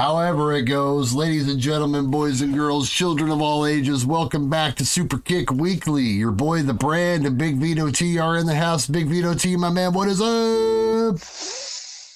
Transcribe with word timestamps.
However, 0.00 0.52
it 0.52 0.62
goes, 0.62 1.12
ladies 1.12 1.48
and 1.48 1.58
gentlemen, 1.58 2.08
boys 2.08 2.40
and 2.40 2.54
girls, 2.54 2.88
children 2.88 3.32
of 3.32 3.42
all 3.42 3.66
ages, 3.66 4.06
welcome 4.06 4.48
back 4.48 4.76
to 4.76 4.84
Superkick 4.84 5.50
Weekly. 5.50 6.04
Your 6.04 6.30
boy, 6.30 6.62
the 6.62 6.72
brand, 6.72 7.26
and 7.26 7.36
Big 7.36 7.56
Vito 7.56 7.90
T 7.90 8.16
are 8.16 8.36
in 8.36 8.46
the 8.46 8.54
house. 8.54 8.86
Big 8.86 9.08
Vito 9.08 9.34
T, 9.34 9.56
my 9.56 9.70
man, 9.70 9.92
what 9.92 10.06
is 10.06 10.20
up? 10.20 11.16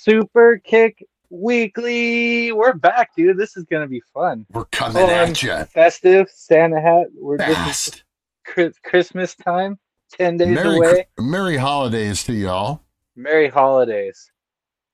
Superkick 0.06 1.02
Weekly. 1.28 2.52
We're 2.52 2.74
back, 2.74 3.16
dude. 3.16 3.36
This 3.36 3.56
is 3.56 3.64
gonna 3.64 3.88
be 3.88 4.00
fun. 4.14 4.46
We're 4.52 4.66
coming 4.66 5.02
at 5.02 5.42
you 5.42 5.64
Festive 5.64 6.30
Santa 6.32 6.80
hat. 6.80 7.08
We're 7.12 7.38
this 7.38 7.48
is 7.48 7.54
fast. 7.56 8.04
Chris- 8.44 8.78
Christmas 8.84 9.34
time. 9.34 9.76
Ten 10.12 10.36
days 10.36 10.54
Merry, 10.54 10.76
away. 10.76 11.08
Merry 11.18 11.56
holidays 11.56 12.22
to 12.24 12.32
y'all, 12.32 12.80
Merry 13.16 13.48
holidays. 13.48 14.31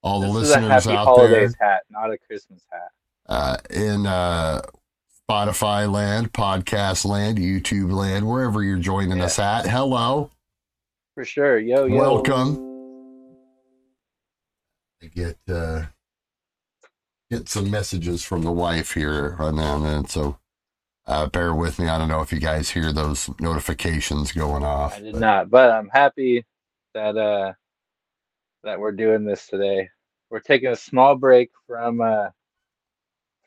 All 0.01 0.21
the 0.21 0.27
this 0.39 0.49
is 0.49 0.55
a 0.55 0.61
listeners 0.61 0.87
out 0.87 1.15
there 1.17 1.49
hat, 1.59 1.83
not 1.89 2.11
a 2.11 2.17
Christmas 2.17 2.63
hat. 2.71 2.91
uh, 3.27 3.57
in 3.69 4.05
uh, 4.05 4.61
Spotify 5.29 5.91
land, 5.91 6.31
podcast 6.33 7.05
land, 7.05 7.37
YouTube 7.37 7.91
land, 7.91 8.27
wherever 8.27 8.63
you're 8.63 8.77
joining 8.77 9.17
Yeah. 9.19 9.25
us 9.25 9.39
at. 9.39 9.65
Hello. 9.67 10.31
For 11.15 11.25
sure. 11.25 11.59
Yo, 11.59 11.85
yo. 11.85 11.95
Welcome. 11.97 12.65
I 15.03 15.07
get 15.07 15.37
uh, 15.47 15.83
get 17.31 17.47
some 17.49 17.69
messages 17.71 18.23
from 18.23 18.41
the 18.43 18.51
wife 18.51 18.93
here 18.93 19.35
right 19.39 19.53
now 19.53 19.75
and 19.75 19.85
then, 19.85 20.05
so 20.07 20.37
uh, 21.05 21.27
bear 21.27 21.53
with 21.55 21.79
me. 21.79 21.87
I 21.87 21.97
don't 21.97 22.07
know 22.09 22.21
if 22.21 22.31
you 22.33 22.39
guys 22.39 22.69
hear 22.69 22.91
those 22.91 23.29
notifications 23.39 24.31
going 24.31 24.63
off. 24.63 24.97
I 24.97 25.01
did 25.01 25.13
but- 25.13 25.19
not, 25.21 25.49
but 25.49 25.71
I'm 25.71 25.89
happy 25.89 26.45
that 26.93 27.17
uh 27.17 27.53
that 28.63 28.79
we're 28.79 28.91
doing 28.91 29.25
this 29.25 29.47
today. 29.47 29.89
We're 30.29 30.39
taking 30.39 30.69
a 30.69 30.75
small 30.75 31.15
break 31.15 31.51
from 31.67 32.01
uh 32.01 32.29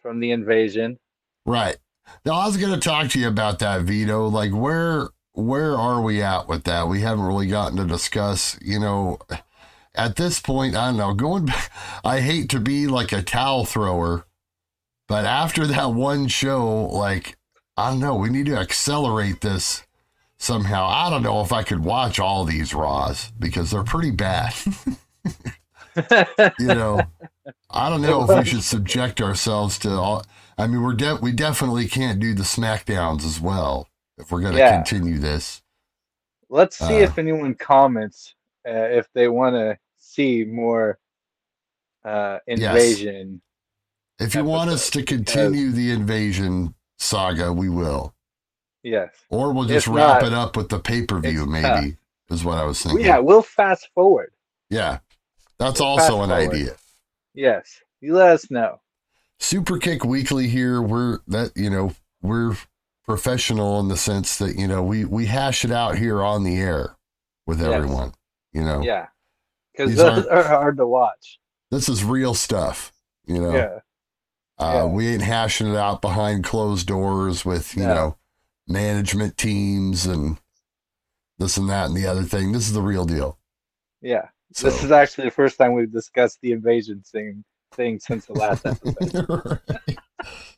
from 0.00 0.20
the 0.20 0.32
invasion. 0.32 0.98
Right. 1.46 1.76
Now 2.24 2.32
I 2.32 2.46
was 2.46 2.56
going 2.56 2.74
to 2.74 2.80
talk 2.80 3.08
to 3.10 3.20
you 3.20 3.28
about 3.28 3.60
that, 3.60 3.82
Vito. 3.82 4.26
Like, 4.28 4.52
where 4.52 5.08
where 5.32 5.76
are 5.76 6.02
we 6.02 6.22
at 6.22 6.48
with 6.48 6.64
that? 6.64 6.88
We 6.88 7.00
haven't 7.00 7.24
really 7.24 7.46
gotten 7.46 7.78
to 7.78 7.86
discuss. 7.86 8.58
You 8.60 8.80
know, 8.80 9.18
at 9.94 10.16
this 10.16 10.40
point, 10.40 10.76
I 10.76 10.88
don't 10.88 10.96
know. 10.96 11.14
Going, 11.14 11.46
back, 11.46 11.70
I 12.04 12.20
hate 12.20 12.50
to 12.50 12.60
be 12.60 12.86
like 12.86 13.12
a 13.12 13.22
towel 13.22 13.64
thrower, 13.64 14.26
but 15.08 15.24
after 15.24 15.66
that 15.66 15.92
one 15.92 16.28
show, 16.28 16.86
like, 16.86 17.36
I 17.76 17.90
don't 17.90 18.00
know. 18.00 18.16
We 18.16 18.30
need 18.30 18.46
to 18.46 18.56
accelerate 18.56 19.40
this 19.40 19.84
somehow. 20.36 20.86
I 20.86 21.08
don't 21.08 21.22
know 21.22 21.40
if 21.40 21.52
I 21.52 21.62
could 21.62 21.84
watch 21.84 22.18
all 22.18 22.44
these 22.44 22.74
Raws 22.74 23.32
because 23.38 23.70
they're 23.70 23.84
pretty 23.84 24.10
bad. 24.10 24.54
you 26.58 26.66
know, 26.66 27.00
I 27.70 27.90
don't 27.90 28.02
know 28.02 28.24
if 28.30 28.38
we 28.38 28.44
should 28.50 28.62
subject 28.62 29.20
ourselves 29.20 29.78
to 29.80 29.90
all. 29.90 30.24
I 30.58 30.66
mean, 30.66 30.82
we're 30.82 30.94
de- 30.94 31.18
we 31.20 31.32
definitely 31.32 31.86
can't 31.88 32.20
do 32.20 32.34
the 32.34 32.42
Smackdowns 32.42 33.24
as 33.24 33.40
well 33.40 33.88
if 34.18 34.30
we're 34.30 34.40
going 34.40 34.52
to 34.52 34.58
Yeah. 34.58 34.76
continue 34.76 35.18
this. 35.18 35.62
Let's 36.48 36.76
see 36.78 37.00
Uh, 37.00 37.04
if 37.04 37.18
anyone 37.18 37.54
comments 37.54 38.34
uh, 38.68 38.70
if 38.72 39.08
they 39.14 39.28
want 39.28 39.54
to 39.54 39.76
see 39.98 40.44
more 40.44 40.98
uh, 42.04 42.38
invasion. 42.46 43.40
If 44.18 44.34
you 44.34 44.44
want 44.44 44.70
us 44.70 44.88
to 44.90 45.02
continue 45.02 45.70
the 45.72 45.90
invasion 45.90 46.74
saga, 46.98 47.52
we 47.52 47.68
will, 47.68 48.14
Yes. 48.82 49.10
or 49.30 49.52
we'll 49.52 49.64
just 49.64 49.86
If 49.88 49.94
wrap 49.94 50.22
not, 50.22 50.26
it 50.30 50.32
up 50.32 50.56
with 50.56 50.68
the 50.68 50.78
pay 50.78 51.04
per 51.06 51.18
view. 51.18 51.46
Maybe 51.46 51.96
is 52.30 52.44
what 52.44 52.58
I 52.58 52.64
was 52.64 52.82
thinking. 52.82 53.04
yeah, 53.04 53.18
we'll 53.18 53.42
fast 53.42 53.88
forward. 53.94 54.32
Yeah. 54.70 54.98
That's 55.62 55.80
also 55.80 56.22
an 56.22 56.30
forward. 56.30 56.50
idea. 56.50 56.76
Yes. 57.34 57.80
You 58.00 58.14
let 58.14 58.30
us 58.32 58.50
know. 58.50 58.80
Superkick 59.40 60.04
Weekly 60.04 60.48
here. 60.48 60.80
We're 60.82 61.18
that 61.28 61.52
you 61.56 61.70
know 61.70 61.94
we're 62.20 62.56
professional 63.04 63.80
in 63.80 63.88
the 63.88 63.96
sense 63.96 64.38
that 64.38 64.56
you 64.56 64.66
know 64.68 64.82
we 64.82 65.04
we 65.04 65.26
hash 65.26 65.64
it 65.64 65.70
out 65.70 65.98
here 65.98 66.22
on 66.22 66.44
the 66.44 66.56
air 66.60 66.96
with 67.46 67.60
Yes. 67.60 67.68
everyone. 67.72 68.12
You 68.52 68.62
know, 68.62 68.82
Yeah. 68.82 69.06
Because 69.72 69.96
those 69.96 70.26
are 70.26 70.42
hard 70.42 70.76
to 70.76 70.86
watch. 70.86 71.38
this 71.70 71.88
is 71.88 72.04
real 72.04 72.34
stuff. 72.34 72.92
You 73.24 73.40
know, 73.40 73.54
Yeah. 73.54 73.78
uh, 74.58 74.72
Yeah. 74.74 74.84
we 74.84 75.08
ain't 75.08 75.22
hashing 75.22 75.68
it 75.68 75.76
out 75.76 76.02
behind 76.02 76.44
closed 76.44 76.86
doors 76.86 77.44
with 77.44 77.74
you 77.76 77.82
No. 77.84 77.94
know 77.94 78.16
management 78.68 79.36
teams 79.38 80.06
and 80.06 80.38
this 81.38 81.56
and 81.56 81.68
that 81.68 81.86
and 81.86 81.96
the 81.96 82.06
other 82.06 82.22
thing. 82.24 82.52
This 82.52 82.66
is 82.68 82.72
the 82.74 82.82
real 82.82 83.04
deal. 83.06 83.38
Yeah. 84.00 84.28
So. 84.54 84.68
This 84.68 84.82
is 84.82 84.90
actually 84.90 85.24
the 85.24 85.30
first 85.32 85.58
time 85.58 85.72
we've 85.72 85.92
discussed 85.92 86.38
the 86.42 86.52
invasion 86.52 87.02
thing 87.06 87.44
thing 87.72 87.98
since 87.98 88.26
the 88.26 88.34
last 88.34 88.66
episode. 88.66 89.60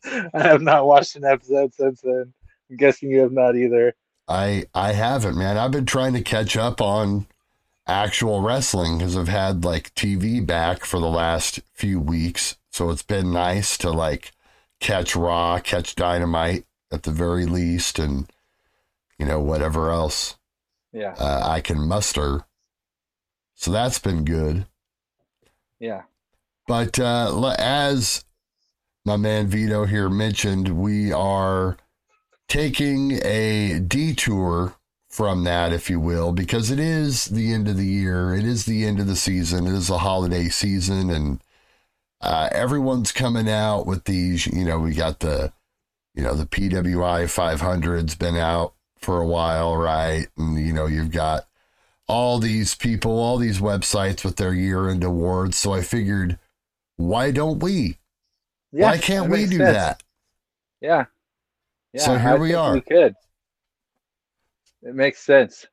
I 0.34 0.42
have 0.42 0.62
not 0.62 0.86
watched 0.86 1.16
an 1.16 1.24
episode 1.24 1.74
since 1.74 2.00
then. 2.00 2.32
I'm 2.70 2.76
guessing 2.76 3.10
you 3.10 3.20
have 3.20 3.32
not 3.32 3.56
either. 3.56 3.94
I 4.26 4.64
I 4.74 4.92
haven't, 4.92 5.36
man. 5.36 5.56
I've 5.58 5.70
been 5.70 5.86
trying 5.86 6.14
to 6.14 6.22
catch 6.22 6.56
up 6.56 6.80
on 6.80 7.26
actual 7.86 8.40
wrestling 8.40 8.98
because 8.98 9.16
I've 9.16 9.28
had 9.28 9.64
like 9.64 9.94
TV 9.94 10.44
back 10.44 10.84
for 10.84 10.98
the 10.98 11.08
last 11.08 11.60
few 11.72 12.00
weeks, 12.00 12.56
so 12.70 12.90
it's 12.90 13.02
been 13.02 13.32
nice 13.32 13.76
to 13.78 13.90
like 13.90 14.32
catch 14.80 15.14
Raw, 15.14 15.60
catch 15.60 15.94
Dynamite 15.94 16.64
at 16.90 17.02
the 17.04 17.10
very 17.10 17.46
least, 17.46 17.98
and 17.98 18.30
you 19.18 19.26
know 19.26 19.40
whatever 19.40 19.90
else 19.90 20.36
Yeah. 20.92 21.14
uh, 21.18 21.42
I 21.44 21.60
can 21.60 21.86
muster. 21.86 22.44
So 23.64 23.70
that's 23.70 23.98
been 23.98 24.26
good. 24.26 24.66
Yeah. 25.80 26.02
But 26.68 26.98
uh, 26.98 27.54
as 27.58 28.26
my 29.06 29.16
man 29.16 29.46
Vito 29.46 29.86
here 29.86 30.10
mentioned, 30.10 30.78
we 30.78 31.14
are 31.14 31.78
taking 32.46 33.12
a 33.24 33.80
detour 33.80 34.74
from 35.08 35.44
that, 35.44 35.72
if 35.72 35.88
you 35.88 35.98
will, 35.98 36.32
because 36.32 36.70
it 36.70 36.78
is 36.78 37.24
the 37.24 37.54
end 37.54 37.66
of 37.66 37.78
the 37.78 37.86
year. 37.86 38.34
It 38.34 38.44
is 38.44 38.66
the 38.66 38.84
end 38.84 39.00
of 39.00 39.06
the 39.06 39.16
season. 39.16 39.66
It 39.66 39.72
is 39.72 39.88
a 39.88 39.96
holiday 39.96 40.50
season, 40.50 41.08
and 41.08 41.40
uh, 42.20 42.50
everyone's 42.52 43.12
coming 43.12 43.48
out 43.48 43.86
with 43.86 44.04
these. 44.04 44.46
You 44.46 44.66
know, 44.66 44.78
we 44.78 44.92
got 44.92 45.20
the, 45.20 45.54
you 46.14 46.22
know, 46.22 46.34
the 46.34 46.44
PWI 46.44 47.24
500's 47.24 48.14
been 48.14 48.36
out 48.36 48.74
for 48.98 49.22
a 49.22 49.26
while, 49.26 49.74
right? 49.74 50.26
And 50.36 50.58
you 50.60 50.74
know, 50.74 50.84
you've 50.84 51.12
got 51.12 51.46
all 52.06 52.38
these 52.38 52.74
people, 52.74 53.18
all 53.18 53.38
these 53.38 53.60
websites 53.60 54.24
with 54.24 54.36
their 54.36 54.52
year-end 54.52 55.04
awards. 55.04 55.56
So 55.56 55.72
I 55.72 55.82
figured, 55.82 56.38
why 56.96 57.30
don't 57.30 57.62
we? 57.62 57.98
Yeah. 58.72 58.90
why 58.90 58.98
can't 58.98 59.30
we 59.30 59.46
do 59.46 59.58
sense. 59.58 59.72
that? 59.72 60.02
Yeah. 60.80 61.04
Yeah. 61.92 62.00
So 62.02 62.18
here 62.18 62.30
I 62.30 62.38
we 62.38 62.54
are. 62.54 62.74
We 62.74 62.80
could. 62.80 63.14
It 64.82 64.94
makes 64.94 65.20
sense. 65.20 65.66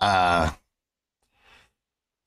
Uh, 0.00 0.50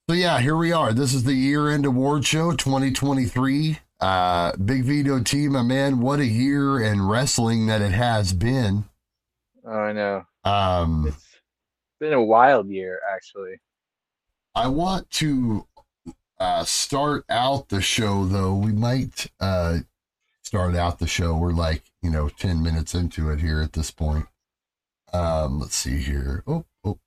so 0.08 0.16
yeah, 0.16 0.40
here 0.40 0.56
we 0.56 0.72
are. 0.72 0.94
This 0.94 1.14
is 1.14 1.24
the 1.24 1.34
year-end 1.34 1.86
award 1.86 2.26
show 2.26 2.52
2023. 2.52 3.80
Uh, 4.00 4.52
Big 4.58 4.84
Vito 4.84 5.20
team, 5.24 5.54
my 5.54 5.64
man, 5.64 6.00
what 6.02 6.20
a 6.20 6.26
year 6.26 6.80
in 6.80 7.08
wrestling 7.08 7.68
that 7.68 7.82
it 7.82 7.94
has 7.94 8.34
been. 8.34 8.84
Oh, 9.66 9.72
I 9.72 9.94
know. 9.94 10.26
Um, 10.44 11.06
It's 11.08 11.23
been 12.04 12.14
a 12.14 12.22
wild 12.22 12.68
year, 12.68 13.00
actually. 13.14 13.62
I 14.54 14.68
want 14.68 15.10
to 15.12 15.68
uh, 16.38 16.66
start 16.66 17.24
out 17.30 17.70
the 17.70 17.82
show 17.82 18.26
though. 18.26 18.54
We 18.54 18.74
might 18.74 19.32
uh, 19.40 19.80
start 20.42 20.76
out 20.76 21.00
the 21.00 21.08
show. 21.08 21.38
We're 21.38 21.54
like 21.54 21.84
you 22.02 22.10
know 22.10 22.28
ten 22.28 22.62
minutes 22.62 22.94
into 22.94 23.30
it 23.30 23.40
here 23.40 23.62
at 23.62 23.74
this 23.74 23.90
point. 23.90 24.26
Um, 25.14 25.62
let's 25.62 25.76
see 25.76 26.00
here. 26.00 26.44
Oh, 26.46 26.66
oh, 26.84 27.00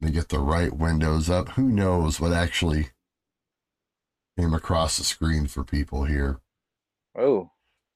let 0.00 0.08
me 0.08 0.14
get 0.14 0.30
the 0.30 0.38
right 0.38 0.72
windows 0.72 1.28
up. 1.28 1.50
Who 1.50 1.64
knows 1.64 2.18
what 2.18 2.32
actually 2.32 2.88
came 4.38 4.54
across 4.54 4.96
the 4.96 5.04
screen 5.04 5.46
for 5.46 5.62
people 5.62 6.04
here? 6.04 6.40
Oh, 7.16 7.50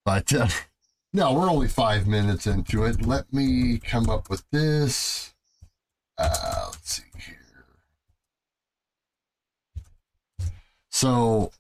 But 0.04 0.34
uh, 0.34 0.48
no, 1.14 1.32
we're 1.32 1.50
only 1.50 1.68
five 1.68 2.06
minutes 2.06 2.46
into 2.46 2.84
it. 2.84 3.06
Let 3.06 3.32
me 3.32 3.78
come 3.78 4.10
up 4.10 4.28
with 4.28 4.44
this. 4.52 5.34
Uh, 6.18 6.66
let's 6.70 6.94
see 6.96 7.02
here. 7.16 7.36
So, 10.90 11.52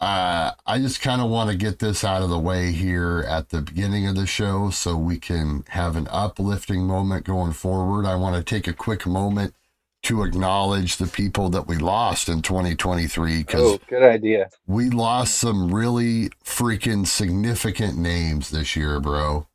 uh, 0.00 0.50
I 0.66 0.78
just 0.78 1.00
kind 1.00 1.22
of 1.22 1.30
want 1.30 1.50
to 1.50 1.56
get 1.56 1.78
this 1.78 2.04
out 2.04 2.20
of 2.20 2.28
the 2.28 2.38
way 2.38 2.72
here 2.72 3.24
at 3.26 3.48
the 3.48 3.62
beginning 3.62 4.06
of 4.06 4.16
the 4.16 4.26
show 4.26 4.68
so 4.68 4.98
we 4.98 5.18
can 5.18 5.64
have 5.68 5.96
an 5.96 6.08
uplifting 6.10 6.86
moment 6.86 7.24
going 7.24 7.52
forward. 7.52 8.04
I 8.04 8.16
want 8.16 8.36
to 8.36 8.42
take 8.42 8.66
a 8.66 8.74
quick 8.74 9.06
moment 9.06 9.54
to 10.02 10.22
acknowledge 10.22 10.98
the 10.98 11.06
people 11.06 11.48
that 11.48 11.66
we 11.66 11.78
lost 11.78 12.28
in 12.28 12.42
2023 12.42 13.38
because 13.38 13.62
oh, 13.62 13.80
good 13.88 14.02
idea. 14.02 14.50
we 14.66 14.90
lost 14.90 15.38
some 15.38 15.74
really 15.74 16.28
freaking 16.44 17.06
significant 17.06 17.96
names 17.96 18.50
this 18.50 18.76
year, 18.76 19.00
bro. 19.00 19.46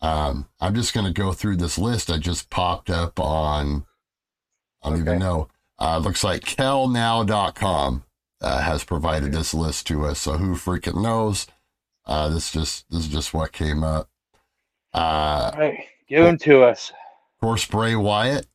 Um, 0.00 0.48
I'm 0.60 0.74
just 0.74 0.94
gonna 0.94 1.12
go 1.12 1.32
through 1.32 1.56
this 1.56 1.76
list 1.78 2.10
I 2.10 2.18
just 2.18 2.50
popped 2.50 2.88
up 2.90 3.18
on. 3.18 3.84
I 4.82 4.90
don't 4.90 5.00
even 5.00 5.18
know. 5.18 5.48
Uh, 5.78 5.98
looks 5.98 6.22
like 6.24 6.42
kellnow.com. 6.44 8.04
uh, 8.40 8.60
has 8.62 8.84
provided 8.84 9.32
this 9.32 9.52
list 9.52 9.86
to 9.88 10.04
us. 10.06 10.20
So 10.20 10.34
who 10.34 10.54
freaking 10.54 11.02
knows? 11.02 11.46
Uh, 12.06 12.28
this 12.28 12.52
just 12.52 12.88
this 12.90 13.00
is 13.00 13.08
just 13.08 13.34
what 13.34 13.52
came 13.52 13.82
up. 13.82 14.08
Uh, 14.94 15.50
All 15.54 15.60
right, 15.60 15.84
give 16.08 16.24
them 16.24 16.38
to 16.38 16.62
us. 16.62 16.90
of 16.90 17.40
course, 17.40 17.66
Bray 17.66 17.94
Wyatt 17.96 18.46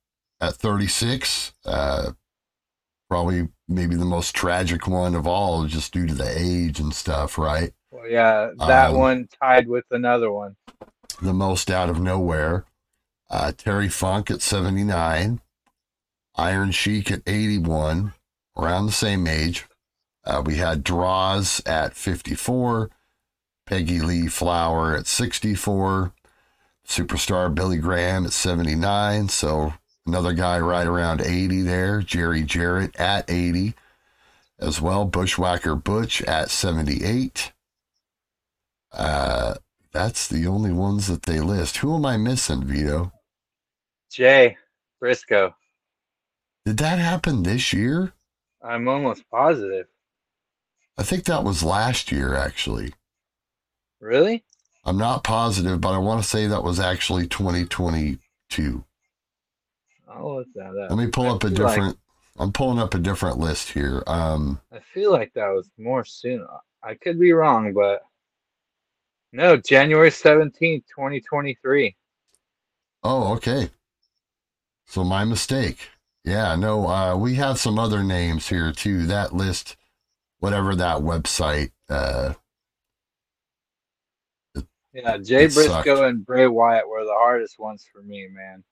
at 0.42 0.56
36. 0.56 1.54
Uh, 1.66 2.12
probably 3.10 3.50
maybe 3.68 3.96
the 3.96 4.06
most 4.06 4.34
tragic 4.36 4.88
one 4.88 5.14
of 5.16 5.28
all, 5.28 5.66
just 5.66 5.94
due 5.94 6.08
to 6.08 6.14
the 6.14 6.34
age 6.38 6.80
and 6.80 6.94
stuff, 6.94 7.38
right? 7.38 7.72
Well, 7.92 8.10
yeah, 8.10 8.50
that 8.68 8.90
Um, 8.92 8.98
one 8.98 9.28
tied 9.42 9.68
with 9.68 9.86
another 9.92 10.32
one. 10.32 10.56
The 11.22 11.34
most 11.34 11.70
out 11.70 11.90
of 11.90 12.00
nowhere. 12.00 12.66
Uh, 13.30 13.52
Terry 13.52 13.90
Funk 13.90 14.30
at 14.30 14.42
79. 14.42 15.42
Iron 16.36 16.72
Sheik 16.72 17.12
at 17.12 17.22
81, 17.28 18.14
around 18.58 18.88
the 18.88 18.92
same 18.92 19.28
age. 19.28 19.66
Uh, 20.26 20.42
we 20.46 20.56
had 20.56 20.84
Droz 20.84 21.62
at 21.66 21.96
54. 21.96 22.90
Peggy 23.66 24.00
Lee 24.00 24.28
Flower 24.28 24.96
at 24.96 25.08
64. 25.08 26.14
Superstar 26.88 27.54
Billy 27.54 27.78
Graham 27.78 28.26
at 28.26 28.34
79. 28.34 29.30
So 29.30 29.74
another 30.06 30.34
guy 30.34 30.60
right 30.60 30.88
around 30.88 31.22
80 31.22 31.62
there. 31.62 32.02
Jerry 32.02 32.44
Jarrett 32.44 32.96
at 32.98 33.30
80 33.30 33.74
as 34.60 34.82
well. 34.82 35.06
Bushwhacker 35.06 35.76
Butch 35.76 36.22
at 36.24 36.50
78. 36.50 37.52
Uh, 38.92 39.56
that's 39.94 40.28
the 40.28 40.48
only 40.48 40.72
ones 40.72 41.08
that 41.08 41.24
they 41.24 41.40
list. 41.40 41.78
Who 41.78 41.96
am 41.96 42.06
I 42.06 42.18
missing, 42.18 42.64
Vito? 42.64 43.12
Jay 44.12 44.58
Briscoe. 45.00 45.56
Did 46.66 46.78
that 46.78 47.00
happen 47.00 47.44
this 47.44 47.74
year? 47.74 48.14
I'm 48.62 48.88
almost 48.88 49.24
positive. 49.30 49.88
I 50.98 51.04
think 51.04 51.26
that 51.26 51.44
was 51.44 51.64
last 51.64 52.12
year, 52.12 52.36
actually. 52.36 52.94
Really? 54.00 54.44
I'm 54.86 54.98
not 54.98 55.24
positive, 55.24 55.82
but 55.82 55.94
I 55.94 55.98
want 55.98 56.22
to 56.22 56.28
say 56.28 56.48
that 56.48 56.64
was 56.64 56.80
actually 56.80 57.28
2022. 57.28 58.84
I'll 60.10 60.36
look 60.38 60.48
that 60.56 60.68
up. 60.78 60.90
Let 60.90 60.98
me 60.98 61.08
pull 61.08 61.26
I 61.28 61.30
up 61.30 61.44
a 61.44 61.50
feel 61.50 61.58
like- 61.66 61.76
different. 61.76 61.98
I'm 62.40 62.52
pulling 62.52 62.80
up 62.80 62.96
a 62.96 63.00
different 63.00 63.38
list 63.38 63.70
here. 63.70 64.04
Um, 64.08 64.60
I 64.72 64.80
feel 64.80 65.12
like 65.12 65.32
that 65.36 65.50
was 65.50 65.70
more 65.78 66.04
soon. 66.04 66.48
I 66.82 66.96
could 66.96 67.20
be 67.20 67.32
wrong, 67.32 67.74
but 67.74 68.02
no, 69.34 69.58
January 69.58 70.12
17th, 70.12 70.86
2023. 70.96 71.96
oh, 73.04 73.34
okay. 73.34 73.70
So 74.86 75.04
my 75.04 75.26
mistake. 75.26 75.90
Yeah, 76.26 76.56
no, 76.56 76.88
uh, 76.88 77.16
we 77.18 77.36
have 77.36 77.60
some 77.60 77.80
other 77.80 78.04
names 78.04 78.50
here 78.50 78.72
too. 78.72 79.06
That 79.08 79.34
list, 79.34 79.76
whatever 80.40 80.76
that 80.76 81.00
website, 81.00 81.72
uh, 81.90 82.34
Yeah, 84.94 85.18
Jay 85.18 85.48
Briscoe 85.48 85.70
sucked. 85.74 86.00
and 86.04 86.26
Bray 86.26 86.48
Wyatt 86.48 86.88
were 86.88 87.04
the 87.04 87.14
hardest 87.14 87.60
ones 87.60 87.86
for 87.92 88.02
me, 88.04 88.28
man. 88.28 88.64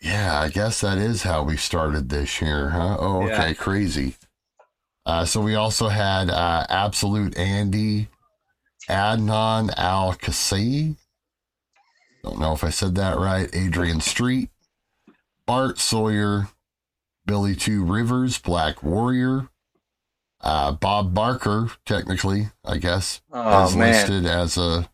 Yeah, 0.00 0.40
I 0.40 0.48
guess 0.50 0.80
that 0.82 0.98
is 0.98 1.22
how 1.22 1.42
we 1.44 1.56
started 1.56 2.08
this 2.08 2.40
year, 2.42 2.70
huh? 2.70 2.96
Oh, 3.00 3.22
okay, 3.24 3.50
Yeah. 3.50 3.54
crazy. 3.54 4.16
Uh, 5.06 5.24
so 5.24 5.40
we 5.42 5.54
also 5.54 5.88
had 5.88 6.30
uh, 6.30 6.66
Absolute 6.68 7.36
Andy, 7.38 8.08
Adnan 8.88 9.72
Al 9.76 10.14
Kasai. 10.14 10.96
Don't 12.22 12.38
know 12.38 12.52
if 12.52 12.64
I 12.64 12.70
said 12.70 12.94
that 12.94 13.18
right. 13.18 13.48
Adrian 13.52 14.00
Street, 14.00 14.50
Bart 15.46 15.78
Sawyer, 15.78 16.48
Billy 17.26 17.54
Two 17.54 17.84
Rivers, 17.84 18.38
Black 18.38 18.82
Warrior, 18.82 19.48
uh, 20.40 20.72
Bob 20.72 21.14
Barker, 21.14 21.70
technically, 21.84 22.48
I 22.64 22.78
guess, 22.78 23.20
Oh 23.32 23.66
is 23.66 23.76
man, 23.76 23.92
listed 23.92 24.26
as 24.26 24.56
a, 24.56 24.88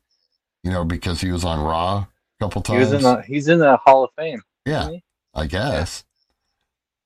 you 0.64 0.70
know, 0.70 0.84
because 0.84 1.20
he 1.20 1.30
was 1.30 1.44
on 1.44 1.60
Raw 1.60 1.98
a 1.98 2.08
couple 2.40 2.62
he 2.62 2.66
times. 2.66 2.90
was 2.90 2.92
in 2.92 3.02
the 3.02 3.22
he's 3.22 3.48
in 3.48 3.58
the 3.58 3.76
Hall 3.76 4.04
of 4.04 4.10
Fame. 4.16 4.42
Yeah. 4.66 4.90
I 5.34 5.46
guess. 5.46 6.04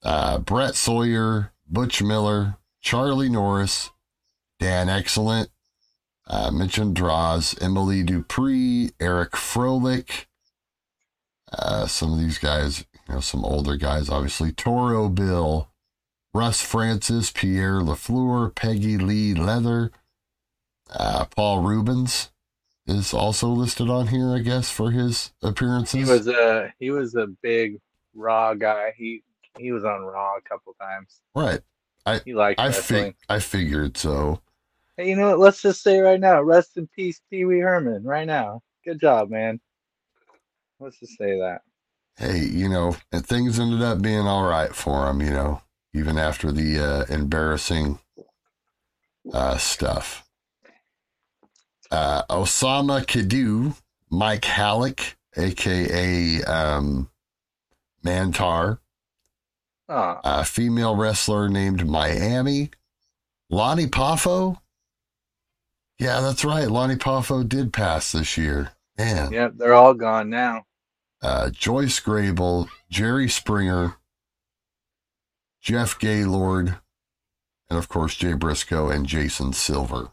Uh, 0.03 0.39
Brett 0.39 0.75
Sawyer, 0.75 1.53
Butch 1.69 2.03
Miller, 2.03 2.57
Charlie 2.81 3.29
Norris, 3.29 3.91
Dan 4.59 4.89
Excellent, 4.89 5.51
uh, 6.27 6.51
mentioned 6.51 6.97
Droz, 6.97 7.55
Emily 7.61 8.03
Dupree, 8.03 8.91
Eric 9.01 9.33
Froelich. 9.33 10.27
Uh, 11.53 11.87
some 11.87 12.13
of 12.13 12.19
these 12.19 12.39
guys, 12.39 12.85
you 13.09 13.15
know, 13.15 13.21
some 13.21 13.45
older 13.45 13.77
guys, 13.77 14.09
obviously. 14.09 14.51
Toro 14.51 15.09
Bill, 15.09 15.69
Russ 16.33 16.61
Francis, 16.63 17.31
Pierre 17.31 17.81
LaFleur, 17.81 18.55
Peggy 18.55 18.99
Lee 18.99 19.35
Leather, 19.35 19.93
uh, 20.91 21.27
Paul 21.27 21.61
Reubens 21.61 22.31
is 22.87 23.15
also 23.15 23.49
listed 23.49 23.89
on 23.89 24.09
here, 24.09 24.35
I 24.35 24.41
guess, 24.41 24.71
for 24.71 24.91
his 24.91 25.33
appearances. 25.43 26.07
He 26.07 26.13
was 26.13 26.27
a 26.29 26.73
he 26.79 26.91
was 26.91 27.15
a 27.15 27.27
big 27.27 27.81
Raw 28.15 28.55
guy. 28.55 28.93
He 28.97 29.23
he 29.59 29.73
was 29.73 29.85
on 29.85 30.03
Raw 30.03 30.37
a 30.37 30.43
couple 30.43 30.75
times. 30.81 31.21
right. 31.35 31.61
He 32.25 32.35
liked 32.35 32.61
I 32.61 32.71
fig- 32.71 33.17
I 33.31 33.39
figured 33.39 33.97
so. 33.97 34.43
Hey, 34.97 35.09
you 35.11 35.17
know 35.17 35.31
what? 35.31 35.39
Let's 35.41 35.63
just 35.63 35.83
say 35.83 36.01
right 36.01 36.21
now, 36.21 36.43
rest 36.43 36.77
in 36.77 36.89
peace, 36.89 37.21
Pee 37.31 37.45
Wee 37.45 37.61
Herman. 37.61 38.05
Right 38.05 38.27
now, 38.27 38.63
good 38.85 39.01
job, 39.01 39.31
man. 39.31 39.61
Let's 40.81 40.99
just 41.01 41.19
say 41.19 41.39
that. 41.39 41.63
Hey, 42.17 42.45
you 42.45 42.69
know, 42.69 42.97
and 43.13 43.27
things 43.27 43.59
ended 43.59 43.83
up 43.83 44.01
being 44.03 44.27
all 44.27 44.45
right 44.45 44.75
for 44.75 45.09
him. 45.11 45.21
You 45.21 45.31
know, 45.31 45.63
even 45.95 46.19
after 46.19 46.53
the 46.53 46.79
uh, 46.79 47.05
embarrassing 47.13 47.99
uh, 49.33 49.57
stuff. 49.57 50.25
Uh, 51.91 52.23
Osama 52.31 53.05
Kadu, 53.07 53.75
Mike 54.11 54.43
Halac, 54.43 55.15
aka 55.37 56.43
um, 56.45 57.11
Mantaur, 58.05 58.79
Oh, 59.89 60.21
a 60.25 60.45
female 60.45 60.97
wrestler 60.97 61.49
named 61.49 61.87
Miami, 61.87 62.71
Lonnie 63.51 63.87
Poffo. 63.87 64.59
Yeah, 65.99 66.21
that's 66.21 66.45
right. 66.45 66.69
Lonnie 66.69 66.97
Poffo 66.97 67.49
did 67.49 67.73
pass 67.73 68.13
this 68.13 68.37
year. 68.37 68.73
Man. 68.99 69.33
yep, 69.33 69.55
they're 69.57 69.75
all 69.75 69.95
gone 69.95 70.31
now. 70.31 70.67
uh, 71.23 71.51
Joyce 71.51 71.99
Grable, 72.01 72.69
Jerry 72.91 73.29
Springer, 73.29 73.97
Jeff 75.61 75.99
Gaylord, 75.99 76.77
and 77.69 77.79
of 77.79 77.89
course 77.89 78.15
Jay 78.15 78.35
Briscoe 78.35 78.89
and 78.89 79.07
Jason 79.07 79.53
Silver. 79.53 80.11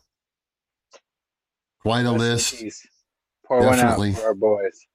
Quite 1.81 2.05
a 2.05 2.11
Rest 2.11 2.61
list. 2.61 2.87
Pour 3.45 3.61
Definitely. 3.61 4.09
one 4.11 4.17
out 4.17 4.21
for 4.21 4.27
our 4.27 4.33
boys. 4.33 4.87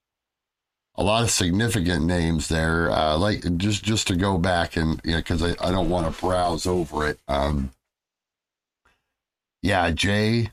A 0.97 1.02
lot 1.02 1.23
of 1.23 1.31
significant 1.31 2.07
names 2.07 2.49
there. 2.49 2.90
Uh, 2.90 3.19
like 3.19 3.43
just 3.59 3.85
just 3.85 4.07
to 4.09 4.16
go 4.16 4.38
back 4.38 4.76
and 4.76 5.00
yeah, 5.05 5.19
because 5.19 5.43
I, 5.43 5.50
I 5.61 5.71
don't 5.71 5.90
want 5.90 6.12
to 6.12 6.21
browse 6.21 6.66
over 6.66 7.07
it. 7.07 7.19
Um, 7.28 7.71
yeah, 9.62 9.90
Jay. 9.90 10.50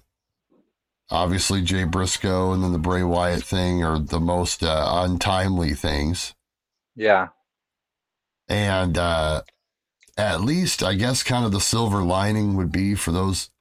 Obviously, 1.14 1.62
Jay 1.62 1.84
Briscoe 1.84 2.54
and 2.54 2.64
then 2.64 2.72
the 2.72 2.80
Bray 2.80 3.04
Wyatt 3.04 3.44
thing 3.44 3.84
are 3.84 4.00
the 4.00 4.20
most 4.20 4.64
uh, 4.64 5.04
untimely 5.06 5.76
things. 5.76 6.34
Yeah, 6.96 7.28
And 8.48 8.98
uh, 8.98 9.44
at 10.18 10.42
least, 10.42 10.82
I 10.82 10.96
guess, 10.96 11.22
kind 11.22 11.46
of 11.46 11.52
the 11.52 11.60
silver 11.60 12.04
lining 12.04 12.56
would 12.56 12.72
be 12.72 12.96
for 12.96 13.12
those, 13.12 13.52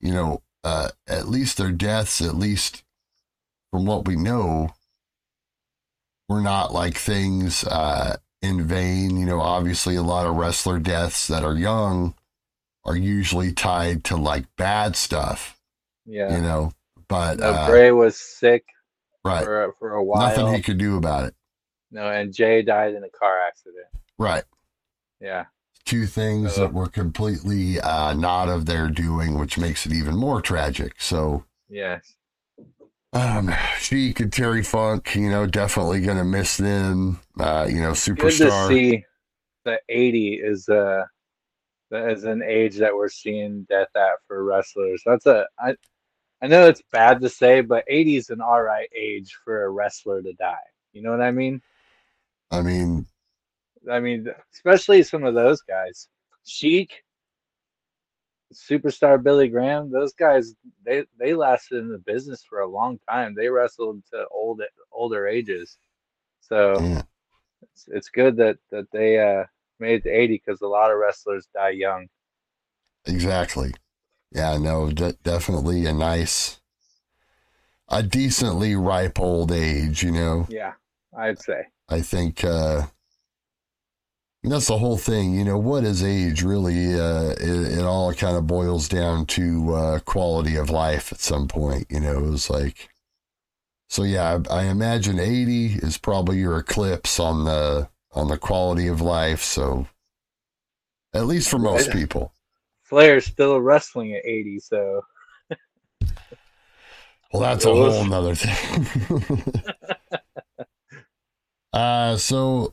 you 0.00 0.12
know, 0.12 0.42
uh, 0.62 0.90
at 1.08 1.28
least 1.28 1.58
their 1.58 1.72
deaths, 1.72 2.20
at 2.20 2.36
least 2.36 2.84
from 3.72 3.84
what 3.84 4.06
we 4.06 4.14
know, 4.14 4.70
were 6.28 6.40
not 6.40 6.72
like 6.72 6.96
things 6.96 7.64
uh, 7.64 8.16
in 8.42 8.64
vain. 8.64 9.16
You 9.16 9.26
know, 9.26 9.40
obviously, 9.40 9.96
a 9.96 10.02
lot 10.02 10.26
of 10.26 10.36
wrestler 10.36 10.78
deaths 10.78 11.26
that 11.26 11.42
are 11.42 11.54
young 11.56 12.14
are 12.84 12.96
usually 12.96 13.52
tied 13.52 14.04
to 14.04 14.16
like 14.16 14.46
bad 14.56 14.94
stuff, 14.94 15.58
yeah. 16.04 16.36
you 16.36 16.42
know, 16.42 16.72
but 17.08 17.38
no, 17.38 17.50
uh, 17.50 17.66
Bray 17.68 17.90
was 17.90 18.16
sick 18.16 18.64
right. 19.24 19.44
for 19.44 19.74
for 19.78 19.92
a 19.92 20.02
while. 20.04 20.28
Nothing 20.28 20.54
he 20.54 20.62
could 20.62 20.78
do 20.78 20.96
about 20.96 21.24
it. 21.24 21.34
No, 21.90 22.10
and 22.10 22.34
Jay 22.34 22.62
died 22.62 22.94
in 22.94 23.04
a 23.04 23.10
car 23.10 23.40
accident. 23.46 23.86
Right. 24.18 24.44
Yeah, 25.20 25.46
two 25.84 26.06
things 26.06 26.58
Uh, 26.58 26.62
that 26.62 26.74
were 26.74 26.88
completely 26.88 27.80
uh, 27.80 28.12
not 28.12 28.48
of 28.48 28.66
their 28.66 28.88
doing, 28.88 29.38
which 29.38 29.56
makes 29.56 29.86
it 29.86 29.92
even 29.92 30.16
more 30.16 30.42
tragic. 30.42 31.00
So, 31.00 31.44
yes. 31.68 32.16
um, 33.12 33.54
Sheik 33.78 34.20
and 34.20 34.32
Terry 34.32 34.62
Funk, 34.62 35.14
you 35.14 35.30
know, 35.30 35.46
definitely 35.46 36.00
going 36.00 36.18
to 36.18 36.24
miss 36.24 36.56
them. 36.56 37.20
Uh, 37.38 37.66
you 37.70 37.80
know, 37.80 37.92
superstar. 37.92 38.18
Good 38.18 38.50
to 38.50 38.66
see 38.68 39.04
that 39.64 39.80
80 39.88 40.34
is 40.42 40.68
uh 40.68 41.04
that 41.90 42.10
is 42.10 42.24
an 42.24 42.42
age 42.42 42.78
that 42.78 42.94
we're 42.94 43.08
seeing 43.08 43.64
death 43.68 43.94
at 43.94 44.12
for 44.26 44.42
wrestlers. 44.44 45.02
That's 45.04 45.26
a 45.26 45.46
I 45.58 45.74
I 46.42 46.48
know 46.48 46.66
it's 46.66 46.82
bad 46.92 47.20
to 47.22 47.28
say, 47.28 47.62
but 47.62 47.84
80 47.88 48.16
is 48.16 48.30
an 48.30 48.40
all 48.40 48.62
right 48.62 48.88
age 48.94 49.36
for 49.44 49.64
a 49.64 49.68
wrestler 49.70 50.22
to 50.22 50.32
die. 50.34 50.56
You 50.92 51.02
know 51.02 51.10
what 51.10 51.22
I 51.22 51.30
mean? 51.30 51.62
I 52.50 52.62
mean, 52.62 53.06
I 53.90 54.00
mean, 54.00 54.28
especially 54.52 55.02
some 55.02 55.24
of 55.24 55.34
those 55.34 55.62
guys. 55.62 56.08
Sheik, 56.44 57.04
superstar 58.52 59.22
Billy 59.22 59.48
Graham, 59.48 59.90
those 59.90 60.12
guys 60.14 60.54
they 60.84 61.04
they 61.18 61.34
lasted 61.34 61.78
in 61.78 61.88
the 61.88 61.98
business 61.98 62.44
for 62.44 62.60
a 62.60 62.68
long 62.68 62.98
time. 63.08 63.34
They 63.34 63.48
wrestled 63.48 64.02
to 64.12 64.26
old 64.30 64.62
older 64.92 65.26
ages, 65.26 65.78
so 66.40 66.80
Yeah. 66.80 67.02
it's, 67.62 67.88
it's 67.88 68.08
good 68.08 68.36
that 68.36 68.58
that 68.70 68.90
they 68.92 69.18
uh, 69.18 69.44
made 69.80 70.00
it 70.00 70.02
to 70.04 70.10
eighty 70.10 70.40
because 70.44 70.60
a 70.60 70.66
lot 70.66 70.92
of 70.92 70.98
wrestlers 70.98 71.48
die 71.52 71.70
young. 71.70 72.08
Exactly. 73.06 73.72
Yeah, 74.32 74.58
no, 74.58 74.90
de- 74.90 75.14
definitely 75.22 75.86
a 75.86 75.92
nice, 75.92 76.60
a 77.88 78.02
decently 78.02 78.74
ripe 78.74 79.18
old 79.20 79.52
age, 79.52 80.02
you 80.02 80.10
know. 80.10 80.46
Yeah, 80.48 80.72
I'd 81.16 81.40
say. 81.40 81.66
I 81.88 82.00
think 82.00 82.44
uh, 82.44 82.86
that's 84.42 84.68
the 84.68 84.78
whole 84.78 84.98
thing. 84.98 85.34
You 85.34 85.44
know, 85.44 85.58
what 85.58 85.84
is 85.84 86.02
age 86.02 86.42
really? 86.42 86.94
Uh, 86.94 87.30
it, 87.30 87.78
it 87.78 87.84
all 87.84 88.12
kind 88.12 88.36
of 88.36 88.46
boils 88.46 88.88
down 88.88 89.26
to 89.26 89.74
uh, 89.74 89.98
quality 90.00 90.56
of 90.56 90.70
life 90.70 91.12
at 91.12 91.20
some 91.20 91.48
point. 91.48 91.86
You 91.90 92.00
know, 92.00 92.18
it 92.18 92.30
was 92.30 92.50
like, 92.50 92.88
so 93.88 94.02
yeah, 94.02 94.40
I, 94.50 94.60
I 94.60 94.64
imagine 94.64 95.18
80 95.18 95.66
is 95.74 95.98
probably 95.98 96.38
your 96.38 96.58
eclipse 96.58 97.18
on 97.20 97.44
the 97.44 97.88
on 98.12 98.28
the 98.28 98.38
quality 98.38 98.88
of 98.88 99.00
life. 99.00 99.42
So, 99.42 99.86
at 101.12 101.26
least 101.26 101.48
for 101.48 101.58
most 101.58 101.90
people. 101.90 102.32
Flair's 102.88 103.26
still 103.26 103.60
wrestling 103.60 104.14
at 104.14 104.24
eighty, 104.24 104.58
so 104.58 105.02
Well, 107.32 107.42
that's 107.42 107.64
a 107.64 107.74
whole 107.74 108.04
nother 108.04 108.34
thing. 108.34 109.52
uh, 111.72 112.16
so 112.16 112.72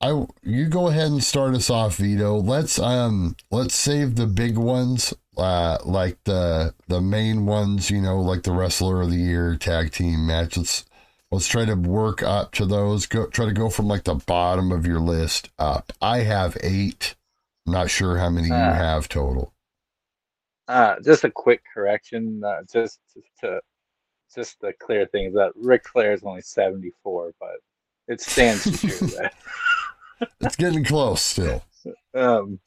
I 0.00 0.26
you 0.42 0.66
go 0.66 0.88
ahead 0.88 1.10
and 1.10 1.24
start 1.24 1.54
us 1.54 1.70
off, 1.70 1.96
Vito. 1.96 2.36
Let's 2.36 2.78
um 2.78 3.36
let's 3.50 3.74
save 3.74 4.16
the 4.16 4.26
big 4.26 4.58
ones, 4.58 5.14
uh, 5.36 5.78
like 5.84 6.22
the 6.24 6.74
the 6.88 7.00
main 7.00 7.46
ones. 7.46 7.90
You 7.90 8.02
know, 8.02 8.20
like 8.20 8.42
the 8.42 8.52
wrestler 8.52 9.00
of 9.00 9.10
the 9.10 9.16
year 9.16 9.56
tag 9.56 9.92
team 9.92 10.26
match. 10.26 10.56
Let's 10.56 10.84
let's 11.30 11.46
try 11.46 11.64
to 11.64 11.74
work 11.74 12.22
up 12.22 12.52
to 12.52 12.66
those. 12.66 13.06
Go 13.06 13.26
try 13.26 13.46
to 13.46 13.52
go 13.52 13.70
from 13.70 13.88
like 13.88 14.04
the 14.04 14.14
bottom 14.14 14.72
of 14.72 14.86
your 14.86 15.00
list 15.00 15.48
up. 15.58 15.92
I 16.02 16.18
have 16.18 16.56
eight. 16.62 17.14
I'm 17.66 17.72
not 17.72 17.90
sure 17.90 18.16
how 18.18 18.30
many 18.30 18.48
you 18.48 18.54
Ah. 18.54 18.72
have 18.74 19.08
total. 19.08 19.52
uh, 20.68 20.96
just 21.00 21.22
a 21.24 21.30
quick 21.30 21.62
correction, 21.72 22.42
uh, 22.44 22.62
just 22.72 22.98
to 23.40 23.60
just 24.34 24.58
to 24.60 24.72
clear 24.74 25.06
things 25.06 25.36
up. 25.36 25.52
Ric 25.54 25.86
Flair 25.88 26.12
is 26.12 26.24
only 26.24 26.42
seventy 26.42 26.90
four, 27.02 27.32
but 27.40 27.56
it 28.08 28.20
stands 28.20 28.64
true. 28.80 28.90
that 29.16 29.34
It's 30.40 30.56
getting 30.56 30.84
close 30.84 31.22
still. 31.22 31.62
um 32.14 32.58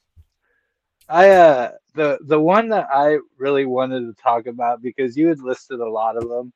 i 1.09 1.29
uh 1.29 1.71
the 1.95 2.19
the 2.27 2.39
one 2.39 2.69
that 2.69 2.87
i 2.93 3.17
really 3.37 3.65
wanted 3.65 4.01
to 4.01 4.13
talk 4.21 4.45
about 4.47 4.81
because 4.81 5.17
you 5.17 5.27
had 5.27 5.39
listed 5.39 5.79
a 5.79 5.89
lot 5.89 6.15
of 6.15 6.29
them 6.29 6.53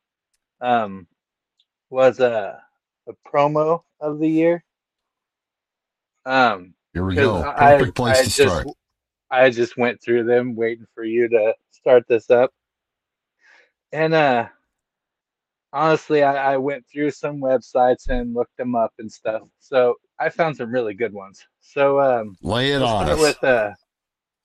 um 0.62 1.08
was 1.90 2.20
uh, 2.20 2.58
a 3.08 3.14
promo 3.28 3.82
of 4.00 4.20
the 4.20 4.28
year 4.30 4.64
um 6.26 6.74
Here 6.94 7.04
we 7.06 7.16
go. 7.16 7.44
I- 7.58 7.78
Perfect 7.78 7.96
place 7.98 8.18
I 8.20 8.24
to 8.24 8.30
just, 8.30 8.50
start. 8.52 8.68
i 9.32 9.50
just 9.50 9.78
went 9.78 10.02
through 10.02 10.24
them 10.26 10.56
waiting 10.56 10.86
for 10.94 11.04
you 11.04 11.28
to 11.30 11.54
start 11.72 12.04
this 12.08 12.30
up 12.30 12.52
and 13.92 14.14
uh 14.14 14.48
honestly 15.72 16.22
I, 16.24 16.54
I 16.54 16.58
went 16.58 16.86
through 16.88 17.12
some 17.12 17.38
websites 17.42 18.10
and 18.10 18.34
looked 18.36 18.56
them 18.58 18.76
up 18.76 18.94
and 19.00 19.12
stuff 19.12 19.42
so 19.60 19.96
i 20.20 20.30
found 20.30 20.56
some 20.58 20.72
really 20.72 20.94
good 20.94 21.14
ones 21.14 21.44
so 21.62 22.00
um 22.00 22.38
Lay 22.42 22.72
it 22.74 22.80
we'll 22.80 22.88
on 22.88 23.06
start 23.08 23.20
us. 23.20 23.22
with 23.22 23.44
uh 23.44 23.72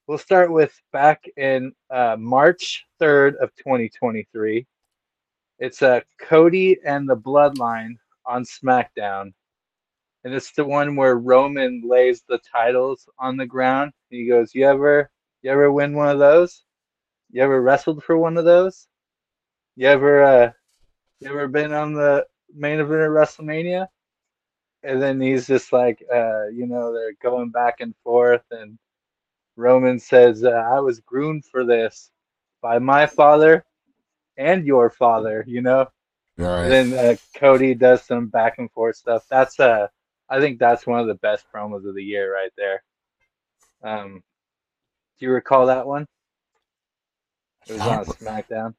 we'll 0.07 0.17
start 0.19 0.51
with 0.51 0.73
back 0.93 1.23
in 1.37 1.73
uh 1.91 2.17
march 2.19 2.87
3rd 3.01 3.35
of 3.43 3.55
2023 3.57 4.67
it's 5.59 5.83
uh 5.83 6.01
cody 6.19 6.79
and 6.85 7.07
the 7.09 7.17
bloodline 7.17 7.95
on 8.25 8.43
smackdown 8.45 9.33
and 10.25 10.35
it's 10.35 10.53
the 10.53 10.65
one 10.65 10.97
where 10.97 11.17
roman 11.17 11.83
lays 11.85 12.23
the 12.29 12.39
titles 12.39 13.09
on 13.19 13.37
the 13.37 13.47
ground. 13.47 13.93
He 14.11 14.27
goes 14.27 14.55
you 14.55 14.67
ever 14.67 15.11
you 15.43 15.51
ever 15.51 15.71
win 15.71 15.95
one 15.95 16.09
of 16.09 16.19
those? 16.19 16.65
You 17.31 17.43
ever 17.43 17.61
wrestled 17.61 18.03
for 18.03 18.17
one 18.17 18.37
of 18.37 18.45
those? 18.45 18.89
You 19.77 19.87
ever 19.89 20.23
uh 20.23 20.51
you 21.21 21.29
ever 21.29 21.49
been 21.49 21.73
on 21.73 21.95
the 21.95 22.27
main 22.55 22.81
event 22.81 23.03
of 23.03 23.11
wrestlemania? 23.11 23.87
And 24.83 25.03
then 25.03 25.21
he's 25.21 25.47
just 25.47 25.73
like 25.73 26.03
uh 26.13 26.47
you 26.49 26.67
know 26.67 26.93
they're 26.93 27.15
going 27.23 27.51
back 27.51 27.77
and 27.81 27.95
forth 28.03 28.45
and 28.51 28.79
roman 29.57 29.99
says 29.99 30.45
uh, 30.45 30.51
i 30.51 30.79
was 30.79 31.01
groomed 31.01 31.45
for 31.45 31.65
this 31.65 32.13
by 32.63 32.79
my 32.79 33.07
father 33.07 33.65
and 34.37 34.65
your 34.65 34.89
father 34.89 35.45
you 35.49 35.61
know? 35.61 35.89
Right. 36.37 36.71
and 36.71 36.93
then 36.93 36.93
uh, 36.93 37.17
cody 37.35 37.75
does 37.75 38.03
some 38.05 38.29
back 38.29 38.59
and 38.59 38.71
forth 38.71 38.95
stuff. 38.95 39.27
That's 39.29 39.59
uh 39.59 39.89
i 40.31 40.41
think 40.41 40.59
that's 40.59 40.87
one 40.87 41.01
of 41.01 41.07
the 41.07 41.15
best 41.15 41.45
promos 41.55 41.87
of 41.89 41.95
the 41.95 42.03
year 42.05 42.33
right 42.33 42.53
there 42.57 42.83
um 43.83 44.23
do 45.19 45.27
you 45.27 45.33
recall 45.33 45.67
that 45.67 45.87
one 45.87 46.07
it 47.67 47.73
was 47.73 47.81
on 47.83 47.89
Not- 47.89 48.07
smackdown 48.07 48.75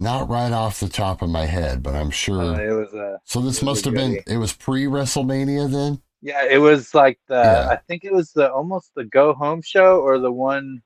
Not 0.00 0.28
right 0.30 0.52
off 0.52 0.80
the 0.80 0.88
top 0.88 1.20
of 1.20 1.28
my 1.28 1.44
head, 1.44 1.82
but 1.82 1.94
I'm 1.94 2.10
sure. 2.10 2.40
uh, 2.40 2.58
it 2.58 2.70
was 2.70 2.94
uh 2.94 3.18
so 3.24 3.40
this 3.42 3.62
must 3.62 3.84
a 3.86 3.90
have 3.90 3.94
been. 3.94 4.18
It 4.26 4.38
was 4.38 4.54
pre 4.54 4.86
WrestleMania 4.86 5.70
then. 5.70 6.00
Yeah, 6.22 6.44
it 6.46 6.56
was 6.58 6.94
like 6.94 7.18
the 7.28 7.34
Yeah. 7.34 7.68
I 7.70 7.76
think 7.76 8.04
it 8.04 8.12
was 8.12 8.32
the 8.32 8.50
almost 8.50 8.92
the 8.94 9.04
go 9.04 9.34
home 9.34 9.60
show 9.60 10.00
or 10.00 10.18
the 10.18 10.32
one 10.32 10.80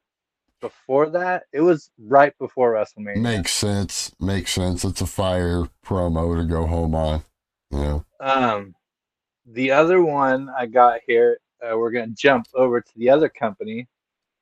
before 0.61 1.11
that. 1.11 1.44
It 1.52 1.61
was 1.61 1.90
right 1.99 2.37
before 2.38 2.73
WrestleMania. 2.75 3.18
Makes 3.18 3.52
sense. 3.52 4.12
Makes 4.18 4.50
sense. 4.52 4.85
It's 4.85 5.00
a 5.00 5.06
fire 5.06 5.68
promo 5.87 6.37
to 6.37 6.44
go 6.44 6.66
home 6.66 6.94
on. 6.97 7.23
You 7.71 7.78
know. 7.78 8.04
Um, 8.18 8.75
the 9.47 9.71
other 9.71 10.03
one 10.03 10.49
I 10.57 10.67
got 10.67 11.01
here, 11.07 11.39
uh, 11.63 11.77
we're 11.77 11.91
gonna 11.91 12.09
jump 12.09 12.47
over 12.55 12.81
to 12.81 12.93
the 12.97 13.11
other 13.11 13.29
company, 13.29 13.89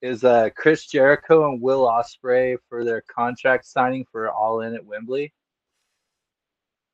is 0.00 0.24
uh 0.24 0.50
Chris 0.56 0.86
Jericho 0.86 1.48
and 1.48 1.60
Will 1.60 1.86
Ospreay 1.86 2.56
for 2.68 2.84
their 2.84 3.02
contract 3.02 3.66
signing 3.66 4.06
for 4.10 4.30
All 4.30 4.60
In 4.60 4.74
at 4.74 4.84
Wembley. 4.84 5.32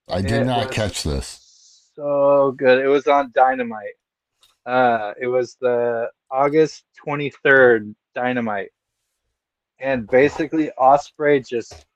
I 0.08 0.22
did 0.22 0.42
It 0.42 0.44
not 0.44 0.70
catch 0.70 1.02
this. 1.02 1.90
So 1.94 2.52
good. 2.56 2.82
It 2.82 2.88
was 2.88 3.06
on 3.06 3.32
Dynamite. 3.34 3.94
Uh, 4.64 5.14
it 5.20 5.26
was 5.26 5.56
the 5.60 6.10
August 6.30 6.84
23rd 7.04 7.94
Dynamite. 8.14 8.70
And 9.80 10.06
basically, 10.06 10.70
Ospreay 10.78 11.46
just 11.46 11.86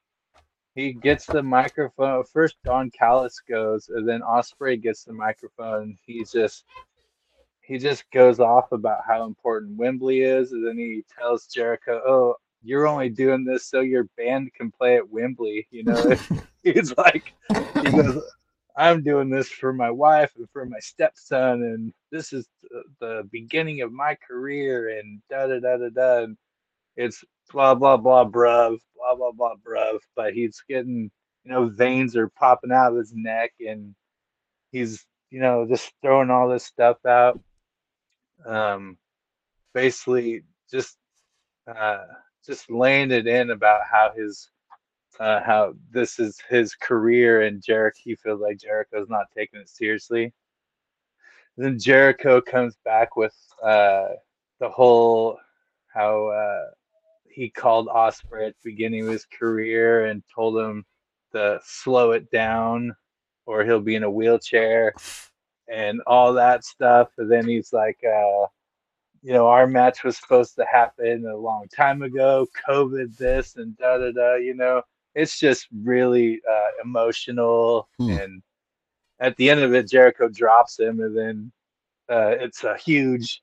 he 0.75 0.93
gets 0.93 1.27
the 1.27 1.43
microphone. 1.43 2.25
First, 2.25 2.57
Don 2.65 2.91
Callis 2.91 3.41
goes, 3.49 3.89
and 3.89 4.09
then 4.09 4.21
Ospreay 4.21 4.81
gets 4.81 5.05
the 5.05 5.13
microphone. 5.13 5.97
He 6.07 6.25
just 6.25 6.65
he 7.61 7.79
just 7.79 8.11
goes 8.11 8.41
off 8.41 8.73
about 8.73 9.01
how 9.07 9.25
important 9.25 9.77
Wembley 9.77 10.23
is, 10.23 10.53
and 10.53 10.67
then 10.67 10.77
he 10.77 11.05
tells 11.19 11.47
Jericho, 11.47 12.01
"Oh, 12.07 12.37
you're 12.63 12.87
only 12.87 13.09
doing 13.09 13.45
this 13.45 13.67
so 13.67 13.81
your 13.81 14.05
band 14.17 14.53
can 14.55 14.71
play 14.71 14.97
at 14.97 15.09
Wembley." 15.09 15.67
You 15.71 15.85
know, 15.85 16.17
he's 16.63 16.97
like, 16.97 17.35
he 17.83 17.91
goes, 17.91 18.23
I'm 18.77 19.03
doing 19.03 19.29
this 19.29 19.49
for 19.49 19.73
my 19.73 19.91
wife 19.91 20.33
and 20.37 20.49
for 20.51 20.65
my 20.65 20.79
stepson, 20.81 21.63
and 21.63 21.93
this 22.11 22.33
is 22.33 22.49
the, 22.63 22.83
the 23.01 23.29
beginning 23.31 23.83
of 23.83 23.93
my 23.93 24.17
career, 24.27 24.99
and 24.99 25.21
da 25.29 25.47
da 25.47 25.61
da 25.61 25.77
da 25.77 25.89
da. 25.91 26.23
And 26.25 26.37
it's 26.97 27.25
blah 27.53 27.75
blah 27.75 27.97
blah, 27.97 28.25
bruv, 28.25 28.79
blah 28.97 29.15
blah 29.15 29.33
blah, 29.33 29.55
bruv. 29.67 29.99
But 30.17 30.35
he's 30.35 30.63
getting, 30.69 31.11
you 31.45 31.51
know, 31.51 31.69
veins 31.69 32.17
are 32.17 32.29
popping 32.29 32.73
out 32.73 32.93
of 32.93 32.99
his 32.99 33.13
neck, 33.15 33.53
and 33.61 33.95
he's, 34.73 35.05
you 35.31 35.41
know, 35.41 35.67
just 35.69 35.93
throwing 36.03 36.31
all 36.31 36.49
this 36.49 36.65
stuff 36.65 36.99
out. 37.07 37.41
Um, 38.47 38.99
basically, 39.75 40.43
just, 40.71 40.97
uh, 41.67 42.05
just 42.45 42.71
it 43.13 43.27
in 43.27 43.51
about 43.51 43.83
how 43.91 44.13
his 44.17 44.51
uh, 45.21 45.41
how 45.45 45.75
this 45.91 46.19
is 46.19 46.39
his 46.49 46.75
career 46.75 47.43
and 47.43 47.63
Jericho 47.63 47.99
he 48.03 48.17
feels 48.17 48.41
like 48.41 48.59
Jericho's 48.59 49.09
not 49.09 49.27
taking 49.37 49.61
it 49.61 49.69
seriously. 49.69 50.33
Then 51.57 51.79
Jericho 51.79 52.41
comes 52.41 52.77
back 52.85 53.17
with 53.17 53.35
uh, 53.63 54.09
the 54.59 54.71
whole 54.71 55.39
how 55.93 56.29
uh, 56.29 56.71
he 57.33 57.49
called 57.49 57.89
Ospreay 57.89 58.49
at 58.49 58.55
the 58.63 58.71
beginning 58.71 59.03
of 59.03 59.13
his 59.13 59.27
career 59.27 60.07
and 60.07 60.23
told 60.35 60.59
him 60.59 60.85
to 61.33 61.61
slow 61.65 62.13
it 62.13 62.31
down 62.31 62.95
or 63.47 63.65
he'll 63.65 63.81
be 63.81 63.95
in 63.95 64.03
a 64.03 64.11
wheelchair 64.11 64.95
and 65.69 66.01
all 66.07 66.33
that 66.35 66.65
stuff. 66.65 67.09
And 67.19 67.31
then 67.31 67.49
he's 67.49 67.73
like, 67.73 67.99
uh, 68.05 68.47
you 69.23 69.33
know, 69.33 69.47
our 69.47 69.67
match 69.67 70.05
was 70.05 70.17
supposed 70.17 70.57
to 70.57 70.67
happen 70.71 71.27
a 71.27 71.37
long 71.37 71.69
time 71.75 72.03
ago. 72.03 72.47
COVID, 72.69 73.17
this 73.17 73.57
and 73.57 73.77
da 73.77 73.99
da 73.99 74.11
da. 74.11 74.35
You 74.35 74.55
know, 74.55 74.83
it's 75.15 75.39
just 75.39 75.69
really 75.83 76.41
uh, 76.51 76.71
emotional. 76.85 77.89
Hmm. 77.99 78.11
And 78.11 78.43
at 79.21 79.37
the 79.37 79.49
end 79.49 79.61
of 79.61 79.75
it, 79.75 79.89
Jericho 79.89 80.29
drops 80.29 80.79
him, 80.79 81.01
and 81.01 81.17
then 81.17 81.53
uh, 82.11 82.35
it's 82.39 82.65
a 82.65 82.77
huge. 82.77 83.43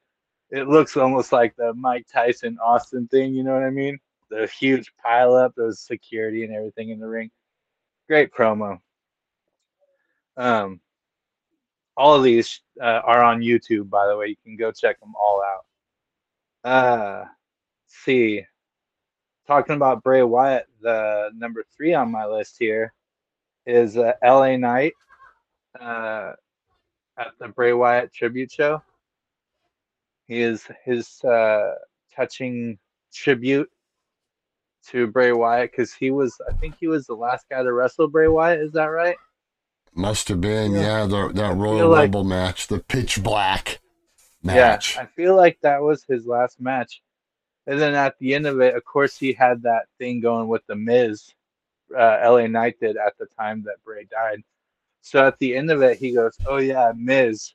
It 0.51 0.68
looks 0.68 0.98
almost 0.98 1.32
like 1.32 1.56
the 1.56 1.74
Mike 1.74 2.08
Tyson 2.12 2.58
Austin 2.63 3.08
thing. 3.08 3.34
You 3.34 3.44
know 3.44 3.53
what 3.53 3.63
I 3.63 3.70
mean? 3.70 4.00
the 4.29 4.48
huge 4.48 4.91
pile 5.03 5.34
up, 5.34 5.53
those 5.56 5.79
security 5.79 6.44
and 6.44 6.53
everything 6.53 6.89
in 6.89 7.00
the 7.00 7.08
ring. 7.08 7.29
Great 8.08 8.32
promo. 8.34 8.79
Um, 10.38 10.79
all 11.98 12.15
of 12.15 12.24
these 12.24 12.62
uh, 12.82 13.01
are 13.03 13.24
on 13.24 13.41
YouTube, 13.41 13.89
by 13.89 14.08
the 14.08 14.15
way. 14.15 14.27
You 14.27 14.36
can 14.44 14.56
go 14.56 14.72
check 14.72 15.00
them 15.00 15.13
all 15.20 15.44
out. 15.44 16.70
Uh, 16.70 17.25
see, 17.88 18.46
talking 19.48 19.75
about 19.75 20.03
Bray 20.03 20.24
Wyatt, 20.24 20.68
the 20.82 21.29
number 21.36 21.63
three 21.75 21.94
on 21.94 22.12
my 22.12 22.25
list 22.25 22.56
here 22.58 22.94
is 23.65 23.98
uh, 23.98 24.13
LA 24.24 24.56
Knight 24.58 24.94
uh, 25.79 26.34
at 27.18 27.32
the 27.39 27.50
Bray 27.50 27.74
Wyatt 27.74 28.13
tribute 28.13 28.51
show. 28.51 28.82
He 30.30 30.42
is 30.42 30.64
his 30.86 31.22
uh, 31.24 31.74
touching 32.16 32.78
tribute 33.12 33.68
to 34.90 35.08
Bray 35.08 35.32
Wyatt 35.32 35.72
because 35.72 35.92
he 35.92 36.12
was, 36.12 36.40
I 36.48 36.54
think 36.54 36.76
he 36.80 36.88
was 36.88 37.08
the 37.08 37.16
last 37.16 37.48
guy 37.50 37.64
to 37.64 37.74
wrestle 37.74 38.08
Bray 38.08 38.28
Wyatt. 38.28 38.60
Is 38.60 38.74
that 38.74 38.86
right? 38.86 39.18
Must 39.96 40.28
have 40.28 40.40
been, 40.40 40.74
yeah, 40.74 40.82
yeah 40.82 41.06
the, 41.08 41.30
that 41.34 41.56
Royal 41.56 41.90
like, 41.90 42.02
Rumble 42.02 42.24
match, 42.24 42.68
the 42.68 42.78
pitch 42.78 43.24
black 43.24 43.80
match. 44.44 44.96
Yeah, 44.96 45.02
I 45.02 45.06
feel 45.08 45.36
like 45.36 45.58
that 45.64 45.82
was 45.82 46.06
his 46.08 46.28
last 46.28 46.62
match. 46.62 47.02
And 47.66 47.82
then 47.82 47.96
at 47.96 48.16
the 48.20 48.36
end 48.36 48.46
of 48.46 48.62
it, 48.62 48.76
of 48.76 48.86
course, 48.86 49.18
he 49.18 49.34
had 49.34 49.64
that 49.64 49.88
thing 49.98 50.22
going 50.22 50.48
with 50.48 50.62
the 50.68 50.76
Miz. 50.76 51.34
Uh, 51.96 52.20
LA 52.24 52.46
Knight 52.46 52.80
did 52.80 52.98
at 52.98 53.18
the 53.18 53.26
time 53.40 53.64
that 53.64 53.84
Bray 53.84 54.06
died. 54.06 54.44
So 55.02 55.26
at 55.26 55.40
the 55.40 55.56
end 55.56 55.72
of 55.72 55.82
it, 55.82 55.98
he 55.98 56.14
goes, 56.14 56.38
"Oh 56.46 56.58
yeah, 56.58 56.92
Miz, 56.96 57.54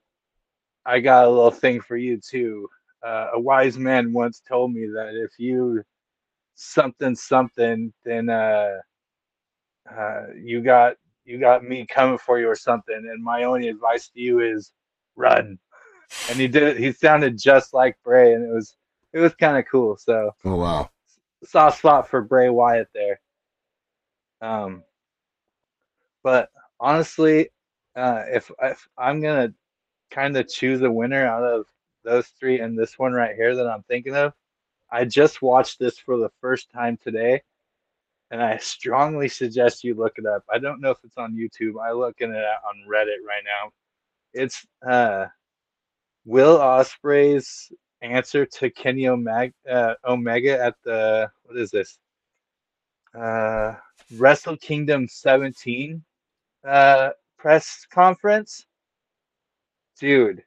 I 0.87 1.01
got 1.01 1.25
a 1.25 1.31
little 1.31 1.51
thing 1.51 1.81
for 1.81 1.97
you 1.97 2.19
too. 2.19 2.69
Uh, 3.05 3.29
a 3.35 3.41
wise 3.41 3.79
man 3.79 4.13
once 4.13 4.41
told 4.47 4.73
me 4.73 4.87
that 4.87 5.15
if 5.15 5.39
you 5.39 5.83
something 6.55 7.15
something, 7.15 7.93
then 8.05 8.29
uh, 8.29 8.79
uh, 9.91 10.27
you 10.37 10.63
got 10.63 10.97
you 11.25 11.39
got 11.39 11.65
me 11.65 11.87
coming 11.87 12.19
for 12.19 12.39
you 12.39 12.49
or 12.49 12.57
something. 12.57 12.95
And 12.95 13.23
my 13.23 13.45
only 13.45 13.69
advice 13.69 14.09
to 14.09 14.21
you 14.21 14.41
is 14.41 14.73
run." 15.17 15.59
And 16.29 16.39
he 16.39 16.49
did 16.49 16.63
it. 16.63 16.77
He 16.79 16.93
sounded 16.93 17.39
just 17.39 17.75
like 17.75 17.97
Bray, 18.05 18.35
and 18.35 18.45
it 18.45 18.53
was 18.53 18.77
it 19.13 19.21
was 19.21 19.35
kind 19.35 19.59
of 19.59 19.67
cool. 19.71 19.97
So, 19.97 20.35
oh 20.45 20.57
wow, 20.57 20.91
soft 21.45 21.79
spot 21.79 22.09
for 22.09 22.23
Bray 22.23 22.49
Wyatt 22.49 22.89
there. 22.95 23.21
Um, 24.41 24.83
but 26.23 26.51
honestly, 26.81 27.51
uh, 27.97 28.23
if 28.29 28.51
if 28.63 28.89
I'm 28.99 29.21
gonna 29.21 29.53
kind 30.11 30.37
of 30.37 30.49
choose 30.49 30.83
a 30.83 30.91
winner 30.91 31.27
out 31.27 31.43
of 31.43 31.67
those 32.05 32.29
three 32.39 32.61
and 32.61 32.79
this 32.79 32.99
one 32.99 33.13
right 33.13 33.35
here 33.35 33.57
that 33.57 33.67
I'm 33.67 33.83
thinking 33.85 34.15
of, 34.15 34.33
I 34.91 35.05
just 35.05 35.43
watched 35.43 35.79
this 35.79 35.99
for 35.99 36.19
the 36.19 36.31
first 36.41 36.71
time 36.71 36.99
today, 37.03 37.43
and 38.31 38.43
I 38.43 38.59
strongly 38.59 39.29
suggest 39.29 39.85
you 39.85 39.95
look 39.95 40.15
it 40.19 40.27
up. 40.27 40.45
I 40.53 40.59
don't 40.59 40.81
know 40.81 40.91
if 40.91 40.99
it's 41.03 41.19
on 41.19 41.35
YouTube. 41.35 41.75
I'm 41.83 41.97
looking 41.97 42.31
it 42.31 42.37
on 42.37 42.89
Reddit 42.89 43.25
right 43.27 43.43
now. 43.45 43.71
It's 44.33 44.67
uh, 44.87 45.27
Will 46.25 46.59
Ospreay's 46.59 47.73
answer 48.03 48.45
to 48.45 48.71
Kenny 48.71 49.09
Omega, 49.09 49.53
uh, 49.69 49.95
Omega 50.07 50.63
at 50.63 50.75
the 50.85 51.31
what 51.45 51.57
is 51.57 51.71
this? 51.71 51.99
Uh, 53.19 53.75
Wrestle 54.17 54.57
Kingdom 54.57 55.09
17 55.09 56.03
uh, 56.67 57.11
press 57.39 57.87
conference. 57.91 58.67
Dude, 59.99 60.43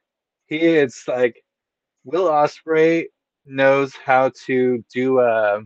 he 0.46 0.56
is 0.58 1.04
like 1.06 1.42
Will 2.04 2.28
Ospreay 2.28 3.06
knows 3.46 3.94
how 3.94 4.30
to 4.46 4.84
do 4.92 5.20
a 5.20 5.62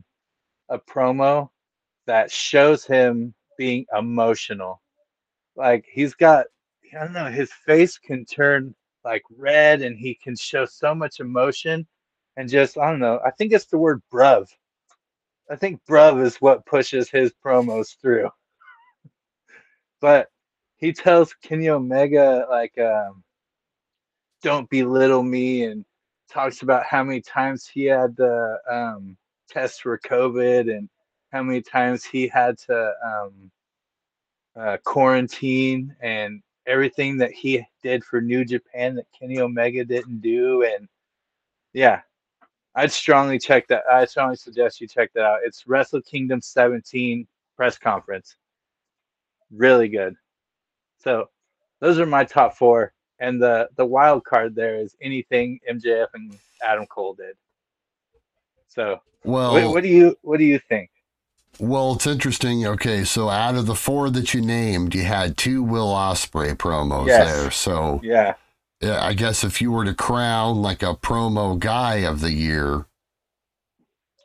a 0.68 0.78
promo 0.78 1.48
that 2.06 2.30
shows 2.30 2.84
him 2.84 3.34
being 3.58 3.86
emotional. 3.96 4.80
Like 5.56 5.84
he's 5.90 6.14
got 6.14 6.46
I 6.94 7.04
don't 7.04 7.12
know, 7.12 7.26
his 7.30 7.52
face 7.52 7.98
can 7.98 8.24
turn 8.24 8.74
like 9.04 9.22
red 9.36 9.82
and 9.82 9.96
he 9.96 10.14
can 10.14 10.36
show 10.36 10.64
so 10.64 10.94
much 10.94 11.20
emotion 11.20 11.86
and 12.36 12.48
just 12.48 12.78
I 12.78 12.90
don't 12.90 13.00
know. 13.00 13.20
I 13.24 13.30
think 13.32 13.52
it's 13.52 13.66
the 13.66 13.78
word 13.78 14.02
bruv. 14.12 14.48
I 15.50 15.56
think 15.56 15.80
bruv 15.88 16.24
is 16.24 16.36
what 16.36 16.66
pushes 16.66 17.10
his 17.10 17.32
promos 17.44 17.96
through. 18.00 18.30
but 20.00 20.28
he 20.76 20.92
tells 20.92 21.34
Kenny 21.34 21.68
Omega 21.68 22.46
like 22.50 22.76
um, 22.78 23.22
don't 24.42 24.68
belittle 24.70 25.22
me 25.22 25.64
and 25.64 25.84
talks 26.30 26.62
about 26.62 26.84
how 26.84 27.02
many 27.04 27.20
times 27.20 27.66
he 27.66 27.84
had 27.84 28.16
the 28.16 28.58
um, 28.70 29.16
test 29.48 29.82
for 29.82 29.98
COVID 29.98 30.74
and 30.74 30.88
how 31.32 31.42
many 31.42 31.62
times 31.62 32.04
he 32.04 32.28
had 32.28 32.58
to 32.58 32.92
um, 33.04 33.50
uh, 34.56 34.76
quarantine 34.84 35.94
and 36.00 36.42
everything 36.66 37.16
that 37.18 37.32
he 37.32 37.64
did 37.82 38.04
for 38.04 38.20
New 38.20 38.44
Japan 38.44 38.94
that 38.96 39.06
Kenny 39.18 39.40
Omega 39.40 39.84
didn't 39.84 40.20
do. 40.20 40.62
And 40.62 40.88
yeah, 41.72 42.00
I'd 42.74 42.92
strongly 42.92 43.38
check 43.38 43.66
that. 43.68 43.84
I 43.90 44.04
strongly 44.04 44.36
suggest 44.36 44.80
you 44.80 44.88
check 44.88 45.12
that 45.14 45.24
out. 45.24 45.40
It's 45.44 45.66
Wrestle 45.66 46.02
Kingdom 46.02 46.40
17 46.40 47.26
press 47.56 47.78
conference. 47.78 48.36
Really 49.50 49.88
good. 49.88 50.14
So 50.98 51.28
those 51.80 51.98
are 51.98 52.06
my 52.06 52.24
top 52.24 52.56
four. 52.56 52.92
And 53.22 53.40
the 53.40 53.68
the 53.76 53.86
wild 53.86 54.24
card 54.24 54.56
there 54.56 54.76
is 54.76 54.96
anything 55.00 55.60
MJF 55.70 56.08
and 56.12 56.36
Adam 56.60 56.86
Cole 56.86 57.14
did. 57.14 57.36
So 58.66 59.00
well, 59.22 59.54
what, 59.54 59.68
what 59.68 59.82
do 59.84 59.88
you 59.88 60.16
what 60.22 60.38
do 60.38 60.44
you 60.44 60.58
think? 60.58 60.90
Well, 61.60 61.92
it's 61.92 62.06
interesting. 62.06 62.66
Okay, 62.66 63.04
so 63.04 63.28
out 63.28 63.54
of 63.54 63.66
the 63.66 63.76
four 63.76 64.10
that 64.10 64.34
you 64.34 64.40
named, 64.40 64.92
you 64.94 65.04
had 65.04 65.36
two 65.36 65.62
Will 65.62 65.86
Ospreay 65.86 66.56
promos 66.56 67.06
yes. 67.06 67.32
there. 67.32 67.50
So 67.52 68.00
yeah, 68.02 68.34
yeah, 68.80 69.04
I 69.04 69.12
guess 69.12 69.44
if 69.44 69.62
you 69.62 69.70
were 69.70 69.84
to 69.84 69.94
crown 69.94 70.60
like 70.60 70.82
a 70.82 70.94
promo 70.94 71.56
guy 71.56 71.98
of 71.98 72.22
the 72.22 72.32
year, 72.32 72.86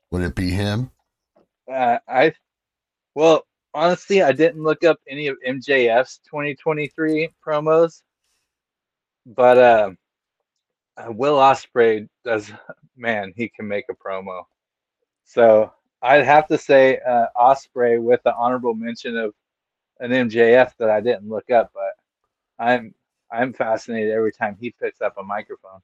would 0.10 0.24
it 0.24 0.34
be 0.34 0.50
him? 0.50 0.90
Uh, 1.72 2.00
I 2.08 2.34
well, 3.14 3.46
honestly, 3.76 4.24
I 4.24 4.32
didn't 4.32 4.64
look 4.64 4.84
up 4.84 5.00
any 5.08 5.28
of 5.28 5.38
MJF's 5.48 6.20
2023 6.26 7.30
promos, 7.46 8.02
but 9.28 9.58
uh, 9.58 9.92
uh, 10.98 11.12
Will 11.12 11.36
Ospreay 11.36 12.08
does. 12.24 12.52
Man, 13.00 13.32
he 13.36 13.48
can 13.48 13.68
make 13.68 13.86
a 13.90 13.94
promo. 13.94 14.46
So 15.24 15.72
I'd 16.02 16.26
have 16.26 16.48
to 16.48 16.58
say 16.58 17.00
uh, 17.08 17.28
Ospreay 17.38 18.02
with 18.02 18.24
the 18.24 18.34
honorable 18.36 18.74
mention 18.74 19.16
of 19.16 19.36
an 20.00 20.10
MJF 20.10 20.72
that 20.80 20.90
I 20.90 21.00
didn't 21.00 21.30
look 21.30 21.52
up, 21.52 21.72
but 21.76 21.94
I'm 22.58 22.96
I'm 23.32 23.54
fascinated 23.54 24.12
every 24.12 24.32
time 24.32 24.58
he 24.60 24.72
picks 24.72 25.00
up 25.02 25.16
a 25.20 25.24
microphone. 25.24 25.82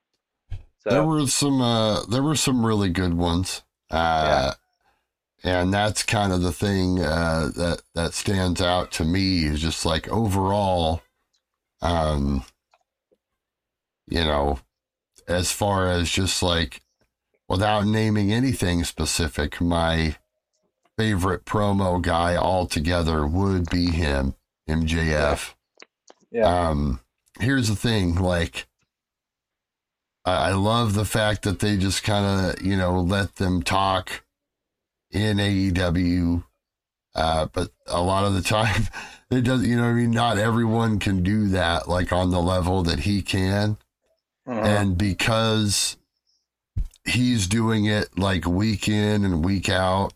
So 0.78 0.90
there 0.90 1.04
were 1.04 1.24
some 1.28 1.60
uh, 1.60 2.04
there 2.06 2.22
were 2.22 2.34
some 2.34 2.66
really 2.66 2.90
good 2.90 3.14
ones. 3.14 3.62
Uh, 3.90 4.54
yeah. 5.44 5.60
and 5.60 5.72
that's 5.72 6.02
kind 6.02 6.32
of 6.32 6.42
the 6.42 6.52
thing 6.52 6.98
uh, 6.98 7.50
that 7.54 7.82
that 7.94 8.14
stands 8.14 8.60
out 8.60 8.90
to 8.92 9.04
me 9.04 9.44
is 9.44 9.60
just 9.60 9.86
like 9.86 10.08
overall 10.08 11.02
um 11.80 12.44
you 14.06 14.24
know 14.24 14.58
as 15.26 15.52
far 15.52 15.88
as 15.88 16.10
just 16.10 16.42
like 16.42 16.82
without 17.48 17.86
naming 17.86 18.32
anything 18.32 18.84
specific, 18.84 19.60
my 19.60 20.16
favorite 20.96 21.44
promo 21.44 22.00
guy 22.00 22.36
altogether 22.36 23.26
would 23.26 23.68
be 23.70 23.90
him, 23.90 24.34
MJF. 24.68 25.54
Yeah. 26.30 26.68
Um, 26.68 27.00
here's 27.40 27.68
the 27.68 27.76
thing, 27.76 28.16
like, 28.16 28.66
I, 30.24 30.50
I 30.50 30.52
love 30.52 30.94
the 30.94 31.04
fact 31.04 31.42
that 31.42 31.60
they 31.60 31.76
just 31.76 32.02
kind 32.02 32.50
of, 32.50 32.62
you 32.62 32.76
know, 32.76 33.00
let 33.00 33.36
them 33.36 33.62
talk 33.62 34.24
in 35.10 35.38
AEW. 35.38 36.44
Uh, 37.14 37.46
but 37.52 37.70
a 37.86 38.02
lot 38.02 38.24
of 38.24 38.34
the 38.34 38.42
time, 38.42 38.88
it 39.30 39.42
does, 39.42 39.66
you 39.66 39.76
know, 39.76 39.84
I 39.84 39.92
mean, 39.92 40.10
not 40.10 40.38
everyone 40.38 40.98
can 40.98 41.22
do 41.22 41.48
that, 41.48 41.88
like 41.88 42.12
on 42.12 42.30
the 42.30 42.42
level 42.42 42.82
that 42.84 43.00
he 43.00 43.22
can. 43.22 43.78
Uh-huh. 44.46 44.60
And 44.60 44.98
because 44.98 45.96
he's 47.04 47.46
doing 47.46 47.84
it 47.84 48.18
like 48.18 48.46
week 48.46 48.88
in 48.88 49.24
and 49.24 49.44
week 49.44 49.68
out 49.68 50.12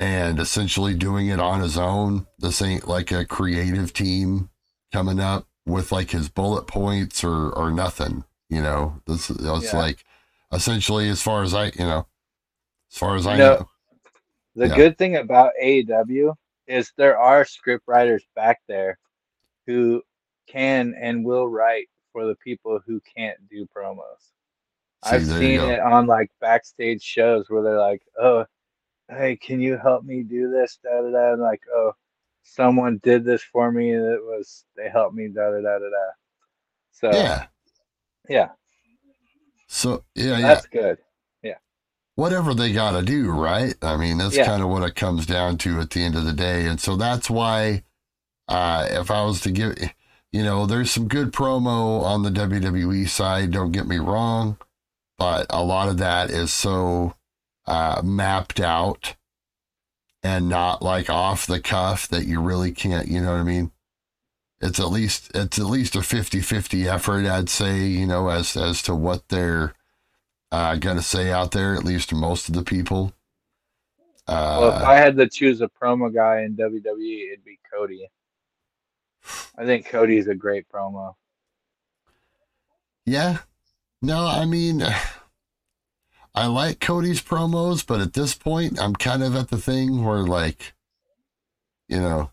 and 0.00 0.40
essentially 0.40 0.94
doing 0.94 1.28
it 1.28 1.38
on 1.38 1.60
his 1.60 1.78
own. 1.78 2.26
This 2.38 2.60
ain't 2.60 2.88
like 2.88 3.12
a 3.12 3.24
creative 3.24 3.92
team 3.92 4.50
coming 4.92 5.20
up 5.20 5.46
with 5.64 5.92
like 5.92 6.10
his 6.10 6.28
bullet 6.28 6.66
points 6.66 7.22
or, 7.22 7.50
or 7.50 7.70
nothing, 7.70 8.24
you 8.48 8.60
know, 8.60 9.00
this 9.06 9.30
it's 9.30 9.72
yeah. 9.72 9.78
like 9.78 10.04
essentially 10.52 11.08
as 11.08 11.22
far 11.22 11.44
as 11.44 11.54
I, 11.54 11.66
you 11.66 11.84
know, 11.84 12.06
as 12.90 12.98
far 12.98 13.14
as 13.14 13.28
I 13.28 13.36
know, 13.36 13.54
know 13.54 13.68
the 14.56 14.68
yeah. 14.68 14.74
good 14.74 14.98
thing 14.98 15.16
about 15.16 15.52
AEW 15.62 16.34
is 16.66 16.92
there 16.96 17.16
are 17.16 17.44
script 17.44 17.84
writers 17.86 18.24
back 18.34 18.60
there 18.66 18.98
who 19.68 20.02
can 20.48 20.94
and 21.00 21.24
will 21.24 21.48
write 21.48 21.88
for 22.12 22.26
the 22.26 22.36
people 22.36 22.80
who 22.86 23.00
can't 23.16 23.38
do 23.50 23.66
promos. 23.76 24.32
See, 25.04 25.16
I've 25.16 25.26
seen 25.26 25.60
it 25.60 25.80
on 25.80 26.06
like 26.06 26.30
backstage 26.40 27.02
shows 27.02 27.46
where 27.50 27.62
they're 27.62 27.80
like, 27.80 28.02
"Oh, 28.20 28.46
hey, 29.10 29.36
can 29.36 29.60
you 29.60 29.76
help 29.78 30.04
me 30.04 30.22
do 30.22 30.50
this? 30.50 30.78
Da 30.82 31.02
da 31.02 31.10
da. 31.10 31.32
And 31.34 31.42
like, 31.42 31.62
oh, 31.74 31.92
someone 32.42 33.00
did 33.02 33.24
this 33.24 33.42
for 33.42 33.70
me. 33.72 33.92
And 33.92 34.04
it 34.06 34.22
was 34.22 34.64
they 34.76 34.88
helped 34.90 35.14
me. 35.14 35.28
Da 35.28 35.50
da 35.50 35.60
da 35.60 35.78
da 35.78 35.90
da. 35.90 36.10
So 36.92 37.10
Yeah. 37.12 37.46
yeah, 38.28 38.50
So 39.68 40.04
yeah, 40.14 40.38
yeah. 40.38 40.48
that's 40.48 40.66
good. 40.66 40.98
Yeah. 41.42 41.58
Whatever 42.14 42.54
they 42.54 42.72
got 42.72 42.92
to 42.92 43.02
do, 43.02 43.30
right? 43.30 43.74
I 43.82 43.96
mean, 43.96 44.18
that's 44.18 44.36
Yeah. 44.36 44.46
kind 44.46 44.62
of 44.62 44.68
what 44.68 44.82
it 44.82 44.94
comes 44.94 45.26
down 45.26 45.58
to 45.58 45.80
at 45.80 45.90
the 45.90 46.00
end 46.02 46.14
of 46.14 46.24
the 46.24 46.32
day. 46.32 46.66
And 46.66 46.80
so 46.80 46.96
that's 46.96 47.30
why, 47.30 47.84
uh, 48.48 48.86
if 48.90 49.10
I 49.10 49.24
was 49.24 49.40
to 49.42 49.50
give, 49.50 49.74
you 50.32 50.42
know, 50.42 50.64
there's 50.66 50.90
some 50.90 51.08
good 51.08 51.32
promo 51.32 52.02
on 52.02 52.22
the 52.22 52.30
WWE 52.30 53.06
side, 53.08 53.50
don't 53.50 53.72
get 53.72 53.86
me 53.86 53.98
wrong, 53.98 54.56
but 55.18 55.46
a 55.50 55.62
lot 55.62 55.88
of 55.88 55.98
that 55.98 56.30
is 56.30 56.52
so 56.52 57.14
uh, 57.66 58.00
mapped 58.02 58.58
out 58.58 59.14
and 60.22 60.48
not 60.48 60.82
like 60.82 61.10
off 61.10 61.46
the 61.46 61.60
cuff 61.60 62.08
that 62.08 62.26
you 62.26 62.40
really 62.40 62.72
can't, 62.72 63.08
you 63.08 63.20
know 63.20 63.32
what 63.32 63.40
I 63.40 63.44
mean? 63.44 63.72
It's 64.60 64.80
at 64.80 64.90
least 64.90 65.32
it's 65.34 65.58
at 65.58 65.66
least 65.66 65.96
a 65.96 66.00
50-50 66.00 66.86
effort, 66.86 67.26
I'd 67.26 67.50
say, 67.50 67.80
you 67.80 68.06
know, 68.06 68.28
as 68.28 68.56
as 68.56 68.80
to 68.82 68.94
what 68.94 69.28
they're 69.28 69.74
uh, 70.52 70.76
going 70.76 70.96
to 70.96 71.02
say 71.02 71.30
out 71.30 71.50
there, 71.50 71.74
at 71.74 71.84
least 71.84 72.10
to 72.10 72.14
most 72.14 72.48
of 72.48 72.54
the 72.54 72.62
people. 72.62 73.12
Uh, 74.28 74.58
well, 74.60 74.76
if 74.76 74.82
I 74.84 74.94
had 74.94 75.16
to 75.16 75.28
choose 75.28 75.60
a 75.60 75.68
promo 75.68 76.14
guy 76.14 76.42
in 76.42 76.56
WWE, 76.56 77.32
it'd 77.32 77.44
be 77.44 77.58
Cody. 77.72 78.08
I 79.58 79.64
think 79.64 79.86
Cody's 79.88 80.26
a 80.28 80.34
great 80.34 80.66
promo. 80.68 81.14
yeah. 83.06 83.38
No, 84.04 84.26
I 84.26 84.44
mean, 84.46 84.82
I 86.34 86.46
like 86.46 86.80
Cody's 86.80 87.22
promos, 87.22 87.86
but 87.86 88.00
at 88.00 88.14
this 88.14 88.34
point, 88.34 88.80
I'm 88.80 88.94
kind 88.96 89.22
of 89.22 89.36
at 89.36 89.48
the 89.50 89.58
thing 89.58 90.04
where, 90.04 90.24
like, 90.24 90.72
you 91.88 92.00
know, 92.00 92.30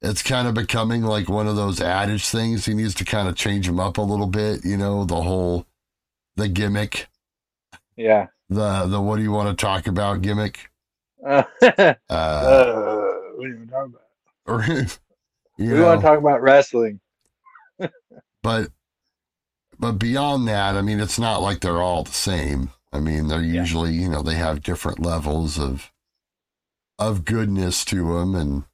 it's 0.00 0.22
kind 0.22 0.48
of 0.48 0.54
becoming 0.54 1.02
like 1.02 1.28
one 1.28 1.46
of 1.46 1.56
those 1.56 1.80
adage 1.82 2.26
things. 2.28 2.64
He 2.64 2.72
needs 2.72 2.94
to 2.94 3.04
kind 3.04 3.28
of 3.28 3.36
change 3.36 3.68
him 3.68 3.78
up 3.78 3.98
a 3.98 4.02
little 4.02 4.26
bit, 4.26 4.64
you 4.64 4.76
know, 4.78 5.04
the 5.04 5.20
whole, 5.22 5.66
the 6.36 6.48
gimmick, 6.48 7.08
Yeah. 7.96 8.28
the, 8.48 8.86
the 8.86 9.00
what 9.00 9.16
do 9.16 9.22
you 9.22 9.32
want 9.32 9.50
to 9.58 9.62
talk 9.62 9.86
about 9.86 10.22
gimmick. 10.22 10.70
Uh, 11.28 11.42
Uh, 12.08 13.12
what 13.34 13.46
are 13.46 13.48
you 13.48 13.66
talking 13.66 13.94
about? 14.46 14.98
you 15.58 15.72
We 15.72 15.80
know, 15.80 15.82
want 15.82 16.00
to 16.00 16.06
talk 16.06 16.18
about 16.18 16.42
wrestling. 16.42 17.00
but 18.42 18.70
but 19.78 19.92
beyond 19.92 20.48
that, 20.48 20.76
I 20.76 20.82
mean, 20.82 21.00
it's 21.00 21.18
not 21.18 21.42
like 21.42 21.60
they're 21.60 21.82
all 21.82 22.04
the 22.04 22.12
same. 22.12 22.70
I 22.92 23.00
mean, 23.00 23.28
they're 23.28 23.42
Yeah. 23.50 23.68
usually, 23.68 23.92
you 23.94 24.08
know, 24.08 24.22
they 24.22 24.34
have 24.36 24.62
different 24.62 25.00
levels 25.00 25.58
of 25.58 25.92
of 26.98 27.24
goodness 27.24 27.84
to 27.86 27.96
them, 28.18 28.34
and 28.34 28.64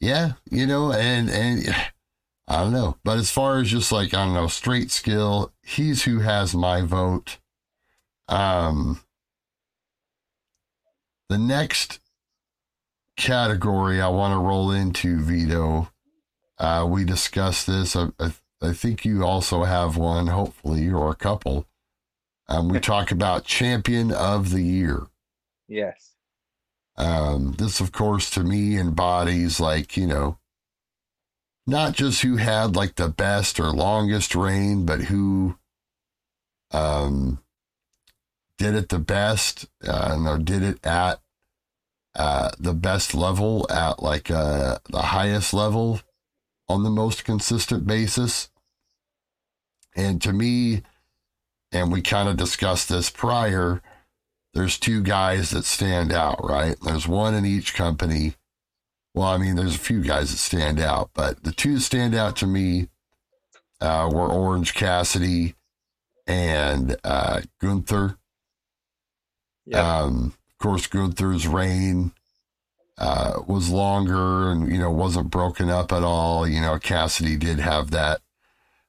yeah, 0.00 0.32
you 0.50 0.66
know, 0.66 0.92
and 0.92 1.30
and 1.30 1.64
I 2.48 2.62
don't 2.62 2.72
know, 2.74 2.98
but 3.04 3.18
as 3.18 3.30
far 3.30 3.58
as 3.60 3.70
just 3.70 3.92
like 3.92 4.14
I 4.14 4.24
don't 4.24 4.34
know, 4.34 4.48
straight 4.48 4.90
skill, 4.90 5.52
he's 5.62 6.04
who 6.04 6.20
has 6.20 6.54
my 6.54 6.82
vote. 6.82 7.38
Um, 8.28 9.00
the 11.28 11.38
next 11.38 12.00
category 13.16 14.00
I 14.00 14.08
want 14.08 14.32
to 14.32 14.38
roll 14.38 14.70
into, 14.70 15.20
Vito. 15.20 15.90
Uh, 16.58 16.86
we 16.88 17.04
discussed 17.04 17.66
this. 17.66 17.96
I, 17.96 18.08
I, 18.18 18.32
I 18.62 18.72
think 18.72 19.04
you 19.04 19.24
also 19.24 19.64
have 19.64 19.96
one, 19.96 20.28
hopefully, 20.28 20.88
or 20.88 21.10
a 21.10 21.16
couple. 21.16 21.66
Um, 22.48 22.68
we 22.68 22.80
talk 22.80 23.10
about 23.10 23.44
champion 23.44 24.12
of 24.12 24.50
the 24.50 24.62
year. 24.62 25.06
Yes. 25.68 26.14
Um, 26.96 27.54
this, 27.58 27.80
of 27.80 27.92
course, 27.92 28.30
to 28.30 28.40
me 28.44 28.78
embodies 28.78 29.58
like, 29.58 29.96
you 29.96 30.06
know, 30.06 30.38
not 31.66 31.94
just 31.94 32.22
who 32.22 32.36
had 32.36 32.76
like 32.76 32.96
the 32.96 33.08
best 33.08 33.58
or 33.58 33.70
longest 33.70 34.34
reign, 34.34 34.84
but 34.84 35.02
who 35.02 35.58
um, 36.70 37.42
did 38.58 38.74
it 38.74 38.90
the 38.90 38.98
best, 38.98 39.66
uh, 39.86 40.16
no, 40.16 40.38
did 40.38 40.62
it 40.62 40.84
at 40.86 41.20
uh, 42.14 42.50
the 42.58 42.74
best 42.74 43.14
level, 43.14 43.66
at 43.70 44.02
like 44.02 44.30
uh, 44.30 44.78
the 44.90 45.02
highest 45.02 45.52
level 45.52 46.00
on 46.68 46.82
the 46.82 46.90
most 46.90 47.24
consistent 47.24 47.86
basis. 47.86 48.48
And 49.96 50.20
to 50.22 50.32
me, 50.32 50.82
and 51.72 51.90
we 51.90 52.02
kind 52.02 52.28
of 52.28 52.36
discussed 52.36 52.88
this 52.88 53.10
prior, 53.10 53.82
there's 54.54 54.78
two 54.78 55.02
guys 55.02 55.50
that 55.50 55.64
stand 55.64 56.12
out, 56.12 56.44
right? 56.44 56.76
There's 56.84 57.08
one 57.08 57.34
in 57.34 57.44
each 57.44 57.74
company. 57.74 58.34
Well, 59.14 59.28
I 59.28 59.38
mean, 59.38 59.56
there's 59.56 59.76
a 59.76 59.80
few 59.80 60.00
guys 60.02 60.30
that 60.30 60.38
stand 60.38 60.80
out, 60.80 61.10
but 61.14 61.44
the 61.44 61.52
two 61.52 61.74
that 61.74 61.80
stand 61.80 62.14
out 62.14 62.36
to 62.36 62.46
me 62.46 62.88
uh, 63.80 64.08
were 64.12 64.28
Orange 64.28 64.74
Cassidy 64.74 65.54
and 66.26 66.96
uh, 67.04 67.42
Gunther. 67.60 68.18
Yeah. 69.66 70.00
Um, 70.00 70.34
course, 70.64 70.86
Gunther's 70.86 71.46
reign 71.46 72.12
uh, 72.96 73.40
was 73.46 73.68
longer 73.68 74.50
and, 74.50 74.72
you 74.72 74.78
know, 74.78 74.90
wasn't 74.90 75.30
broken 75.30 75.68
up 75.68 75.92
at 75.92 76.02
all. 76.02 76.48
You 76.48 76.60
know, 76.60 76.78
Cassidy 76.78 77.36
did 77.36 77.60
have 77.60 77.90
that 77.90 78.22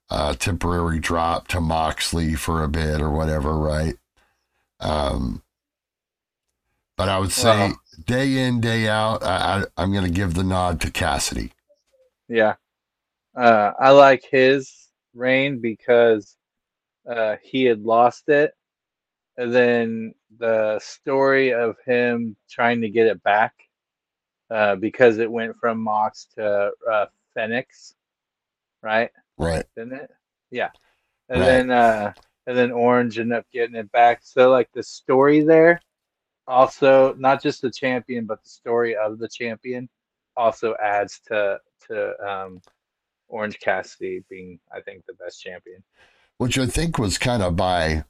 uh, 0.10 0.36
temporary 0.36 1.00
drop 1.00 1.50
to 1.50 1.60
Moxley 1.60 2.36
for 2.36 2.64
a 2.64 2.70
bit 2.70 3.02
or 3.02 3.10
whatever, 3.10 3.58
right? 3.58 3.96
Um, 4.80 5.44
but 6.96 7.10
I 7.10 7.20
would 7.20 7.34
say 7.34 7.72
day 8.06 8.38
in, 8.38 8.62
day 8.62 8.88
out, 8.88 9.22
I, 9.22 9.36
I, 9.36 9.64
I'm 9.76 9.92
going 9.92 10.06
to 10.06 10.12
give 10.12 10.34
the 10.34 10.44
nod 10.46 10.80
to 10.82 10.92
Cassidy. 10.92 11.52
Yeah. 12.30 12.56
Uh, 13.36 13.72
I 13.78 13.90
like 13.90 14.24
his 14.32 14.72
reign 15.14 15.60
because 15.60 16.38
uh, 17.10 17.36
he 17.44 17.66
had 17.66 17.82
lost 17.82 18.30
it. 18.30 18.54
And 19.38 19.54
then 19.54 20.14
the 20.40 20.80
story 20.84 21.54
of 21.54 21.76
him 21.86 22.36
trying 22.50 22.82
to 22.82 22.90
get 22.90 23.08
it 23.08 23.22
back 23.24 23.54
uh, 24.50 24.76
because 24.76 25.18
it 25.18 25.32
went 25.32 25.56
from 25.58 25.80
Mox 25.82 26.28
to 26.36 26.72
uh, 26.92 27.06
Phoenix, 27.34 27.96
right? 28.84 29.12
Right. 29.38 29.66
Didn't 29.76 29.94
it? 29.94 30.12
Yeah. 30.52 30.70
And 31.30 31.40
Right. 31.42 31.46
then 31.46 31.72
uh, 31.72 32.14
and 32.48 32.58
then 32.58 32.72
Orange 32.72 33.20
ended 33.20 33.38
up 33.40 33.46
getting 33.52 33.76
it 33.76 33.92
back. 33.92 34.22
So 34.24 34.50
like 34.52 34.70
the 34.74 34.84
story 34.84 35.42
there, 35.42 35.82
also 36.48 37.14
not 37.16 37.42
just 37.42 37.62
the 37.62 37.72
champion, 37.72 38.26
but 38.26 38.44
the 38.44 38.50
story 38.50 38.96
of 38.96 39.20
the 39.20 39.28
champion 39.28 39.90
also 40.38 40.76
adds 40.84 41.20
to 41.28 41.60
to 41.88 42.28
um, 42.28 42.62
Orange 43.28 43.60
Cassidy 43.60 44.24
being, 44.30 44.60
I 44.74 44.82
think, 44.82 45.06
the 45.06 45.14
best 45.14 45.42
champion. 45.42 45.84
which 46.38 46.58
I 46.58 46.66
think 46.66 46.98
was 47.00 47.18
kind 47.18 47.42
of 47.44 47.56
by 47.56 48.04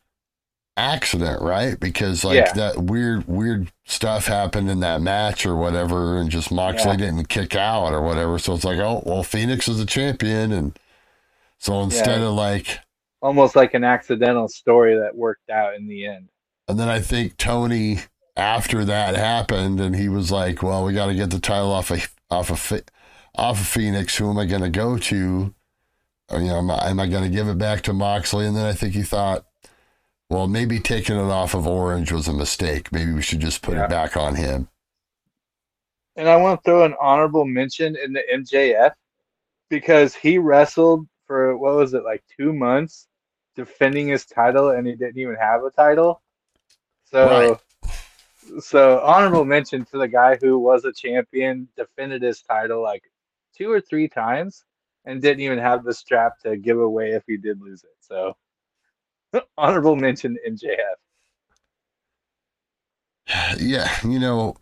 accident, 0.78 1.42
right? 1.42 1.80
Because 1.80 2.24
like 2.24 2.36
Yeah. 2.36 2.54
that 2.54 2.78
weird, 2.78 3.28
weird 3.28 3.72
stuff 3.86 4.28
happened 4.28 4.70
in 4.70 4.80
that 4.82 5.02
match 5.02 5.46
or 5.46 5.56
whatever, 5.56 6.18
and 6.18 6.30
just 6.30 6.52
Moxley 6.52 6.92
Yeah. 6.92 6.98
didn't 6.98 7.30
kick 7.30 7.56
out 7.56 7.94
or 7.94 8.02
whatever. 8.02 8.38
So 8.40 8.54
it's 8.54 8.64
like, 8.66 8.80
oh, 8.80 9.02
well, 9.06 9.24
Phoenix 9.24 9.68
is 9.68 9.80
a 9.80 9.86
champion, 9.86 10.52
and 10.52 10.78
so 11.58 11.82
instead 11.82 12.20
Yeah. 12.20 12.28
of 12.28 12.34
like, 12.34 12.80
Almost 13.22 13.56
like 13.56 13.74
an 13.74 13.84
accidental 13.84 14.48
story 14.48 14.98
that 15.00 15.16
worked 15.16 15.50
out 15.50 15.76
in 15.76 15.88
the 15.88 16.06
end. 16.06 16.28
and 16.68 16.80
then 16.80 16.90
I 16.90 17.00
think 17.00 17.38
Tony 17.38 18.00
after 18.38 18.84
that 18.86 19.16
happened, 19.16 19.80
and 19.80 19.96
he 19.96 20.10
was 20.10 20.30
like, 20.32 20.62
well, 20.62 20.84
we 20.84 20.94
got 20.94 21.06
to 21.08 21.16
get 21.16 21.30
the 21.30 21.40
title 21.40 21.72
off 21.72 21.90
of 21.90 22.14
off 22.30 22.52
of 22.52 22.82
off 23.38 23.60
of 23.62 23.66
Phoenix. 23.68 24.18
Who 24.18 24.30
am 24.30 24.38
I 24.38 24.46
going 24.46 24.62
to 24.62 24.70
go 24.70 24.98
to? 24.98 25.54
Or, 26.30 26.40
you 26.40 26.48
know, 26.48 26.58
am 26.58 26.72
I, 26.72 26.90
am 26.90 27.00
I 27.00 27.08
going 27.08 27.24
to 27.24 27.30
give 27.30 27.48
it 27.48 27.58
back 27.58 27.82
to 27.84 27.94
Moxley? 27.94 28.46
And 28.48 28.56
then 28.58 28.66
I 28.66 28.74
think 28.74 28.94
he 28.96 29.04
thought, 29.04 29.46
well, 30.30 30.48
maybe 30.48 30.80
taking 30.80 31.16
it 31.16 31.32
off 31.32 31.54
of 31.54 31.68
Orange 31.68 32.12
was 32.12 32.28
a 32.28 32.34
mistake. 32.34 32.92
Maybe 32.92 33.14
we 33.14 33.22
should 33.22 33.40
just 33.40 33.62
put 33.62 33.76
Yeah. 33.76 33.86
it 33.86 33.90
back 33.90 34.18
on 34.18 34.36
him. 34.36 34.70
And 36.16 36.30
I 36.30 36.38
want 36.38 36.64
to 36.64 36.70
throw 36.70 36.86
an 36.86 36.96
honorable 37.00 37.46
mention 37.46 37.96
in 37.96 38.14
the 38.14 38.24
MJF 38.32 38.94
because 39.70 40.16
he 40.16 40.38
wrestled 40.38 41.08
for 41.28 41.58
what 41.58 41.76
was 41.76 41.94
it 41.94 42.04
like 42.04 42.24
two 42.38 42.54
months 42.54 43.08
defending 43.56 44.08
his 44.08 44.26
title 44.26 44.70
and 44.72 44.88
he 44.88 44.96
didn't 44.96 45.18
even 45.18 45.36
have 45.36 45.64
a 45.64 45.72
title. 45.72 46.22
So 47.06 47.60
so 48.60 49.00
honorable 49.00 49.46
mention 49.46 49.86
to 49.86 49.98
the 49.98 50.08
guy 50.08 50.38
who 50.40 50.60
was 50.60 50.86
a 50.86 50.94
champion, 50.94 51.68
defended 51.76 52.22
his 52.22 52.42
title 52.42 52.82
like 52.82 53.04
two 53.58 53.72
or 53.72 53.82
three 53.82 54.08
times 54.08 54.64
and 55.06 55.22
didn't 55.22 55.42
even 55.42 55.58
have 55.60 55.84
the 55.84 55.94
strap 55.94 56.40
to 56.44 56.58
give 56.58 56.80
away 56.80 57.12
if 57.12 57.24
he 57.28 57.38
did 57.38 57.62
lose 57.62 57.84
it. 57.84 57.96
So 58.00 58.36
honorable 59.58 59.96
mention 59.96 60.38
MJF. 60.48 60.78
Yeah, 63.60 63.90
you 64.04 64.20
know, 64.20 64.56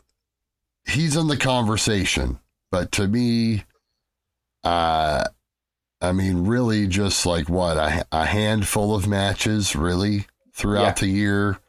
he's 0.87 1.15
in 1.17 1.27
the 1.27 1.35
conversation, 1.37 2.39
but 2.71 2.91
to 2.93 3.07
me, 3.07 3.63
uh, 4.63 5.25
I 6.01 6.11
mean, 6.13 6.45
really, 6.45 6.87
just 6.87 7.25
like 7.25 7.49
what 7.49 7.75
a, 7.77 8.05
a 8.11 8.25
handful 8.25 8.95
of 8.95 9.07
matches, 9.07 9.75
really 9.75 10.27
throughout 10.53 10.81
Yeah. 10.81 10.93
the 10.93 11.07
year. 11.07 11.59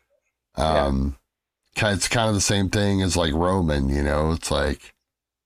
Um, 0.57 1.17
it's 1.77 2.07
kind 2.07 2.29
of 2.29 2.35
the 2.37 2.41
same 2.41 2.69
thing 2.71 3.03
as 3.03 3.17
like 3.17 3.35
Roman. 3.35 3.89
You 3.89 4.05
know, 4.05 4.31
it's 4.33 4.51
like 4.53 4.95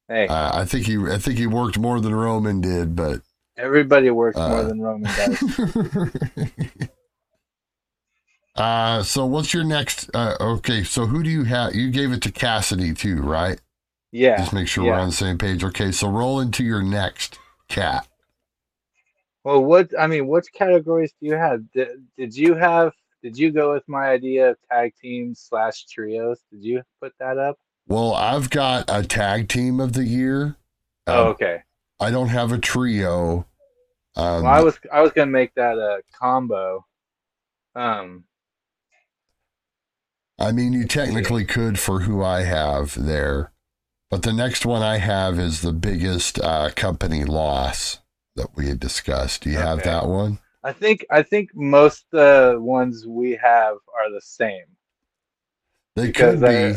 Hey, 0.08 0.26
uh, 0.26 0.58
I 0.60 0.64
think 0.66 0.86
he 0.86 0.98
I 1.10 1.16
think 1.18 1.38
he 1.38 1.46
worked 1.46 1.78
more 1.78 2.00
than 2.00 2.14
Roman 2.14 2.60
did, 2.60 2.94
but 2.94 3.22
everybody 3.56 4.10
works 4.10 4.36
uh, 4.38 4.48
more 4.48 4.64
than 4.64 4.80
Roman 4.82 5.10
does. 5.16 5.40
uh, 8.58 9.02
so 9.04 9.24
what's 9.26 9.54
your 9.54 9.64
next? 9.64 10.10
Uh, 10.14 10.36
okay, 10.40 10.82
so 10.84 11.06
who 11.06 11.22
do 11.22 11.30
you 11.30 11.44
have? 11.44 11.74
You 11.74 11.90
gave 11.90 12.12
it 12.12 12.22
to 12.22 12.32
Cassidy 12.32 12.92
too, 12.94 13.22
right? 13.22 13.60
Yeah. 14.12 14.36
Just 14.38 14.52
make 14.52 14.68
sure 14.68 14.84
yeah. 14.84 14.92
we're 14.92 14.98
on 14.98 15.08
the 15.08 15.14
same 15.14 15.38
page. 15.38 15.64
Okay, 15.64 15.92
so 15.92 16.08
roll 16.08 16.40
into 16.40 16.64
your 16.64 16.82
next 16.82 17.38
cat. 17.68 18.06
Well, 19.44 19.64
what 19.64 19.90
I 19.98 20.06
mean, 20.06 20.26
which 20.28 20.52
categories 20.52 21.12
do 21.20 21.26
you 21.28 21.34
have? 21.34 21.70
Did, 21.72 22.06
did 22.16 22.36
you 22.36 22.54
have? 22.54 22.92
Did 23.22 23.38
you 23.38 23.50
go 23.52 23.72
with 23.72 23.88
my 23.88 24.08
idea 24.10 24.50
of 24.50 24.58
tag 24.70 24.94
teams 25.00 25.40
slash 25.40 25.86
trios? 25.86 26.40
Did 26.52 26.64
you 26.64 26.82
put 27.00 27.12
that 27.18 27.38
up? 27.38 27.58
Well, 27.86 28.14
I've 28.14 28.50
got 28.50 28.84
a 28.88 29.02
tag 29.02 29.48
team 29.48 29.80
of 29.80 29.92
the 29.94 30.04
year. 30.04 30.56
oh, 31.06 31.22
Um, 31.22 31.28
okay. 31.28 31.62
I 32.00 32.10
don't 32.10 32.28
have 32.28 32.52
a 32.52 32.58
trio. 32.58 33.46
Um, 34.16 34.42
Well, 34.44 34.52
I 34.52 34.60
was 34.60 34.78
I 34.92 35.00
was 35.02 35.12
gonna 35.12 35.30
make 35.30 35.54
that 35.54 35.78
a 35.78 36.02
combo. 36.12 36.84
Um, 37.74 38.24
I 40.38 40.52
mean, 40.52 40.72
you 40.72 40.86
technically 40.86 41.44
could 41.44 41.78
for 41.78 42.00
who 42.00 42.22
I 42.22 42.42
have 42.42 42.94
there, 42.94 43.52
but 44.08 44.22
the 44.22 44.32
next 44.32 44.64
one 44.64 44.82
I 44.82 44.98
have 44.98 45.38
is 45.38 45.60
the 45.62 45.72
biggest 45.72 46.38
uh, 46.40 46.70
company 46.76 47.24
loss 47.24 47.98
that 48.36 48.54
we 48.54 48.68
had 48.68 48.78
discussed. 48.78 49.42
Do 49.42 49.50
you 49.50 49.58
have 49.58 49.82
that 49.82 50.06
one? 50.06 50.38
I 50.62 50.72
think 50.72 51.04
I 51.10 51.22
think 51.22 51.50
most 51.54 52.12
uh, 52.14 52.54
ones 52.58 53.06
we 53.06 53.32
have 53.32 53.76
are 53.98 54.10
the 54.12 54.20
same 54.20 54.64
They 55.96 56.12
could 56.12 56.40
be. 56.40 56.74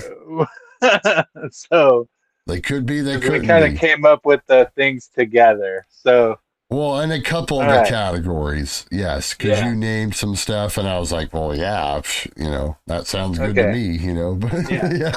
I, 0.81 1.23
so 1.51 2.07
They 2.47 2.61
could 2.61 2.85
be. 2.85 3.01
They 3.01 3.17
we 3.17 3.21
could 3.21 3.47
kind 3.47 3.65
of 3.65 3.79
came 3.79 4.05
up 4.05 4.25
with 4.25 4.41
the 4.47 4.71
things 4.75 5.07
together. 5.07 5.85
So 5.89 6.39
Well, 6.71 6.99
and 7.01 7.11
a 7.11 7.21
couple 7.21 7.63
of 7.63 7.67
All 7.67 7.69
the 7.69 7.81
right. 7.81 7.87
categories, 7.87 8.85
yes, 8.91 9.33
because 9.35 9.59
Yeah. 9.59 9.61
you 9.61 9.75
named 9.75 10.15
some 10.15 10.35
stuff, 10.37 10.77
and 10.77 10.87
I 10.87 10.99
was 10.99 11.11
like, 11.11 11.33
well, 11.33 11.55
yeah, 11.55 11.99
psh, 12.01 12.31
you 12.37 12.49
know, 12.49 12.77
that 12.87 13.07
sounds 13.07 13.39
good 13.39 13.59
to 13.59 13.65
me, 13.67 13.97
you 13.97 14.13
know, 14.13 14.35
but 14.37 14.53
Yeah. 14.67 14.93
yeah. 14.93 15.15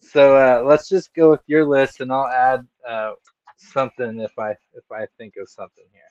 so 0.00 0.36
uh, 0.36 0.62
let's 0.64 0.88
just 0.88 1.14
go 1.14 1.30
with 1.30 1.42
your 1.46 1.64
list, 1.66 2.00
and 2.00 2.12
I'll 2.12 2.26
add 2.26 2.66
uh, 2.88 3.12
something 3.56 4.20
if 4.20 4.38
I 4.38 4.50
if 4.74 4.90
I 4.92 5.06
think 5.18 5.34
of 5.36 5.48
something 5.48 5.84
here. 5.92 6.02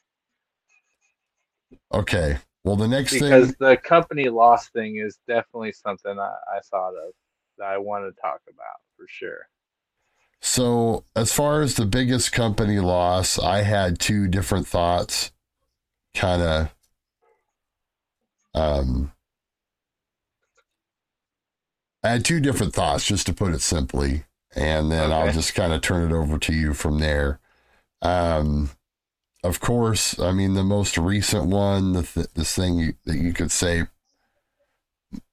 Okay. 1.94 2.38
Well, 2.64 2.76
the 2.76 2.88
next 2.88 3.18
because 3.18 3.20
thing, 3.20 3.56
the 3.60 3.78
company 3.78 4.30
loss 4.30 4.70
thing 4.70 4.98
is 4.98 5.20
definitely 5.28 5.72
something 5.72 6.18
I, 6.20 6.34
I 6.56 6.60
thought 6.70 6.96
of 6.96 7.14
that 7.58 7.68
I 7.68 7.78
want 7.78 8.06
to 8.14 8.22
talk 8.22 8.42
about 8.48 8.82
for 8.98 9.06
sure. 9.08 9.48
So 10.42 11.04
as 11.16 11.32
far 11.32 11.62
as 11.62 11.76
the 11.76 11.86
biggest 11.86 12.32
company 12.32 12.80
loss, 12.80 13.38
I 13.38 13.64
had 13.64 14.00
two 14.00 14.28
different 14.28 14.68
thoughts, 14.68 15.32
kind 16.14 16.42
of. 16.42 16.76
Um, 18.54 19.12
I 22.04 22.10
had 22.10 22.26
two 22.26 22.40
different 22.40 22.74
thoughts, 22.74 23.06
just 23.06 23.26
to 23.28 23.34
put 23.34 23.54
it 23.54 23.62
simply, 23.62 24.24
and 24.56 24.92
then 24.92 25.12
I'll 25.12 25.32
just 25.32 25.54
kind 25.54 25.74
of 25.74 25.82
turn 25.82 26.10
it 26.10 26.16
over 26.16 26.38
to 26.40 26.54
you 26.54 26.74
from 26.74 27.00
there. 27.00 27.40
Um, 28.02 28.72
of 29.44 29.60
course, 29.60 30.18
I 30.20 30.32
mean 30.32 30.54
the 30.54 30.64
most 30.64 30.98
recent 30.98 31.46
one, 31.46 31.94
the 31.94 32.04
th- 32.04 32.28
this 32.34 32.56
thing 32.56 32.80
you, 32.80 32.94
that 33.06 33.18
you 33.18 33.34
could 33.34 33.52
say 33.52 33.88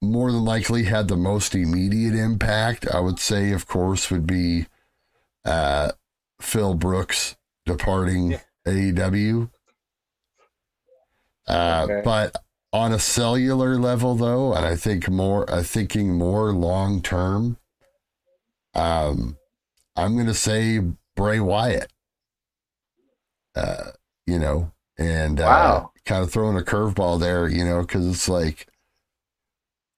more 0.01 0.31
than 0.31 0.43
likely 0.43 0.83
had 0.83 1.07
the 1.07 1.17
most 1.17 1.55
immediate 1.55 2.15
impact. 2.15 2.87
I 2.87 2.99
would 2.99 3.19
say, 3.19 3.51
of 3.51 3.67
course, 3.67 4.09
would 4.11 4.27
be 4.27 4.67
uh, 5.47 5.91
Phil 6.41 6.73
Brooks 6.75 7.35
departing 7.65 8.31
Yeah. 8.31 8.39
AEW. 8.67 9.49
Uh, 11.47 11.87
Okay. 11.89 12.01
But 12.03 12.35
on 12.73 12.91
a 12.91 12.99
cellular 12.99 13.77
level, 13.77 14.15
though, 14.15 14.53
and 14.53 14.65
I 14.65 14.75
think 14.75 15.09
more, 15.09 15.49
I'm 15.49 15.63
thinking 15.63 16.13
more 16.17 16.51
long 16.51 17.01
term. 17.01 17.57
Um, 18.75 19.37
I'm 19.95 20.13
going 20.15 20.27
to 20.27 20.33
say 20.33 20.81
Bray 21.15 21.39
Wyatt. 21.39 21.91
Uh, 23.55 23.91
you 24.27 24.37
know, 24.37 24.71
and 24.99 25.39
uh, 25.39 25.43
Wow. 25.45 25.91
kind 26.05 26.23
of 26.23 26.31
throwing 26.31 26.57
a 26.57 26.61
curveball 26.61 27.19
there, 27.19 27.47
you 27.47 27.63
know, 27.65 27.81
because 27.81 28.05
it's 28.05 28.29
like, 28.29 28.67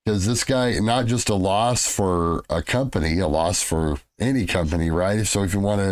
because 0.06 0.26
this 0.26 0.44
guy 0.46 0.80
not 0.80 1.08
just 1.08 1.28
a 1.30 1.36
loss 1.36 1.86
for 1.92 2.44
a 2.50 2.62
company, 2.62 3.20
a 3.20 3.28
loss 3.28 3.62
for 3.62 3.98
any 4.19 4.45
company, 4.45 4.89
right? 4.91 5.25
So 5.27 5.43
if 5.43 5.53
you 5.53 5.60
want 5.60 5.82
to, 5.82 5.91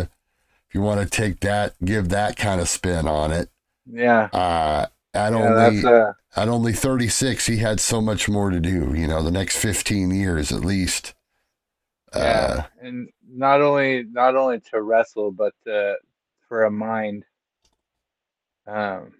if 0.68 0.74
you 0.74 0.82
want 0.82 1.00
to 1.00 1.06
take 1.08 1.40
that, 1.40 1.74
give 1.84 2.10
that 2.10 2.36
kind 2.36 2.60
of 2.60 2.68
spin 2.68 3.08
on 3.08 3.32
it, 3.32 3.50
Yeah, 3.86 4.30
uh, 4.32 4.86
at 5.14 5.34
yeah 5.34 5.70
only 5.72 5.82
uh, 5.84 6.12
at 6.36 6.48
only 6.48 6.72
36, 6.72 7.46
he 7.46 7.58
had 7.58 7.80
so 7.80 8.00
much 8.00 8.28
more 8.28 8.50
to 8.50 8.60
do. 8.60 8.94
You 8.96 9.08
know, 9.08 9.22
the 9.22 9.30
next 9.32 9.56
15 9.58 10.10
years 10.12 10.52
at 10.52 10.62
least. 10.64 11.14
Uh, 12.12 12.56
yeah, 12.56 12.66
and 12.80 13.08
not 13.28 13.60
only 13.62 14.04
not 14.04 14.36
only 14.36 14.60
to 14.72 14.82
wrestle, 14.82 15.30
but 15.32 15.54
uh, 15.70 15.94
for 16.48 16.64
a 16.64 16.70
mind, 16.70 17.24
um, 18.66 19.12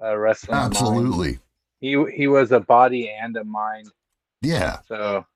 a 0.00 0.18
wrestling 0.18 0.70
mind. 0.70 1.10
absolutely. 1.10 1.38
He 1.80 1.96
he 2.14 2.26
was 2.28 2.52
a 2.52 2.60
body 2.60 3.08
and 3.10 3.36
a 3.36 3.44
mind. 3.44 3.92
Yeah. 4.42 4.80
So, 4.88 5.26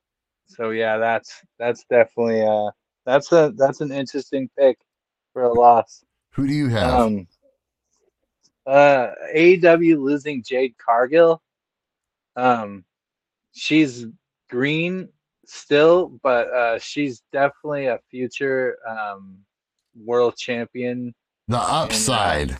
so 0.46 0.70
yeah, 0.70 0.98
that's 0.98 1.42
that's 1.58 1.84
definitely 1.90 2.42
uh 2.42 2.70
that's 3.10 3.32
a 3.32 3.52
that's 3.56 3.80
an 3.80 3.90
interesting 3.90 4.48
pick 4.56 4.78
for 5.32 5.42
a 5.42 5.52
loss. 5.52 6.04
Who 6.32 6.46
do 6.46 6.52
you 6.52 6.68
have? 6.68 6.94
Um, 6.94 7.26
uh, 8.66 9.08
AEW 9.34 10.00
losing 10.00 10.44
Jade 10.44 10.74
Cargill. 10.78 11.42
Um, 12.36 12.84
she's 13.52 14.06
green 14.48 15.08
still, 15.44 16.18
but 16.22 16.48
uh, 16.50 16.78
she's 16.78 17.22
definitely 17.32 17.86
a 17.86 17.98
future 18.10 18.78
um 18.88 19.38
world 20.04 20.36
champion. 20.36 21.14
the 21.48 21.58
upside. 21.58 22.56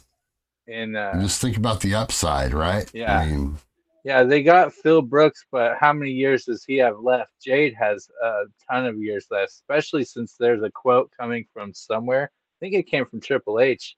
In 0.67 0.93
You 0.93 0.99
uh, 0.99 1.23
just 1.23 1.41
think 1.41 1.57
about 1.57 1.81
the 1.81 1.95
upside, 1.95 2.53
right? 2.53 2.89
Yeah. 2.93 3.19
I 3.19 3.27
mean, 3.27 3.59
yeah, 4.05 4.23
they 4.23 4.43
got 4.43 4.73
Phil 4.73 5.03
Brooks, 5.03 5.45
but 5.51 5.77
how 5.79 5.93
many 5.93 6.11
years 6.11 6.45
does 6.45 6.65
he 6.65 6.77
have 6.77 7.01
left? 7.01 7.33
Jade 7.45 7.75
has 7.75 8.09
a 8.23 8.45
ton 8.71 8.87
of 8.87 9.03
years 9.03 9.27
left, 9.31 9.53
especially 9.53 10.05
since 10.05 10.37
there's 10.39 10.63
a 10.63 10.71
quote 10.71 11.11
coming 11.19 11.45
from 11.53 11.75
somewhere. 11.75 12.31
I 12.33 12.57
think 12.61 12.75
it 12.75 12.91
came 12.91 13.07
from 13.07 13.21
Triple 13.21 13.61
H. 13.61 13.97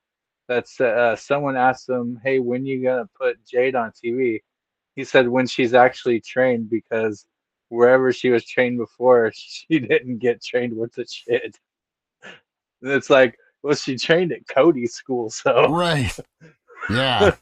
That's 0.48 0.80
uh, 0.80 1.16
someone 1.16 1.56
asked 1.56 1.88
him, 1.88 2.20
"Hey, 2.22 2.38
when 2.38 2.66
you 2.66 2.82
gonna 2.82 3.08
put 3.18 3.44
Jade 3.46 3.74
on 3.74 3.92
TV?" 3.92 4.40
He 4.96 5.04
said, 5.04 5.28
"When 5.28 5.46
she's 5.46 5.74
actually 5.74 6.20
trained, 6.20 6.68
because 6.68 7.26
wherever 7.68 8.12
she 8.12 8.30
was 8.30 8.44
trained 8.44 8.78
before, 8.78 9.32
she 9.34 9.78
didn't 9.78 10.18
get 10.18 10.42
trained 10.42 10.76
with 10.76 10.92
the 10.94 11.06
shit." 11.06 11.58
And 12.82 12.90
it's 12.90 13.10
like, 13.10 13.38
well, 13.62 13.74
she 13.76 13.96
trained 13.96 14.32
at 14.32 14.46
Cody's 14.48 14.94
school, 14.94 15.30
so 15.30 15.68
right. 15.68 16.14
Yeah. 16.90 17.36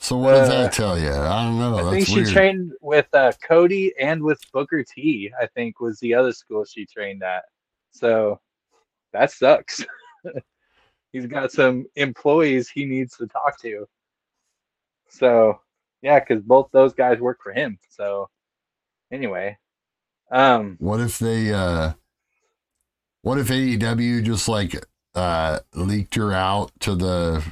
So 0.00 0.16
what 0.16 0.32
does 0.32 0.48
Uh, 0.48 0.62
that 0.64 0.72
tell 0.72 0.98
you? 0.98 1.10
I 1.10 1.44
don't 1.44 1.58
know. 1.58 1.76
I 1.78 1.82
That's 1.82 1.90
think 1.90 2.06
she 2.06 2.14
weird. 2.16 2.28
trained 2.28 2.72
with 2.80 3.06
uh, 3.12 3.32
Cody 3.42 3.92
and 3.98 4.22
with 4.22 4.40
Booker 4.52 4.84
T. 4.84 5.32
I 5.40 5.46
think 5.46 5.80
was 5.80 5.98
the 6.00 6.14
other 6.14 6.32
school 6.32 6.64
she 6.64 6.86
trained 6.86 7.22
at. 7.22 7.44
So 7.90 8.40
that 9.12 9.32
sucks. 9.32 9.84
He's 11.12 11.26
got 11.26 11.50
some 11.52 11.86
employees 11.96 12.68
he 12.68 12.84
needs 12.84 13.16
to 13.16 13.26
talk 13.26 13.58
to. 13.62 13.86
So 15.08 15.60
yeah, 16.02 16.20
because 16.20 16.42
both 16.42 16.68
those 16.72 16.94
guys 16.94 17.18
work 17.20 17.40
for 17.42 17.52
him. 17.52 17.78
So 17.90 18.28
anyway, 19.10 19.56
um, 20.30 20.78
What 20.78 21.00
if 21.00 21.18
they 21.18 21.52
uh 21.52 21.94
what 23.22 23.38
if 23.38 23.48
AEW 23.48 24.22
just 24.24 24.48
like 24.48 24.74
uh 25.14 25.60
leaked 25.74 26.14
her 26.14 26.32
out 26.32 26.70
to 26.80 26.94
the 26.94 27.42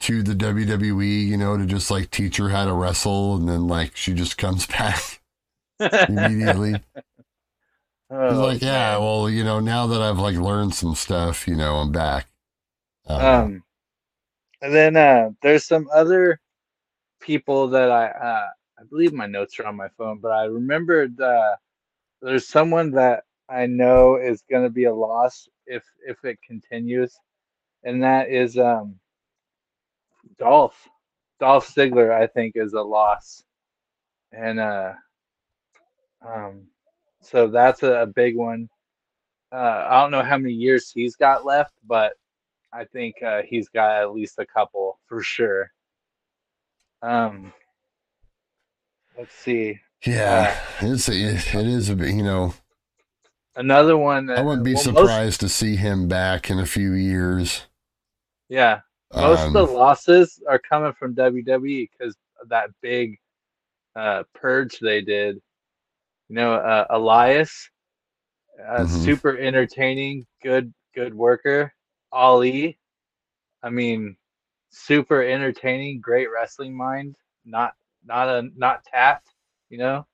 to 0.00 0.22
the 0.22 0.34
WWE, 0.34 1.26
you 1.26 1.36
know, 1.36 1.56
to 1.56 1.66
just 1.66 1.90
like 1.90 2.10
teach 2.10 2.36
her 2.38 2.50
how 2.50 2.64
to 2.66 2.72
wrestle 2.74 3.36
and 3.36 3.48
then 3.48 3.66
like 3.68 3.96
she 3.96 4.14
just 4.14 4.38
comes 4.38 4.66
back 4.68 5.20
immediately. 6.08 6.82
oh, 8.10 8.16
She's 8.28 8.38
like, 8.38 8.62
yeah, 8.62 8.98
well, 8.98 9.28
you 9.30 9.44
know, 9.44 9.60
now 9.60 9.86
that 9.88 10.02
I've 10.02 10.18
like 10.18 10.36
learned 10.36 10.74
some 10.74 10.94
stuff, 10.94 11.46
you 11.48 11.56
know, 11.56 11.76
I'm 11.76 11.92
back. 11.92 12.28
Um, 13.06 13.46
Um, 13.46 13.62
and 14.62 14.74
then 14.74 14.96
uh, 14.96 15.30
there's 15.42 15.64
some 15.66 15.88
other 15.94 16.40
people 17.20 17.68
that 17.68 17.90
I 17.90 18.06
uh, 18.08 18.48
I 18.80 18.84
believe 18.90 19.12
my 19.12 19.26
notes 19.26 19.58
are 19.60 19.66
on 19.66 19.76
my 19.76 19.88
phone, 19.98 20.18
but 20.20 20.32
I 20.32 20.44
remembered 20.44 21.20
uh, 21.20 21.56
there's 22.22 22.48
someone 22.48 22.92
that 22.92 23.24
I 23.48 23.66
know 23.66 24.16
is 24.16 24.42
going 24.50 24.64
to 24.64 24.70
be 24.70 24.84
a 24.84 24.94
loss 24.94 25.48
if 25.66 25.84
if 26.06 26.24
it 26.24 26.38
continues, 26.46 27.14
and 27.84 28.02
that 28.02 28.30
is 28.30 28.58
um, 28.58 28.98
Dolph. 30.38 30.88
Dolph 31.38 31.72
Ziggler, 31.74 32.12
I 32.12 32.26
think, 32.26 32.52
is 32.56 32.72
a 32.72 32.80
loss, 32.80 33.44
and 34.32 34.58
uh, 34.58 34.94
Um, 36.26 36.66
so 37.20 37.48
that's 37.48 37.82
a, 37.82 38.02
a 38.02 38.06
big 38.06 38.36
one. 38.36 38.68
Uh, 39.52 39.86
I 39.88 40.00
don't 40.00 40.10
know 40.10 40.22
how 40.22 40.38
many 40.38 40.54
years 40.54 40.90
he's 40.90 41.16
got 41.16 41.44
left, 41.44 41.74
but 41.86 42.14
I 42.72 42.84
think 42.84 43.22
uh, 43.22 43.42
he's 43.42 43.68
got 43.68 44.02
at 44.02 44.12
least 44.12 44.38
a 44.38 44.46
couple 44.46 44.98
for 45.06 45.22
sure. 45.22 45.70
Um, 47.02 47.52
let's 49.16 49.34
see. 49.34 49.78
Yeah, 50.04 50.58
it's 50.80 51.08
a, 51.08 51.12
it 51.14 51.54
is 51.54 51.90
a 51.90 51.94
you 51.94 52.22
know. 52.22 52.54
Another 53.54 53.96
one. 53.96 54.26
That, 54.26 54.38
I 54.38 54.42
wouldn't 54.42 54.64
be 54.64 54.74
well, 54.74 54.82
surprised 54.82 55.40
to 55.40 55.48
see 55.48 55.76
him 55.76 56.08
back 56.08 56.50
in 56.50 56.58
a 56.58 56.66
few 56.66 56.92
years. 56.92 57.62
yeah, 58.48 58.80
most 59.16 59.40
Um, 59.40 59.56
of 59.56 59.68
the 59.68 59.74
losses 59.74 60.42
are 60.48 60.58
coming 60.58 60.92
from 60.92 61.14
WWE 61.14 61.88
because 61.90 62.16
of 62.40 62.48
that 62.50 62.70
big 62.80 63.18
uh, 63.94 64.24
purge 64.34 64.78
they 64.78 65.00
did. 65.00 65.40
You 66.28 66.36
know, 66.36 66.54
uh, 66.54 66.86
Elias, 66.90 67.70
uh, 68.62 68.80
Mhm. 68.84 68.88
super 68.88 69.38
entertaining, 69.38 70.26
good 70.42 70.72
good 70.94 71.14
worker. 71.14 71.72
Ali, 72.12 72.78
I 73.62 73.70
mean, 73.70 74.16
super 74.70 75.22
entertaining, 75.22 76.00
great 76.00 76.30
wrestling 76.30 76.74
mind. 76.76 77.16
Not 77.44 77.74
not 78.04 78.28
a 78.28 78.50
not 78.56 78.84
tapped. 78.84 79.28
You 79.70 79.78
know, 79.78 80.06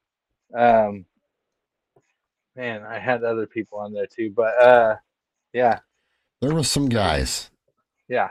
um, 0.54 1.06
man, 2.56 2.82
I 2.84 2.98
had 2.98 3.24
other 3.24 3.46
people 3.46 3.78
on 3.78 3.92
there 3.92 4.06
too, 4.06 4.30
but 4.30 4.60
uh, 4.60 4.96
yeah, 5.52 5.80
there 6.40 6.54
was 6.54 6.70
some 6.70 6.88
guys. 6.88 7.50
yeah. 8.08 8.30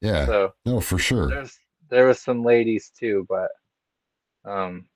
Yeah, 0.00 0.26
So 0.26 0.54
no, 0.64 0.80
for 0.80 0.98
sure. 0.98 1.28
there's 1.30 1.58
there 1.90 2.06
was 2.06 2.20
some 2.20 2.44
ladies 2.44 2.90
too, 2.98 3.26
but 3.28 3.50
um, 4.44 4.86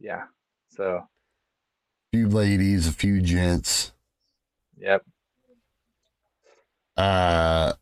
yeah. 0.00 0.24
So 0.70 1.02
A 2.12 2.16
few 2.16 2.28
ladies, 2.28 2.86
a 2.86 2.92
few 2.92 3.22
gents. 3.22 3.92
yep. 4.78 5.04
Uh, 6.96 7.72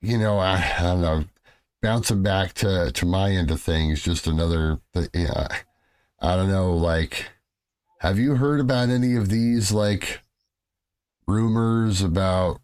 you 0.00 0.18
know, 0.18 0.38
I, 0.38 0.56
I 0.78 0.82
don't 0.82 1.02
know. 1.02 1.24
Bouncing 1.82 2.22
back 2.22 2.52
to 2.54 2.92
to 2.92 3.06
my 3.06 3.30
end 3.32 3.50
of 3.50 3.60
things, 3.60 4.02
just 4.02 4.26
another. 4.26 4.80
Yeah, 5.14 5.48
I 6.20 6.36
don't 6.36 6.50
know. 6.50 6.74
Like, 6.76 7.30
have 8.00 8.18
you 8.18 8.36
heard 8.36 8.60
about 8.60 8.90
any 8.90 9.16
of 9.16 9.28
these 9.30 9.72
like 9.72 10.20
rumors 11.26 12.02
about 12.02 12.60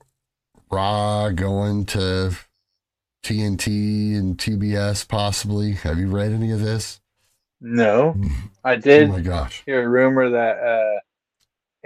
Raw 0.71 1.31
going 1.31 1.87
to 1.87 2.37
TNT 3.23 4.17
and 4.19 4.37
TBS 4.37 5.07
possibly? 5.09 5.73
Have 5.73 5.99
you 5.99 6.09
read 6.09 6.33
any 6.33 6.51
of 6.53 6.61
this? 6.61 7.01
No, 7.61 8.15
I 8.65 8.77
did. 8.77 9.09
Oh 9.09 9.13
my 9.15 9.21
gosh! 9.21 9.63
hear 9.65 9.83
a 9.83 9.89
rumor 9.89 10.29
that 10.31 10.59
uh, 10.59 11.01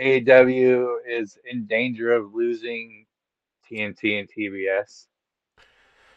AEW 0.02 0.96
is 1.08 1.38
in 1.50 1.66
danger 1.66 2.12
of 2.12 2.34
losing 2.34 3.06
TNT 3.70 4.18
and 4.18 4.28
TBS, 4.28 5.06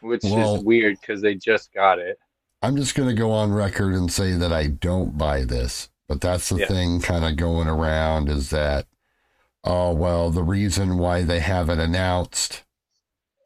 which 0.01 0.23
Well- 0.23 0.55
is 0.57 0.63
weird 0.63 0.99
because 0.99 1.21
they 1.21 1.35
just 1.35 1.71
got 1.73 1.99
it. 1.99 2.17
I'm 2.61 2.77
just 2.77 2.95
going 2.95 3.09
to 3.09 3.15
go 3.15 3.31
on 3.31 3.51
record 3.53 3.93
and 3.93 4.09
say 4.11 4.31
that 4.31 4.53
I 4.53 4.67
don't 4.67 5.17
buy 5.17 5.43
this. 5.43 5.89
But 6.07 6.21
that's 6.21 6.47
the 6.49 6.59
Yeah. 6.59 6.67
thing 6.67 7.01
kind 7.01 7.25
of 7.25 7.35
going 7.35 7.67
around 7.67 8.29
is 8.29 8.49
that, 8.51 8.87
oh, 9.63 9.93
well, 9.93 10.29
the 10.29 10.43
reason 10.43 10.97
why 10.97 11.23
they 11.23 11.39
haven't 11.39 11.79
announced 11.79 12.63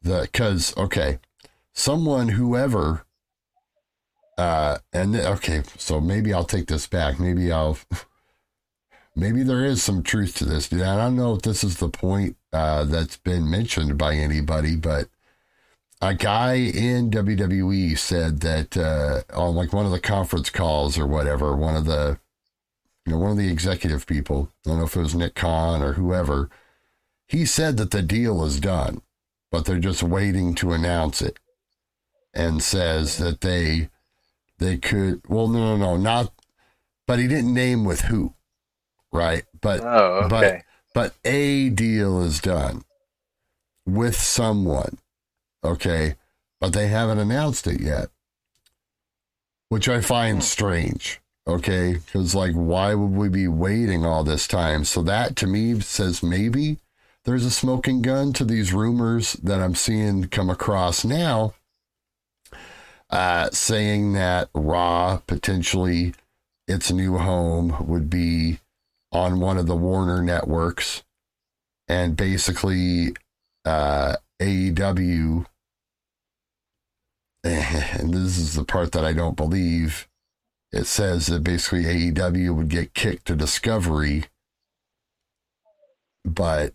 the, 0.02 0.22
because, 0.22 0.76
okay, 0.76 1.18
someone, 1.72 2.28
whoever, 2.28 3.04
uh, 4.36 4.78
and 4.92 5.16
okay, 5.16 5.62
so 5.76 6.00
maybe 6.00 6.32
I'll 6.32 6.44
take 6.44 6.66
this 6.66 6.86
back. 6.86 7.18
Maybe 7.18 7.50
I'll, 7.50 7.78
maybe 9.16 9.42
there 9.42 9.64
is 9.64 9.82
some 9.82 10.02
truth 10.02 10.36
to 10.36 10.44
this. 10.44 10.72
I 10.72 10.76
don't 10.76 11.16
know 11.16 11.34
if 11.34 11.42
this 11.42 11.64
is 11.64 11.78
the 11.78 11.88
point 11.88 12.36
uh, 12.52 12.84
that's 12.84 13.16
been 13.16 13.50
mentioned 13.50 13.98
by 13.98 14.14
anybody, 14.14 14.76
but 14.76 15.08
a 16.00 16.14
guy 16.14 16.54
in 16.54 17.10
WWE 17.10 17.98
said 17.98 18.40
that 18.40 18.76
uh, 18.76 19.22
on 19.36 19.56
like 19.56 19.72
one 19.72 19.86
of 19.86 19.92
the 19.92 20.00
conference 20.00 20.50
calls 20.50 20.96
or 20.96 21.06
whatever, 21.06 21.56
one 21.56 21.76
of 21.76 21.86
the 21.86 22.18
you 23.08 23.14
know 23.14 23.20
one 23.20 23.30
of 23.30 23.38
the 23.38 23.50
executive 23.50 24.06
people, 24.06 24.50
I 24.66 24.68
don't 24.68 24.78
know 24.80 24.84
if 24.84 24.94
it 24.94 25.00
was 25.00 25.14
Nick 25.14 25.34
Khan 25.34 25.82
or 25.82 25.94
whoever, 25.94 26.50
he 27.26 27.46
said 27.46 27.78
that 27.78 27.90
the 27.90 28.02
deal 28.02 28.44
is 28.44 28.60
done, 28.60 29.00
but 29.50 29.64
they're 29.64 29.78
just 29.78 30.02
waiting 30.02 30.54
to 30.56 30.72
announce 30.72 31.22
it, 31.22 31.38
and 32.34 32.62
says 32.62 33.16
that 33.16 33.40
they 33.40 33.88
they 34.58 34.76
could 34.76 35.22
well 35.26 35.48
no 35.48 35.74
no 35.74 35.76
no 35.76 35.96
not, 35.96 36.34
but 37.06 37.18
he 37.18 37.26
didn't 37.26 37.54
name 37.54 37.86
with 37.86 38.02
who, 38.02 38.34
right? 39.10 39.44
But 39.58 39.80
Oh, 39.80 40.26
but- 40.28 40.44
okay. 40.44 40.62
but 40.92 41.14
a 41.24 41.70
deal 41.70 42.20
is 42.22 42.40
done 42.40 42.84
with 43.86 44.16
someone, 44.16 44.98
okay, 45.64 46.16
but 46.60 46.74
they 46.74 46.88
haven't 46.88 47.18
announced 47.20 47.66
it 47.66 47.80
yet, 47.80 48.08
which 49.70 49.88
I 49.88 50.02
find 50.02 50.38
Hmm. 50.38 50.42
strange, 50.42 51.20
okay, 51.48 51.94
because 51.94 52.34
like, 52.34 52.52
why 52.52 52.94
would 52.94 53.12
we 53.12 53.28
be 53.28 53.48
waiting 53.48 54.04
all 54.04 54.22
this 54.22 54.46
time? 54.46 54.84
So 54.84 55.02
that 55.02 55.34
to 55.36 55.46
me 55.46 55.80
says 55.80 56.22
maybe 56.22 56.78
there's 57.24 57.44
a 57.44 57.50
smoking 57.50 58.02
gun 58.02 58.32
to 58.34 58.44
these 58.44 58.72
rumors 58.72 59.34
that 59.34 59.60
I'm 59.60 59.74
seeing 59.74 60.28
come 60.28 60.50
across 60.50 61.04
now, 61.04 61.54
uh, 63.10 63.50
saying 63.50 64.12
that 64.12 64.50
Raw 64.54 65.20
potentially 65.26 66.14
its 66.66 66.92
new 66.92 67.16
home 67.16 67.86
would 67.86 68.10
be 68.10 68.60
on 69.10 69.40
one 69.40 69.56
of 69.56 69.66
the 69.66 69.76
Warner 69.76 70.22
networks, 70.22 71.02
and 71.88 72.16
basically 72.16 73.14
uh, 73.64 74.16
AEW. 74.40 75.46
And 77.44 78.12
this 78.12 78.36
is 78.36 78.54
the 78.54 78.64
part 78.64 78.92
that 78.92 79.04
I 79.04 79.12
don't 79.12 79.36
believe. 79.36 80.07
It 80.72 80.86
says 80.86 81.26
that 81.26 81.44
basically 81.44 81.84
AEW 81.84 82.54
would 82.54 82.68
get 82.68 82.94
kicked 82.94 83.26
to 83.26 83.36
Discovery, 83.36 84.24
but 86.24 86.74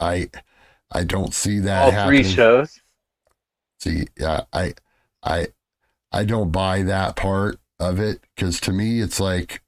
I 0.00 0.30
I 0.92 1.04
don't 1.04 1.34
see 1.34 1.58
that 1.60 1.84
All 1.84 1.90
happening. 1.90 2.22
three 2.22 2.22
shows. 2.22 2.80
See, 3.80 4.06
yeah, 4.18 4.42
I, 4.52 4.74
I, 5.22 5.48
I 6.12 6.24
don't 6.24 6.52
buy 6.52 6.82
that 6.82 7.16
part 7.16 7.58
of 7.80 7.98
it 8.00 8.20
because 8.34 8.60
to 8.62 8.72
me 8.72 9.00
it's 9.00 9.20
like, 9.20 9.62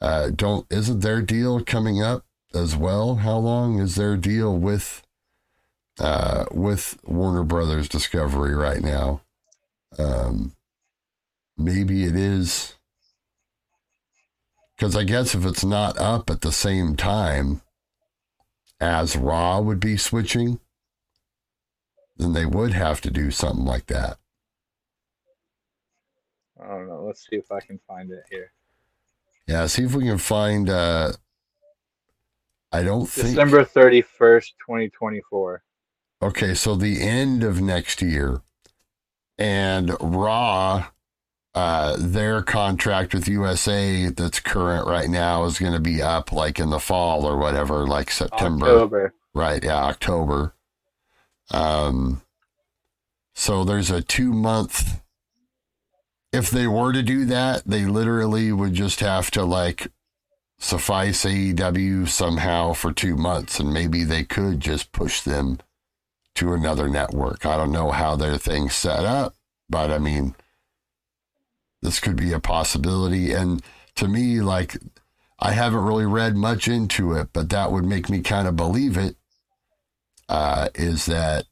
uh, 0.00 0.30
don't 0.30 0.66
isn't 0.70 1.00
their 1.00 1.22
deal 1.22 1.62
coming 1.64 2.02
up 2.02 2.24
as 2.54 2.76
well? 2.76 3.16
How 3.16 3.36
long 3.38 3.78
is 3.78 3.96
their 3.96 4.16
deal 4.16 4.56
with, 4.56 5.02
uh, 5.98 6.46
with 6.52 6.98
Warner 7.04 7.44
Brothers 7.44 7.88
Discovery 7.88 8.54
right 8.54 8.82
now? 8.82 9.22
Um, 9.98 10.52
maybe 11.60 12.04
it 12.04 12.16
is 12.16 12.74
because 14.76 14.96
I 14.96 15.04
guess 15.04 15.34
if 15.34 15.44
it's 15.44 15.64
not 15.64 15.98
up 15.98 16.30
at 16.30 16.40
the 16.40 16.52
same 16.52 16.96
time 16.96 17.60
as 18.80 19.16
Raw 19.16 19.60
would 19.60 19.80
be 19.80 19.96
switching 19.96 20.60
then 22.20 22.32
they 22.34 22.46
would 22.46 22.72
have 22.72 23.00
to 23.00 23.10
do 23.10 23.30
something 23.30 23.64
like 23.64 23.86
that. 23.86 24.18
I 26.62 26.68
don't 26.68 26.88
know. 26.88 27.04
Let's 27.06 27.26
see 27.26 27.36
if 27.36 27.50
I 27.50 27.60
can 27.60 27.80
find 27.88 28.10
it 28.10 28.24
here. 28.30 28.52
Yeah, 29.46 29.66
see 29.66 29.84
if 29.84 29.94
we 29.94 30.04
can 30.04 30.18
find. 30.18 30.68
uh 30.68 31.12
I 32.72 32.82
don't 32.82 33.06
think. 33.06 33.28
December 33.28 33.64
thirty 33.64 34.02
first, 34.02 34.54
twenty 34.64 34.90
twenty 34.90 35.22
four. 35.28 35.62
Okay, 36.22 36.54
so 36.54 36.74
the 36.74 37.00
end 37.00 37.42
of 37.42 37.60
next 37.62 38.02
year, 38.02 38.42
and 39.38 39.96
Raw, 40.00 40.88
uh, 41.54 41.96
their 41.98 42.42
contract 42.42 43.12
with 43.12 43.28
USA 43.28 44.08
that's 44.08 44.40
current 44.40 44.86
right 44.86 45.08
now 45.08 45.44
is 45.44 45.58
going 45.58 45.72
to 45.72 45.80
be 45.80 46.00
up 46.00 46.32
like 46.32 46.60
in 46.60 46.70
the 46.70 46.78
fall 46.78 47.26
or 47.26 47.36
whatever, 47.36 47.86
like 47.86 48.10
September. 48.10 48.66
October. 48.66 49.14
Right, 49.34 49.62
yeah, 49.62 49.84
October. 49.84 50.54
Um, 51.50 52.22
so 53.34 53.64
there's 53.64 53.90
a 53.90 54.02
two 54.02 54.32
month. 54.32 55.00
If 56.32 56.50
they 56.50 56.68
were 56.68 56.92
to 56.92 57.02
do 57.02 57.24
that, 57.26 57.64
they 57.66 57.84
literally 57.84 58.52
would 58.52 58.74
just 58.74 59.00
have 59.00 59.32
to 59.32 59.42
like 59.44 59.88
suffice 60.60 61.24
AEW 61.24 62.06
somehow 62.06 62.74
for 62.74 62.92
two 62.92 63.16
months, 63.16 63.58
and 63.58 63.72
maybe 63.72 64.04
they 64.04 64.22
could 64.22 64.60
just 64.60 64.92
push 64.92 65.20
them 65.22 65.58
to 66.36 66.52
another 66.52 66.88
network. 66.88 67.44
I 67.44 67.56
don't 67.56 67.72
know 67.72 67.90
how 67.90 68.14
their 68.14 68.38
thing's 68.38 68.74
set 68.74 69.04
up, 69.04 69.34
but 69.68 69.90
I 69.90 69.98
mean, 69.98 70.36
this 71.82 72.00
could 72.00 72.16
be 72.16 72.32
a 72.32 72.40
possibility. 72.40 73.32
And 73.32 73.62
to 73.96 74.08
me, 74.08 74.40
like, 74.40 74.76
I 75.38 75.52
haven't 75.52 75.84
really 75.84 76.06
read 76.06 76.36
much 76.36 76.68
into 76.68 77.12
it, 77.14 77.28
but 77.32 77.48
that 77.50 77.72
would 77.72 77.84
make 77.84 78.10
me 78.10 78.20
kind 78.20 78.46
of 78.46 78.56
believe 78.56 78.96
it 78.96 79.16
uh, 80.28 80.68
is 80.74 81.06
that 81.06 81.46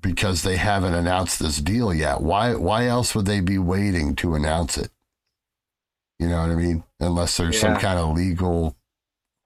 because 0.00 0.42
they 0.42 0.56
haven't 0.56 0.94
announced 0.94 1.38
this 1.38 1.58
deal 1.58 1.92
yet. 1.92 2.20
Why 2.20 2.54
why 2.54 2.86
else 2.86 3.14
would 3.14 3.26
they 3.26 3.40
be 3.40 3.58
waiting 3.58 4.14
to 4.16 4.34
announce 4.34 4.78
it? 4.78 4.90
You 6.18 6.28
know 6.28 6.40
what 6.42 6.50
I 6.50 6.54
mean? 6.54 6.84
unless 7.00 7.38
there's 7.38 7.58
some 7.58 7.76
kind 7.76 7.98
of 7.98 8.14
legal 8.14 8.76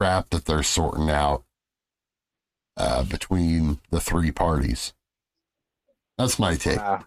crap 0.01 0.31
that 0.31 0.45
they're 0.45 0.65
sorting 0.65 1.09
out 1.09 1.45
uh, 2.77 3.05
between 3.05 3.79
the 3.91 4.01
three 4.01 4.33
parties. 4.33 4.93
That's 6.19 6.39
my 6.39 6.57
take, 6.57 6.79
Wow. 6.79 7.05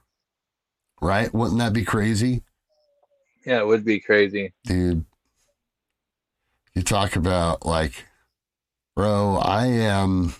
right? 1.02 1.34
Wouldn't 1.34 1.60
that 1.60 1.74
be 1.74 1.84
crazy? 1.84 2.44
Yeah, 3.48 3.60
it 3.60 3.68
would 3.68 3.86
be 3.86 4.02
crazy. 4.02 4.54
dude. 4.66 5.06
You 6.76 6.82
talk 6.82 7.16
about 7.16 7.66
like, 7.66 8.06
bro, 8.94 9.38
I 9.38 9.68
am. 9.68 10.36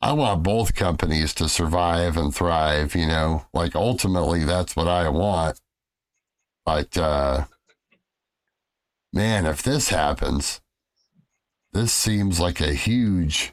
I 0.00 0.14
want 0.14 0.42
both 0.42 0.74
companies 0.74 1.34
to 1.34 1.50
survive 1.50 2.16
and 2.16 2.34
thrive, 2.34 2.94
you 2.96 3.06
know, 3.06 3.44
like 3.52 3.76
ultimately 3.76 4.44
that's 4.44 4.74
what 4.74 4.88
I 4.88 5.10
want. 5.10 5.60
But, 6.64 6.96
uh, 6.96 7.44
man, 9.12 9.44
if 9.44 9.62
this 9.62 9.90
happens, 9.90 10.62
this 11.74 11.92
seems 11.92 12.40
like 12.40 12.60
a 12.60 12.72
huge, 12.72 13.52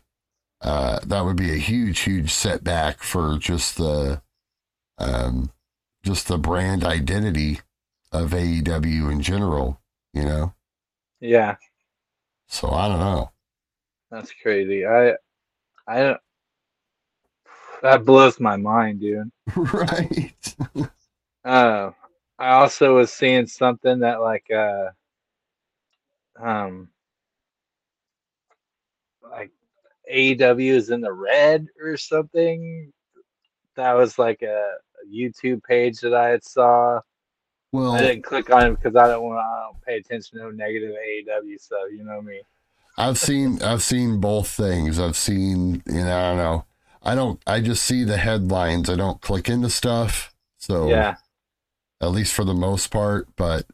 uh, 0.61 0.99
that 1.05 1.25
would 1.25 1.37
be 1.37 1.51
a 1.51 1.57
huge, 1.57 1.99
huge 1.99 2.31
setback 2.31 3.03
for 3.03 3.37
just 3.37 3.77
the, 3.77 4.21
um, 4.97 5.51
just 6.03 6.27
the 6.27 6.37
brand 6.37 6.83
identity 6.83 7.61
of 8.11 8.33
AEW 8.33 9.09
in 9.09 9.21
general, 9.21 9.81
you 10.13 10.23
know? 10.25 10.53
Yeah, 11.21 11.57
So 12.47 12.71
I 12.71 12.89
don't 12.89 12.99
know. 12.99 13.31
that's 14.11 14.31
crazy. 14.41 14.85
I, 14.85 15.13
I 15.87 15.99
don't. 16.03 16.21
That 17.81 18.05
blows 18.05 18.39
my 18.39 18.55
mind, 18.55 19.01
dude. 19.01 19.31
right. 19.55 20.55
Uh, 21.43 21.91
I 22.39 22.49
also 22.51 22.95
was 22.95 23.11
seeing 23.13 23.47
something 23.47 23.99
that 23.99 24.21
like 24.21 24.49
uh, 24.51 24.91
um, 26.39 26.89
like 29.23 29.51
AEW 30.09 30.73
is 30.73 30.89
in 30.89 31.01
the 31.01 31.11
red 31.13 31.67
or 31.81 31.97
something. 31.97 32.91
That 33.75 33.93
was 33.93 34.17
like 34.17 34.41
a, 34.41 34.75
a 34.88 34.88
YouTube 35.13 35.63
page 35.63 35.99
that 36.01 36.13
I 36.13 36.29
had 36.29 36.43
saw. 36.43 37.01
Well, 37.71 37.93
I 37.93 38.01
didn't 38.01 38.23
click 38.23 38.49
on 38.51 38.67
it 38.67 38.75
because 38.75 38.95
I 38.95 39.07
don't 39.07 39.23
want. 39.23 39.39
I 39.39 39.63
don't 39.65 39.81
pay 39.81 39.97
attention 39.97 40.37
to 40.39 40.45
no 40.45 40.51
negative 40.51 40.91
AEW 40.91 41.59
stuff. 41.59 41.83
You 41.91 42.03
know 42.03 42.21
me. 42.21 42.41
I've 42.97 43.17
seen 43.17 43.61
I've 43.61 43.81
seen 43.81 44.19
both 44.19 44.49
things. 44.49 44.99
I've 44.99 45.15
seen, 45.15 45.81
you 45.85 46.03
know, 46.03 46.17
I 46.17 46.29
don't 46.29 46.37
know. 46.37 46.65
I 47.01 47.15
don't 47.15 47.41
I 47.47 47.61
just 47.61 47.83
see 47.85 48.03
the 48.03 48.17
headlines. 48.17 48.89
I 48.89 48.95
don't 48.95 49.21
click 49.21 49.49
into 49.49 49.69
stuff. 49.69 50.33
So 50.57 50.89
Yeah, 50.89 51.15
at 52.01 52.11
least 52.11 52.33
for 52.33 52.43
the 52.43 52.53
most 52.53 52.87
part, 52.87 53.27
but 53.35 53.65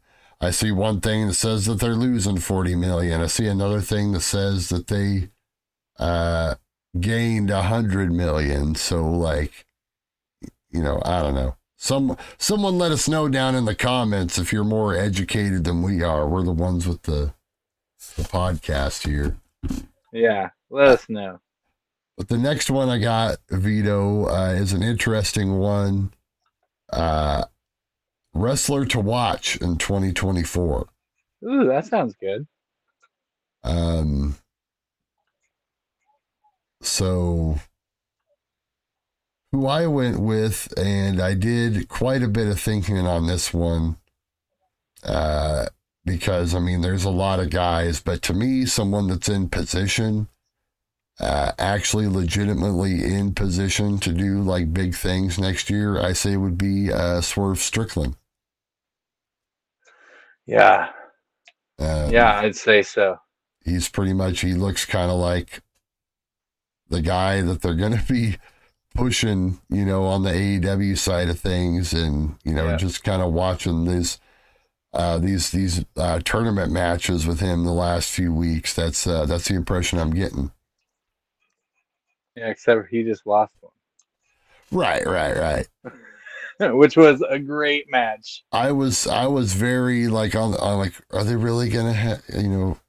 I 0.41 0.51
see 0.51 0.71
one 0.71 1.01
thing 1.01 1.27
that 1.27 1.33
says 1.33 1.65
that 1.65 1.79
they're 1.79 1.95
losing 1.95 2.37
40 2.37 2.75
million. 2.75 3.21
I 3.21 3.27
see 3.27 3.47
another 3.47 3.81
thing 3.81 4.11
that 4.11 4.21
says 4.21 4.69
that 4.69 4.87
they 4.87 5.29
uh 5.97 6.55
gained 6.99 7.49
100 7.49 8.11
million. 8.11 8.75
So 8.75 9.09
like 9.09 9.64
you 10.75 10.83
know, 10.83 11.01
I 11.05 11.21
don't 11.21 11.35
know. 11.35 11.55
Some 11.77 12.17
someone 12.37 12.77
let 12.77 12.91
us 12.91 13.07
know 13.07 13.27
down 13.27 13.55
in 13.55 13.65
the 13.65 13.75
comments 13.75 14.37
if 14.37 14.51
you're 14.51 14.63
more 14.63 14.95
educated 14.95 15.63
than 15.63 15.81
we 15.81 16.01
are. 16.03 16.27
We're 16.27 16.43
the 16.43 16.51
ones 16.51 16.87
with 16.87 17.03
the 17.03 17.33
the 18.15 18.23
podcast 18.23 19.07
here. 19.07 19.37
yeah. 20.13 20.49
Let 20.69 20.87
us 20.87 21.05
know. 21.09 21.39
But 22.17 22.29
the 22.29 22.37
next 22.37 22.69
one 22.69 22.89
I 22.89 22.97
got, 22.97 23.37
Vito, 23.49 24.27
uh, 24.27 24.53
is 24.53 24.73
an 24.73 24.83
interesting 24.83 25.57
one. 25.57 26.13
Uh, 26.91 27.45
wrestler 28.33 28.85
to 28.85 28.99
watch 28.99 29.57
in 29.57 29.77
2024. 29.77 30.87
Ooh, 31.45 31.67
that 31.67 31.85
sounds 31.85 32.15
good. 32.19 32.47
Um, 33.63 34.37
so, 36.81 37.59
who 39.55 39.67
I 39.67 39.87
went 39.87 40.19
with, 40.19 40.73
and 40.77 41.21
I 41.21 41.33
did 41.33 41.87
quite 41.87 42.21
a 42.21 42.27
bit 42.27 42.47
of 42.49 42.59
thinking 42.59 42.97
on 42.99 43.27
this 43.27 43.53
one, 43.53 43.95
uh, 45.05 45.67
because 46.05 46.53
I 46.53 46.59
mean, 46.59 46.81
there's 46.81 47.05
a 47.05 47.09
lot 47.09 47.39
of 47.39 47.49
guys, 47.51 48.01
but 48.01 48.21
to 48.23 48.33
me, 48.33 48.65
someone 48.65 49.07
that's 49.07 49.29
in 49.29 49.49
position, 49.49 50.27
uh, 51.19 51.53
actually 51.57 52.07
legitimately 52.07 53.03
in 53.05 53.33
position 53.33 53.97
to 53.99 54.11
do 54.11 54.41
like 54.41 54.73
big 54.73 54.93
things 54.95 55.39
next 55.39 55.69
year, 55.69 55.99
I 56.01 56.13
say 56.13 56.35
would 56.35 56.57
be 56.57 56.91
uh, 56.91 57.21
Swerve 57.21 57.59
Strickland. 57.59 58.17
Yeah, 60.47 60.91
Um, 61.79 62.11
yeah. 62.11 62.39
I'd 62.39 62.55
say 62.55 62.81
so. 62.83 63.17
he's 63.63 63.89
pretty 63.89 64.13
much 64.13 64.41
he 64.41 64.53
looks 64.53 64.85
kind 64.85 65.11
of 65.11 65.17
like 65.19 65.61
the 66.89 67.01
guy 67.01 67.41
that 67.41 67.61
they're 67.61 67.73
going 67.75 67.97
to 67.97 68.13
be 68.13 68.37
pushing 68.95 69.59
you 69.69 69.85
know 69.85 70.05
on 70.05 70.23
the 70.23 70.31
AEW 70.31 70.97
side 70.97 71.29
of 71.29 71.39
things 71.39 71.93
and 71.93 72.35
you 72.43 72.53
know 72.53 72.71
Yeah. 72.71 72.77
just 72.77 73.03
kind 73.03 73.21
of 73.21 73.33
watching 73.33 73.85
this 73.85 74.19
uh 74.93 75.17
these 75.17 75.51
these 75.51 75.85
uh 75.97 76.19
tournament 76.25 76.71
matches 76.71 77.27
with 77.27 77.39
him 77.41 77.63
the 77.65 77.71
last 77.71 78.09
few 78.09 78.33
weeks 78.33 78.73
that's 78.73 79.05
uh 79.05 79.25
that's 79.25 79.47
the 79.49 79.55
impression 79.55 79.99
I'm 79.99 80.13
getting 80.13 80.51
Yeah, 82.35 82.47
except 82.49 82.87
he 82.89 83.03
just 83.03 83.25
lost 83.27 83.53
one. 83.61 83.71
right 84.71 85.05
right 85.05 85.37
right 85.37 85.67
which 86.73 86.95
was 86.95 87.21
a 87.29 87.37
great 87.37 87.91
match. 87.91 88.43
I 88.51 88.71
was 88.71 89.07
I 89.07 89.27
was 89.27 89.53
very 89.53 90.07
like 90.07 90.35
on 90.35 90.53
on 90.55 90.77
like 90.79 90.93
are 91.11 91.23
they 91.25 91.35
really 91.35 91.69
going 91.69 91.87
to 91.87 91.93
ha- 91.93 92.21
you 92.33 92.47
know 92.49 92.79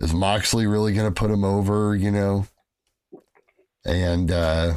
is 0.00 0.14
Moxley 0.14 0.66
really 0.66 0.94
going 0.94 1.12
to 1.12 1.20
put 1.20 1.30
him 1.30 1.44
over 1.44 1.94
you 1.96 2.10
know 2.12 2.46
and 3.84 4.30
uh 4.30 4.74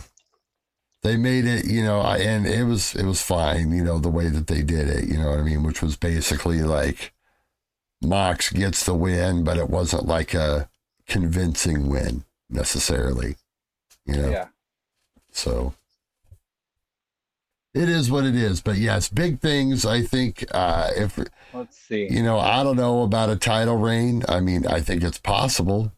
they 1.05 1.17
made 1.17 1.45
it, 1.45 1.65
you 1.65 1.83
know, 1.83 2.01
and 2.01 2.47
it 2.47 2.63
was 2.63 2.95
it 2.95 3.05
was 3.05 3.21
fine, 3.21 3.71
you 3.71 3.83
know, 3.83 3.99
the 3.99 4.09
way 4.09 4.27
that 4.27 4.47
they 4.47 4.63
did 4.63 4.89
it, 4.89 5.07
you 5.07 5.17
know 5.17 5.29
what 5.29 5.39
I 5.39 5.43
mean, 5.43 5.61
which 5.61 5.81
was 5.81 5.95
basically 5.95 6.63
like 6.63 7.13
Mox 8.01 8.49
gets 8.51 8.83
the 8.85 8.95
win, 8.95 9.43
but 9.43 9.57
it 9.57 9.69
wasn't 9.69 10.07
like 10.07 10.33
a 10.33 10.67
convincing 11.07 11.89
win 11.89 12.23
necessarily, 12.49 13.35
you 14.05 14.15
know. 14.15 14.29
Yeah. 14.29 14.47
So 15.31 15.75
it 17.75 17.87
is 17.87 18.09
what 18.09 18.25
it 18.25 18.35
is, 18.35 18.61
but 18.61 18.77
yes, 18.77 19.07
big 19.07 19.39
things. 19.39 19.85
I 19.85 20.01
think 20.01 20.43
uh, 20.51 20.89
if 20.95 21.19
Let's 21.53 21.77
see. 21.77 22.07
you 22.09 22.23
know, 22.23 22.39
I 22.39 22.63
don't 22.63 22.77
know 22.77 23.03
about 23.03 23.29
a 23.29 23.35
title 23.35 23.77
reign. 23.77 24.23
I 24.27 24.39
mean, 24.39 24.65
I 24.65 24.81
think 24.81 25.03
it's 25.03 25.19
possible, 25.19 25.91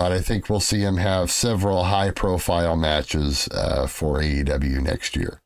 but 0.00 0.12
I 0.12 0.22
think 0.22 0.48
we'll 0.48 0.60
see 0.60 0.80
him 0.80 0.96
have 0.96 1.30
several 1.30 1.84
high 1.84 2.10
profile 2.10 2.74
matches 2.74 3.48
uh, 3.48 3.86
for 3.86 4.18
AEW 4.20 4.80
next 4.82 5.14
year. 5.14 5.42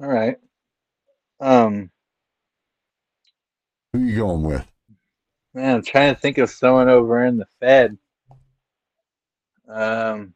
All 0.00 0.08
right. 0.08 0.38
Um, 1.40 1.90
Who 3.92 3.98
you 3.98 4.16
going 4.16 4.44
with? 4.44 4.66
man, 5.52 5.76
I'm 5.76 5.82
trying 5.82 6.14
to 6.14 6.18
think 6.18 6.38
of 6.38 6.48
someone 6.48 6.88
over 6.88 7.22
in 7.22 7.36
the 7.36 7.44
Fed. 7.60 7.98
Um, 9.68 10.32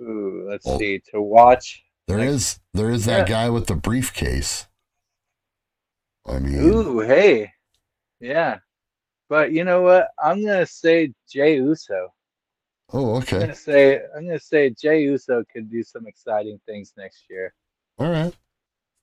ooh, 0.00 0.44
let's 0.50 0.66
Well- 0.66 0.78
see. 0.80 0.98
To 1.12 1.22
watch. 1.22 1.84
There 2.08 2.18
Like- 2.18 2.28
is 2.30 2.58
there 2.74 2.90
is 2.90 3.04
that 3.04 3.28
Yeah. 3.28 3.34
guy 3.46 3.50
with 3.50 3.68
the 3.68 3.76
briefcase. 3.76 4.66
I 6.26 6.40
mean, 6.40 6.56
Ooh, 6.56 6.98
hey, 6.98 7.52
yeah. 8.18 8.58
But 9.28 9.52
you 9.52 9.64
know 9.64 9.82
what? 9.82 10.08
I'm 10.22 10.44
gonna 10.44 10.66
say 10.66 11.12
Jay 11.30 11.56
Uso. 11.56 12.08
oh, 12.92 13.16
okay. 13.16 13.36
I'm 13.36 13.42
gonna 13.42 13.54
say 13.54 14.00
I'm 14.16 14.26
gonna 14.26 14.38
say 14.40 14.70
Jay 14.70 15.02
Uso 15.02 15.44
could 15.52 15.70
do 15.70 15.82
some 15.82 16.06
exciting 16.06 16.58
things 16.66 16.92
next 16.96 17.24
year. 17.28 17.52
all 17.98 18.10
right. 18.10 18.34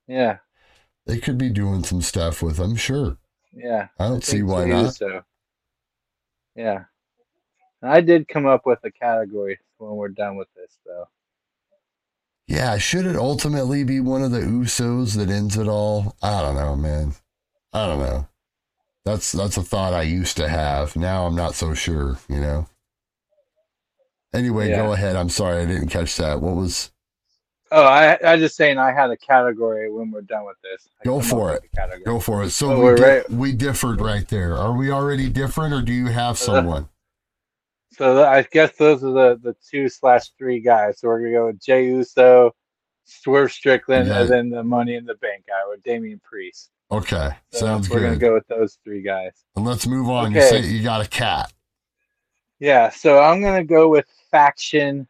Yeah, 0.07 0.37
They 1.07 1.17
could 1.17 1.37
be 1.39 1.49
doing 1.49 1.83
some 1.83 2.01
stuff 2.03 2.43
with 2.43 2.59
him, 2.59 2.75
sure. 2.75 3.17
yeah. 3.53 3.87
I 3.99 4.07
don't 4.07 4.17
I 4.17 4.19
see 4.19 4.43
why 4.43 4.65
Jay 4.65 4.71
not. 4.71 4.83
Uso. 4.85 5.23
Yeah. 6.55 6.83
I 7.81 8.01
did 8.01 8.27
come 8.27 8.45
up 8.45 8.65
with 8.65 8.79
a 8.83 8.91
category 8.91 9.59
when 9.77 9.91
we're 9.95 10.09
done 10.09 10.37
with 10.37 10.47
this, 10.55 10.77
though. 10.85 11.07
Yeah, 12.47 12.77
should 12.77 13.05
it 13.07 13.15
ultimately 13.15 13.83
be 13.83 13.99
one 13.99 14.21
of 14.23 14.31
the 14.31 14.39
Usos 14.41 15.15
that 15.17 15.29
ends 15.29 15.57
it 15.57 15.67
all? 15.67 16.15
I 16.21 16.41
don't 16.41 16.55
know, 16.55 16.75
man. 16.75 17.13
I 17.73 17.87
don't 17.87 17.99
know. 17.99 18.27
That's 19.05 19.31
that's 19.31 19.57
a 19.57 19.61
thought 19.61 19.93
I 19.93 20.01
used 20.01 20.35
to 20.37 20.49
have. 20.49 20.95
Now 20.95 21.25
I'm 21.27 21.35
not 21.35 21.53
so 21.55 21.73
sure, 21.73 22.17
you 22.27 22.41
know. 22.41 22.67
Anyway, 24.33 24.69
Yeah. 24.69 24.77
go 24.77 24.93
ahead. 24.93 25.15
I'm 25.15 25.29
sorry 25.29 25.61
I 25.61 25.65
didn't 25.65 25.89
catch 25.89 26.17
that. 26.17 26.41
What 26.41 26.55
was 26.55 26.91
Oh, 27.71 27.83
I 27.83 28.17
I 28.23 28.37
just 28.37 28.55
saying 28.55 28.77
I 28.77 28.91
had 28.91 29.09
a 29.11 29.17
category 29.17 29.91
when 29.91 30.11
we're 30.11 30.21
done 30.21 30.45
with 30.45 30.57
this. 30.61 30.87
I 31.01 31.03
Go 31.05 31.19
for 31.21 31.53
up 31.55 31.61
with 31.61 31.71
a 31.71 31.75
category. 31.75 32.03
go 32.03 32.19
for 32.19 32.43
it. 32.43 32.49
So 32.51 32.79
we 32.91 32.95
di- 32.95 33.03
right. 33.03 33.29
we 33.29 33.51
differed 33.53 34.01
right 34.01 34.27
there. 34.27 34.55
Are 34.55 34.75
we 34.75 34.91
already 34.91 35.29
different 35.29 35.73
or 35.73 35.81
do 35.81 35.93
you 35.93 36.07
have 36.07 36.31
uh, 36.31 36.35
someone? 36.35 36.89
So 37.93 38.23
I 38.25 38.41
guess 38.51 38.75
those 38.77 39.03
are 39.03 39.11
the 39.11 39.39
the 39.41 39.55
two 39.69 39.87
slash 39.89 40.29
three 40.37 40.59
guys. 40.59 40.99
So 40.99 41.07
we're 41.07 41.19
gonna 41.19 41.31
go 41.31 41.45
with 41.47 41.59
Jay 41.61 41.85
Uso, 41.87 42.55
Swerve 43.05 43.51
Strickland, 43.51 44.07
Yeah. 44.07 44.21
and 44.21 44.29
then 44.29 44.49
the 44.49 44.63
Money 44.63 44.95
in 44.95 45.05
the 45.05 45.15
Bank 45.15 45.45
guy 45.47 45.61
with 45.69 45.81
Damian 45.83 46.19
Priest. 46.23 46.71
Okay, 46.91 47.31
So 47.51 47.59
sounds 47.65 47.89
we're 47.89 48.01
gonna 48.01 48.15
go 48.15 48.33
with 48.33 48.47
those 48.47 48.77
three 48.83 49.01
guys. 49.01 49.31
And 49.55 49.65
let's 49.65 49.87
move 49.87 50.09
on. 50.09 50.33
You 50.33 50.41
say 50.41 50.61
you 50.61 50.83
got 50.83 51.05
a 51.05 51.09
cat. 51.09 51.51
Yeah, 52.59 52.89
so 52.89 53.19
I'm 53.19 53.41
gonna 53.41 53.63
go 53.63 53.89
with 53.89 54.05
faction, 54.29 55.07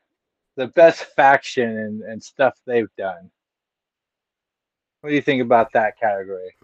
the 0.56 0.68
best 0.68 1.04
faction 1.16 1.78
and, 1.78 2.02
and 2.04 2.24
stuff 2.24 2.56
they've 2.66 2.94
done. 2.98 3.30
What 5.02 5.10
do 5.10 5.16
you 5.16 5.22
think 5.22 5.42
about 5.42 5.74
that 5.74 6.00
category? 6.00 6.56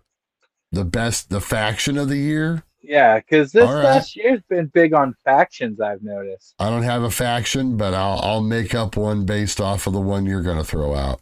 The 0.72 0.86
best, 0.86 1.30
the 1.30 1.42
faction 1.42 1.98
of 1.98 2.08
the 2.08 2.18
year. 2.18 2.64
Yeah, 2.82 3.20
because 3.20 3.52
this 3.52 3.66
right. 3.70 3.84
last 3.84 4.16
year's 4.16 4.42
been 4.50 4.68
big 4.68 4.94
on 4.94 5.14
factions. 5.24 5.80
I've 5.80 6.02
noticed. 6.02 6.56
I 6.58 6.70
don't 6.70 6.84
have 6.84 7.04
a 7.04 7.12
faction, 7.12 7.78
but 7.78 7.94
I'll 7.94 8.20
I'll 8.20 8.42
make 8.42 8.74
up 8.74 8.96
one 8.96 9.26
based 9.26 9.62
off 9.62 9.86
of 9.88 9.94
the 9.94 10.02
one 10.02 10.26
you're 10.26 10.42
going 10.42 10.58
to 10.58 10.64
throw 10.64 10.96
out. 10.96 11.22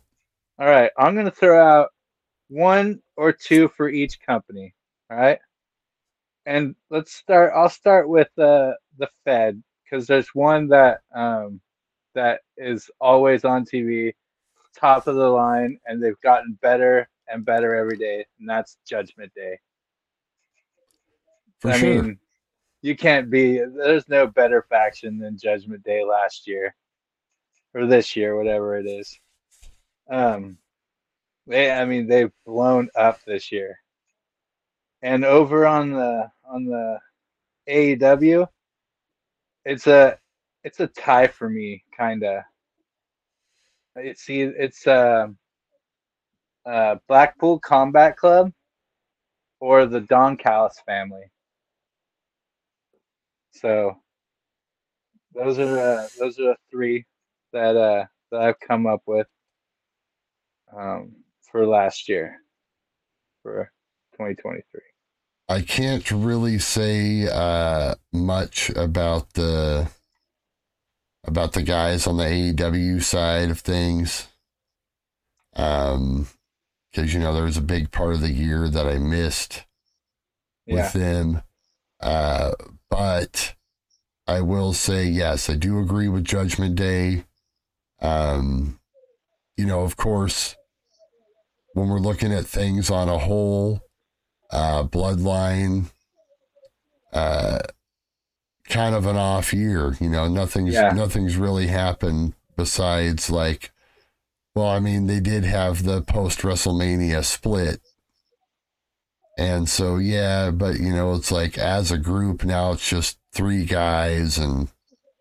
All 0.60 0.68
right, 0.68 0.92
I'm 0.98 1.16
gonna 1.16 1.32
throw 1.32 1.60
out 1.60 1.90
one 2.50 3.02
or 3.16 3.32
two 3.32 3.70
for 3.70 3.90
each 3.90 4.20
company. 4.22 4.74
All 5.10 5.18
right, 5.18 5.40
and 6.46 6.76
let's 6.90 7.14
start. 7.14 7.54
I'll 7.56 7.70
start 7.70 8.10
with 8.10 8.30
uh, 8.38 8.74
the 8.98 9.10
Fed 9.24 9.62
because 9.84 10.06
there's 10.08 10.30
one 10.36 10.68
that 10.70 11.02
um, 11.16 11.62
that 12.16 12.42
is 12.58 12.90
always 13.00 13.46
on 13.46 13.66
TV, 13.66 14.14
top 14.78 15.08
of 15.08 15.16
the 15.16 15.30
line, 15.30 15.80
and 15.86 16.04
they've 16.04 16.20
gotten 16.22 16.58
better 16.62 17.08
and 17.28 17.46
better 17.46 17.76
every 17.76 17.98
day, 17.98 18.26
and 18.40 18.50
that's 18.50 18.78
Judgment 18.88 19.34
Day. 19.34 19.60
For 21.60 21.72
I 21.72 21.78
sure. 21.78 22.04
mean, 22.04 22.20
you 22.82 22.96
can't 22.96 23.30
be. 23.30 23.60
There's 23.60 24.08
no 24.08 24.28
better 24.28 24.66
faction 24.70 25.18
than 25.18 25.38
Judgment 25.38 25.84
Day 25.84 26.04
last 26.04 26.48
year, 26.48 26.76
or 27.74 27.86
this 27.86 28.16
year, 28.16 28.36
whatever 28.38 28.78
it 28.78 28.86
is. 28.86 29.20
Um, 30.10 30.58
they. 31.50 31.72
I 31.72 31.84
mean, 31.86 32.08
they've 32.08 32.32
blown 32.46 32.90
up 32.96 33.20
this 33.26 33.52
year. 33.52 33.78
And 35.02 35.26
over 35.26 35.66
on 35.68 35.92
the 35.92 36.32
on 36.50 36.66
the 36.66 37.00
AEW, 37.70 38.48
it's 39.66 39.88
a 39.88 40.18
it's 40.64 40.80
a 40.80 40.88
tie 40.88 41.28
for 41.28 41.50
me, 41.50 41.84
kind 41.98 42.24
of. 42.24 42.44
It 43.96 44.18
see, 44.18 44.42
it's 44.42 44.88
uh, 44.88 45.28
uh, 46.66 46.96
Blackpool 47.08 47.60
Combat 47.60 48.16
Club 48.16 48.54
or 49.60 49.86
the 49.86 50.02
Don 50.02 50.38
Callis 50.38 50.80
family. 50.86 51.32
So 53.52 53.98
those 55.34 55.60
are 55.60 56.08
those 56.18 56.40
are 56.40 56.44
the 56.44 56.56
three 56.72 57.06
that 57.54 57.76
uh 57.76 58.06
that 58.32 58.42
I've 58.42 58.60
come 58.60 58.88
up 58.88 59.02
with 59.06 59.28
um 60.76 61.12
for 61.52 61.66
last 61.66 62.10
year 62.10 62.38
for 63.44 63.72
2023. 64.14 64.82
I 65.48 65.62
can't 65.62 66.10
really 66.12 66.60
say 66.60 67.28
uh, 67.28 67.96
much 68.14 68.70
about 68.72 69.34
the 69.34 69.90
about 71.26 71.54
the 71.54 71.64
guys 71.64 72.08
on 72.08 72.18
the 72.18 72.24
AEW 72.24 73.02
side 73.04 73.50
of 73.50 73.60
things, 73.60 74.28
um, 75.56 76.28
because 76.92 77.14
you 77.14 77.20
know 77.20 77.34
there 77.34 77.44
was 77.44 77.58
a 77.58 77.62
big 77.62 77.92
part 77.92 78.14
of 78.14 78.22
the 78.22 78.32
year 78.32 78.70
that 78.70 78.88
I 78.88 78.98
missed 79.00 79.66
Yeah. 80.66 80.76
with 80.76 80.94
them. 80.94 81.42
Uh, 82.00 82.52
but 82.90 83.56
I 84.28 84.42
will 84.42 84.74
say 84.74 85.06
yes, 85.06 85.50
I 85.50 85.56
do 85.56 85.80
agree 85.80 86.08
with 86.08 86.24
Judgment 86.24 86.76
Day. 86.76 87.26
Um, 88.02 88.80
you 89.58 89.66
know, 89.66 89.82
of 89.82 89.98
course, 89.98 90.56
when 91.74 91.90
we're 91.90 92.00
looking 92.00 92.34
at 92.34 92.46
things 92.46 92.90
on 92.90 93.10
a 93.10 93.18
whole, 93.18 93.82
uh, 94.52 94.84
Bloodline, 94.84 95.92
uh, 97.14 97.60
kind 98.68 98.96
of 98.96 99.06
an 99.06 99.16
off 99.18 99.54
year. 99.54 99.96
You 100.00 100.10
know, 100.10 100.28
nothing's 100.28 100.74
Yeah. 100.74 100.90
nothing's 100.90 101.38
really 101.38 101.68
happened 101.68 102.34
besides 102.56 103.30
like, 103.30 103.72
well, 104.56 104.68
I 104.68 104.80
mean, 104.80 105.08
they 105.08 105.20
did 105.20 105.46
have 105.46 105.84
the 105.84 106.02
post 106.02 106.40
WrestleMania 106.40 107.24
split. 107.24 107.82
And 109.38 109.70
so, 109.70 109.98
yeah, 109.98 110.52
but 110.52 110.80
you 110.80 110.92
know, 110.94 111.14
it's 111.14 111.32
like 111.32 111.58
as 111.58 111.92
a 111.92 111.98
group 111.98 112.44
now, 112.44 112.74
it's 112.74 112.88
just 112.88 113.18
three 113.32 113.64
guys, 113.64 114.38
and 114.38 114.68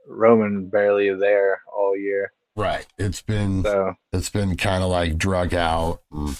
Roman 0.08 0.68
barely 0.68 1.14
there 1.14 1.60
all 1.72 1.96
year. 1.96 2.32
Right, 2.58 2.86
it's 2.98 3.22
been 3.22 3.62
So 3.62 3.94
it's 4.12 4.30
been 4.30 4.56
kind 4.56 4.82
of 4.82 4.90
like 4.90 5.16
drug 5.16 5.54
out 5.54 6.00
and 6.12 6.38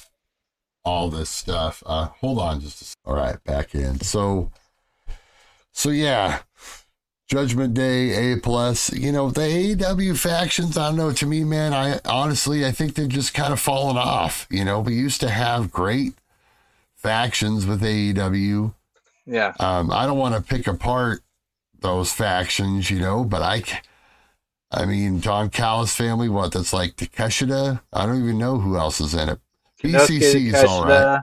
all 0.84 1.08
this 1.08 1.30
stuff. 1.30 1.82
Uh, 1.86 2.06
hold 2.20 2.38
on, 2.38 2.60
just 2.60 2.94
all 3.04 3.16
right, 3.16 3.42
back 3.44 3.74
in. 3.74 4.00
So, 4.00 4.50
so 5.72 5.90
yeah, 5.90 6.40
Judgment 7.28 7.74
Day 7.74 8.32
A 8.32 8.36
plus. 8.38 8.92
You 8.92 9.12
know 9.12 9.30
the 9.30 9.42
AEW 9.42 10.18
factions. 10.18 10.76
I 10.76 10.88
don't 10.88 10.96
know. 10.96 11.12
To 11.12 11.26
me, 11.26 11.44
man, 11.44 11.72
I 11.72 12.00
honestly 12.04 12.66
I 12.66 12.72
think 12.72 12.94
they've 12.94 13.08
just 13.08 13.34
kind 13.34 13.52
of 13.52 13.60
fallen 13.60 13.96
off. 13.96 14.46
You 14.50 14.64
know, 14.64 14.80
we 14.80 14.94
used 14.94 15.20
to 15.20 15.30
have 15.30 15.70
great 15.70 16.14
factions 16.96 17.64
with 17.64 17.80
AEW. 17.80 18.74
yeah. 19.26 19.52
Um, 19.60 19.90
I 19.92 20.04
don't 20.04 20.18
want 20.18 20.34
to 20.34 20.42
pick 20.42 20.66
apart 20.66 21.22
those 21.80 22.12
factions, 22.12 22.90
you 22.90 22.98
know, 22.98 23.24
but 23.24 23.40
I, 23.40 23.62
I 24.70 24.84
mean, 24.84 25.20
Don 25.20 25.50
Callis 25.50 25.94
family, 25.94 26.28
what? 26.28 26.52
That's 26.52 26.72
like 26.72 26.96
Takeshita. 26.96 27.80
I 27.92 28.06
don't 28.06 28.22
even 28.22 28.38
know 28.38 28.58
who 28.58 28.76
else 28.76 29.00
is 29.00 29.14
in 29.14 29.30
it. 29.30 29.38
BCC 29.82 30.52
is 30.52 30.64
all 30.64 30.84
right. 30.84 31.22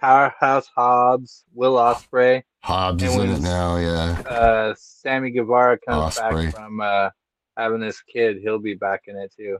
Powerhouse 0.00 0.68
Hobbs, 0.74 1.44
Will 1.54 1.74
Ospreay, 1.74 2.42
Hobbs 2.62 3.02
is 3.02 3.14
in 3.14 3.30
it 3.30 3.40
now, 3.40 3.76
yeah. 3.76 4.20
uh, 4.28 4.74
Sammy 4.76 5.30
Guevara 5.30 5.78
comes 5.78 6.16
Ospreay. 6.16 6.46
back 6.46 6.54
from 6.54 6.80
uh, 6.80 7.10
having 7.56 7.80
this 7.80 8.02
kid. 8.02 8.38
He'll 8.42 8.58
be 8.58 8.74
back 8.74 9.02
in 9.06 9.16
it 9.16 9.32
too. 9.34 9.58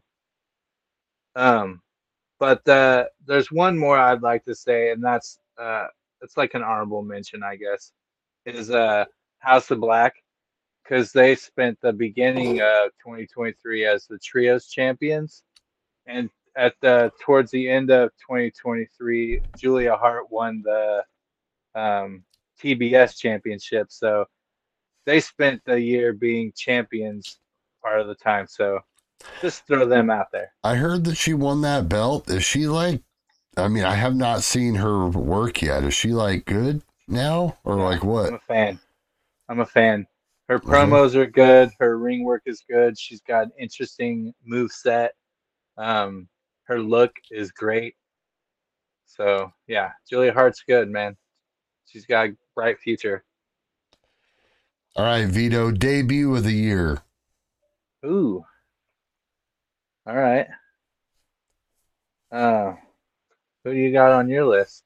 Um, 1.37 1.81
but 2.39 2.67
uh, 2.69 3.05
there's 3.25 3.51
one 3.51 3.79
more 3.79 3.99
I'd 3.99 4.23
like 4.23 4.45
to 4.45 4.55
say, 4.55 4.91
and 4.91 5.03
that's 5.03 5.39
uh, 5.59 5.87
it's 6.21 6.37
like 6.37 6.55
an 6.55 6.63
honorable 6.63 7.03
mention, 7.03 7.43
I 7.43 7.57
guess, 7.57 7.93
is 8.45 8.71
uh, 8.71 9.05
House 9.39 9.71
of 9.71 9.81
Black, 9.81 10.15
because 10.87 11.13
they 11.13 11.35
spent 11.35 11.79
the 11.81 11.93
beginning 11.93 12.61
of 12.61 12.91
2023 13.03 13.87
as 13.87 14.07
the 14.07 14.19
trios 14.19 14.69
champions, 14.69 15.43
and 16.07 16.31
at 16.57 16.75
the 16.81 17.13
towards 17.21 17.51
the 17.51 17.69
end 17.69 17.91
of 17.91 18.11
2023, 18.19 19.43
Julia 19.57 19.97
Hart 19.97 20.31
won 20.31 20.63
the 20.65 21.05
um, 21.75 22.25
TBS 22.63 23.19
championship. 23.19 23.89
So 23.91 24.27
they 25.05 25.21
spent 25.21 25.63
the 25.65 25.81
year 25.81 26.13
being 26.13 26.53
champions 26.57 27.39
part 27.83 28.01
of 28.01 28.07
the 28.07 28.15
time. 28.15 28.47
So 28.49 28.81
just 29.41 29.67
throw 29.67 29.87
them 29.87 30.11
out 30.11 30.31
there. 30.33 30.53
I 30.65 30.77
heard 30.77 31.05
that 31.05 31.17
she 31.17 31.35
won 31.35 31.63
that 31.63 31.89
belt. 31.89 32.31
Is 32.31 32.45
she 32.45 32.67
like, 32.67 33.03
I 33.57 33.69
mean, 33.69 33.85
I 33.85 33.95
have 33.95 34.15
not 34.15 34.43
seen 34.43 34.77
her 34.77 35.09
work 35.09 35.63
yet. 35.63 35.85
Is 35.85 35.95
she 35.95 36.11
like 36.11 36.45
good 36.45 36.83
now 37.09 37.57
or 37.65 37.77
like 37.77 38.05
what? 38.05 38.29
I'm 38.29 38.35
a 38.35 38.39
fan. 38.39 38.81
I'm 39.49 39.61
a 39.61 39.67
fan. 39.67 40.07
Her 40.49 40.61
promos 40.61 41.15
are 41.17 41.27
good. 41.27 41.71
Her 41.81 41.99
ring 41.99 42.25
work 42.25 42.43
is 42.47 42.63
good. 42.69 42.99
She's 42.99 43.21
got 43.21 43.45
an 43.45 43.53
interesting 43.59 44.33
move 44.45 44.71
set. 44.71 45.15
Um, 45.77 46.29
her 46.65 46.81
look 46.81 47.13
is 47.31 47.51
great. 47.51 47.95
So 49.07 49.53
yeah, 49.67 49.93
Julia 50.09 50.33
Hart's 50.33 50.63
good, 50.67 50.89
man. 50.89 51.17
She's 51.87 52.07
got 52.07 52.29
a 52.29 52.37
bright 52.55 52.79
future. 52.79 53.25
All 54.95 55.05
right, 55.05 55.27
Vito, 55.27 55.71
debut 55.71 56.35
of 56.35 56.45
the 56.45 56.53
year. 56.53 57.03
Ooh. 58.05 58.45
All 60.07 60.17
right. 60.17 60.47
Uh, 62.31 62.75
who 63.65 63.73
do 63.73 63.79
you 63.79 63.93
got 63.93 64.13
on 64.13 64.29
your 64.29 64.47
list? 64.47 64.85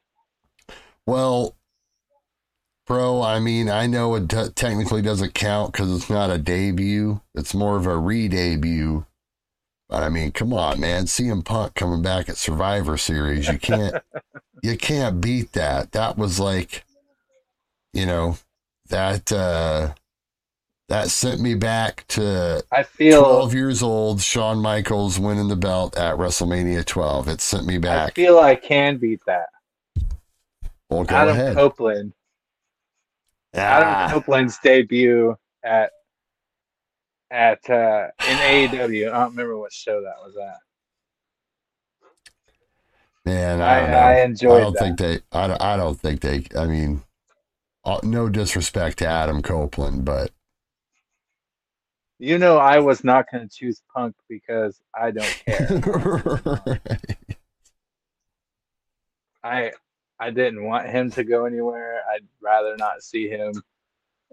Well, 1.06 1.56
bro, 2.90 3.22
I 3.22 3.38
mean, 3.38 3.70
I 3.70 3.86
know 3.86 4.16
it 4.16 4.28
t- 4.28 4.48
technically 4.56 5.00
doesn't 5.00 5.32
count 5.32 5.70
because 5.70 5.94
it's 5.94 6.10
not 6.10 6.28
a 6.28 6.38
debut. 6.38 7.20
It's 7.36 7.54
more 7.54 7.76
of 7.76 7.86
a 7.86 7.96
re-debut. 7.96 9.06
But 9.88 10.02
I 10.02 10.08
mean, 10.08 10.32
come 10.32 10.52
on, 10.52 10.80
man. 10.80 11.04
CM 11.04 11.44
Punk 11.44 11.76
coming 11.76 12.02
back 12.02 12.28
at 12.28 12.36
Survivor 12.36 12.96
Series. 12.96 13.46
You 13.46 13.60
can't, 13.60 13.94
you 14.64 14.76
can't 14.76 15.20
beat 15.20 15.52
that. 15.52 15.92
That 15.92 16.18
was 16.18 16.40
like, 16.40 16.84
you 17.92 18.06
know, 18.06 18.38
that, 18.88 19.30
uh, 19.30 19.94
that 20.88 21.10
sent 21.10 21.40
me 21.40 21.54
back 21.54 22.06
to 22.08 22.64
I 22.72 22.82
feel 22.82 23.22
12 23.22 23.54
years 23.54 23.82
old, 23.84 24.20
Shawn 24.20 24.58
Michaels 24.58 25.16
winning 25.16 25.46
the 25.46 25.54
belt 25.54 25.96
at 25.96 26.16
WrestleMania 26.16 26.84
12. 26.84 27.28
It 27.28 27.40
sent 27.40 27.66
me 27.66 27.78
back. 27.78 28.10
I 28.10 28.14
feel 28.14 28.40
I 28.40 28.56
can 28.56 28.96
beat 28.96 29.20
that. 29.26 29.50
Well, 30.88 31.04
go 31.04 31.14
Adam 31.14 31.36
ahead. 31.36 31.54
Copeland. 31.54 32.14
Ah. 33.54 33.58
Adam 33.58 34.10
Copeland's 34.22 34.58
debut 34.62 35.36
at 35.64 35.92
at 37.30 37.68
uh, 37.70 38.08
in 38.28 38.36
AEW. 38.36 39.08
I 39.08 39.18
don't 39.20 39.30
remember 39.30 39.58
what 39.58 39.72
show 39.72 40.02
that 40.02 40.16
was 40.24 40.36
at. 40.36 40.56
And 43.26 43.62
I, 43.62 43.80
I. 43.80 44.12
I 44.12 44.20
enjoyed 44.22 44.56
I 44.56 44.60
don't 44.60 44.72
that. 44.74 44.80
think 44.80 44.98
they. 44.98 45.18
I 45.32 45.46
don't, 45.46 45.62
I 45.62 45.76
don't 45.76 46.00
think 46.00 46.20
they. 46.20 46.46
I 46.56 46.66
mean, 46.66 47.02
uh, 47.84 48.00
no 48.02 48.28
disrespect 48.28 48.98
to 48.98 49.06
Adam 49.06 49.42
Copeland, 49.42 50.04
but 50.04 50.30
you 52.18 52.38
know, 52.38 52.58
I 52.58 52.78
was 52.80 53.02
not 53.02 53.26
going 53.30 53.48
to 53.48 53.54
choose 53.54 53.82
Punk 53.94 54.14
because 54.28 54.80
I 54.94 55.10
don't 55.10 55.42
care. 55.46 56.80
I 59.42 59.72
I 60.20 60.30
didn't 60.30 60.62
want 60.64 60.86
him 60.88 61.10
to 61.12 61.24
go 61.24 61.46
anywhere. 61.46 62.02
I'd 62.14 62.26
rather 62.42 62.76
not 62.76 63.02
see 63.02 63.28
him. 63.28 63.52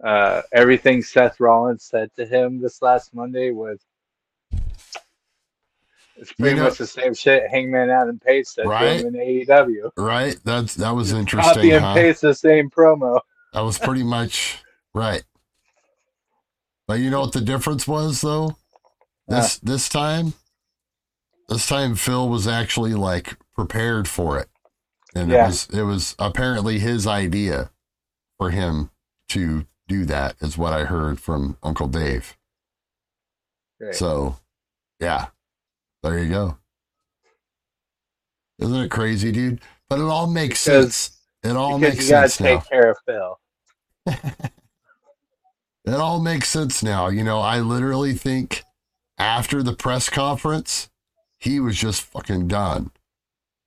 Uh, 0.04 0.42
everything 0.52 1.02
Seth 1.02 1.40
Rollins 1.40 1.84
said 1.86 2.12
to 2.18 2.26
him 2.26 2.62
this 2.62 2.82
last 2.82 3.16
Monday 3.16 3.52
was 3.52 3.80
it's 6.18 6.34
pretty 6.34 6.56
know- 6.58 6.64
much 6.66 6.78
the 6.78 6.88
same 6.88 7.14
shit 7.14 7.44
Hangman 7.50 7.90
Adam 7.90 8.20
Page 8.20 8.48
said 8.48 8.66
Right? 8.68 9.00
to 9.02 9.08
him 9.08 9.16
in 9.16 9.22
AEW. 9.46 9.92
right? 9.98 10.36
That's 10.44 10.76
that 10.76 10.92
was 10.92 11.10
Copy 11.12 11.20
interesting, 11.20 11.72
and 11.74 11.86
huh? 11.86 11.94
paste 11.94 12.22
the 12.22 12.34
same 12.36 12.70
promo. 12.70 13.22
That 13.54 13.62
was 13.62 13.78
pretty 13.80 14.04
much 14.04 14.60
right. 14.94 15.24
But 16.88 17.00
you 17.00 17.10
know 17.10 17.22
what 17.22 17.34
the 17.34 17.42
difference 17.42 17.88
was 17.88 18.22
though? 18.22 18.56
This 19.28 19.58
this 19.60 19.90
time 19.90 20.34
this 21.50 21.68
time 21.68 21.96
Phil 21.96 22.30
was 22.30 22.48
actually 22.48 22.94
like 22.94 23.36
prepared 23.56 24.08
for 24.08 24.40
it. 24.40 24.48
And 25.18 25.32
Yeah. 25.32 25.44
it 25.44 25.48
was 25.48 25.68
it 25.70 25.82
was 25.84 26.16
apparently 26.20 26.80
his 26.80 27.08
idea 27.08 27.72
for 28.38 28.52
him 28.52 28.92
to 29.30 29.66
do 29.88 30.06
that 30.06 30.36
is 30.42 30.58
what 30.58 30.74
I 30.74 30.86
heard 30.86 31.20
from 31.20 31.58
Uncle 31.64 31.88
Dave. 31.88 32.38
Great. 33.80 33.96
So 33.96 34.38
yeah. 35.00 35.28
There 36.04 36.18
you 36.20 36.30
go. 36.30 36.58
Isn't 38.60 38.76
it 38.76 38.90
crazy, 38.92 39.32
dude? 39.32 39.62
But 39.90 40.00
it 40.00 40.04
all 40.06 40.28
makes 40.28 40.64
Because- 40.64 40.96
sense. 40.96 41.14
It 41.44 41.56
all 41.56 41.78
makes 41.78 42.04
you 42.06 42.10
gotta 42.10 42.30
sense 42.30 42.40
now. 42.42 42.60
care 42.62 42.92
of 42.92 42.98
Phil. 43.06 43.40
It 45.86 45.94
all 45.94 46.20
makes 46.20 46.50
sense 46.50 46.84
now. 46.84 47.08
You 47.08 47.24
know, 47.24 47.40
I 47.40 47.62
literally 47.62 48.14
think 48.14 48.64
after 49.18 49.64
the 49.64 49.72
press 49.74 50.10
conference, 50.10 50.90
he 51.40 51.62
was 51.62 51.78
just 51.78 52.02
fucking 52.02 52.50
done. 52.50 52.92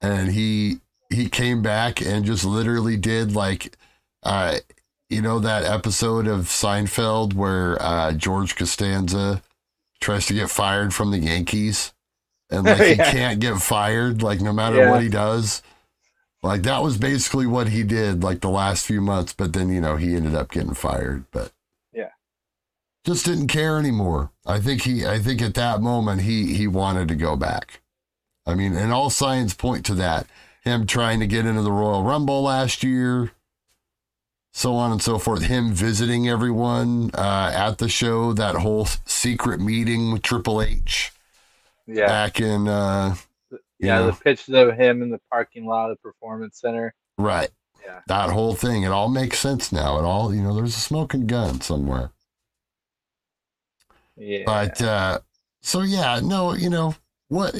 And 0.03 0.33
he 0.33 0.81
he 1.11 1.29
came 1.29 1.61
back 1.63 2.01
and 2.01 2.25
just 2.25 2.45
literally 2.45 2.97
did 2.97 3.35
like 3.35 3.77
uh 4.23 4.57
you 5.09 5.21
know 5.21 5.39
that 5.41 5.65
episode 5.65 6.27
of 6.27 6.47
Seinfeld 6.47 7.35
where 7.35 7.81
uh 7.83 8.13
George 8.13 8.57
Costanza 8.57 9.43
tries 10.01 10.27
to 10.27 10.35
get 10.35 10.51
fired 10.51 10.95
from 10.95 11.11
the 11.11 11.19
Yankees 11.19 11.93
and 12.51 12.65
like 12.65 12.79
he 12.87 12.97
can't 12.97 13.41
get 13.41 13.59
fired 13.61 14.23
like 14.23 14.41
no 14.41 14.53
matter 14.53 14.77
Yeah. 14.77 14.91
what 14.91 15.03
he 15.03 15.09
does. 15.09 15.63
Like 16.43 16.63
that 16.63 16.83
was 16.83 16.97
basically 16.97 17.47
what 17.47 17.69
he 17.69 17.83
did 17.83 18.23
like 18.23 18.41
the 18.41 18.49
last 18.49 18.87
few 18.87 19.01
months, 19.03 19.33
but 19.35 19.53
then 19.53 19.69
you 19.69 19.81
know 19.81 19.97
he 19.97 20.15
ended 20.17 20.35
up 20.35 20.51
getting 20.51 20.73
fired, 20.75 21.25
but 21.33 21.53
Yeah. 21.93 22.11
just 23.05 23.27
didn't 23.27 23.49
care 23.49 23.79
anymore. 23.79 24.31
I 24.47 24.59
think 24.61 24.83
he 24.83 25.07
I 25.07 25.19
think 25.19 25.43
at 25.43 25.55
that 25.55 25.83
moment 25.83 26.23
he 26.23 26.55
he 26.55 26.67
wanted 26.67 27.09
to 27.09 27.15
go 27.15 27.37
back. 27.37 27.83
I 28.47 28.55
mean, 28.55 28.75
and 28.75 28.91
all 28.93 29.11
signs 29.11 29.53
point 29.55 29.85
to 29.87 29.95
that. 29.97 30.27
Him 30.63 30.87
trying 30.87 31.21
to 31.21 31.27
get 31.27 31.47
into 31.47 31.63
the 31.63 31.73
Royal 31.73 32.03
Rumble 32.03 32.43
last 32.43 32.83
year, 32.83 33.33
so 34.53 34.75
on 34.75 34.93
and 34.93 35.03
so 35.03 35.19
forth. 35.19 35.43
Him 35.43 35.73
visiting 35.73 36.29
everyone 36.29 37.11
uh, 37.15 37.51
at 37.55 37.79
the 37.79 37.89
show, 37.89 38.33
that 38.35 38.57
whole 38.57 38.87
secret 39.07 39.61
meeting 39.61 40.13
with 40.13 40.23
Triple 40.23 40.61
H 40.61 41.13
Yeah. 41.87 42.07
back 42.07 42.41
in 42.41 42.69
uh, 42.69 43.15
yeah, 43.51 43.59
yeah. 43.79 44.03
the 44.03 44.13
pictures 44.13 44.55
of 44.55 44.77
him 44.77 45.01
in 45.03 45.11
the 45.11 45.21
parking 45.31 45.65
lot 45.65 45.91
of 45.91 45.97
the 45.97 46.01
performance 46.03 46.61
center. 46.61 46.95
right. 47.19 47.51
Yeah. 47.83 48.01
That 48.09 48.29
whole 48.29 48.55
thing, 48.55 48.83
it 48.83 48.89
all 48.93 49.09
makes 49.09 49.39
sense 49.39 49.73
now. 49.73 49.99
It 49.99 50.03
all, 50.05 50.35
you 50.35 50.43
know, 50.43 50.55
there's 50.55 50.77
a 50.77 50.81
smoking 50.81 51.27
gun 51.27 51.63
somewhere. 51.63 52.11
Yeah. 54.17 54.43
But 54.45 54.83
uh 54.83 55.21
so 55.63 55.81
yeah, 55.81 56.21
no, 56.23 56.53
you 56.53 56.69
know, 56.69 56.95
what 57.29 57.55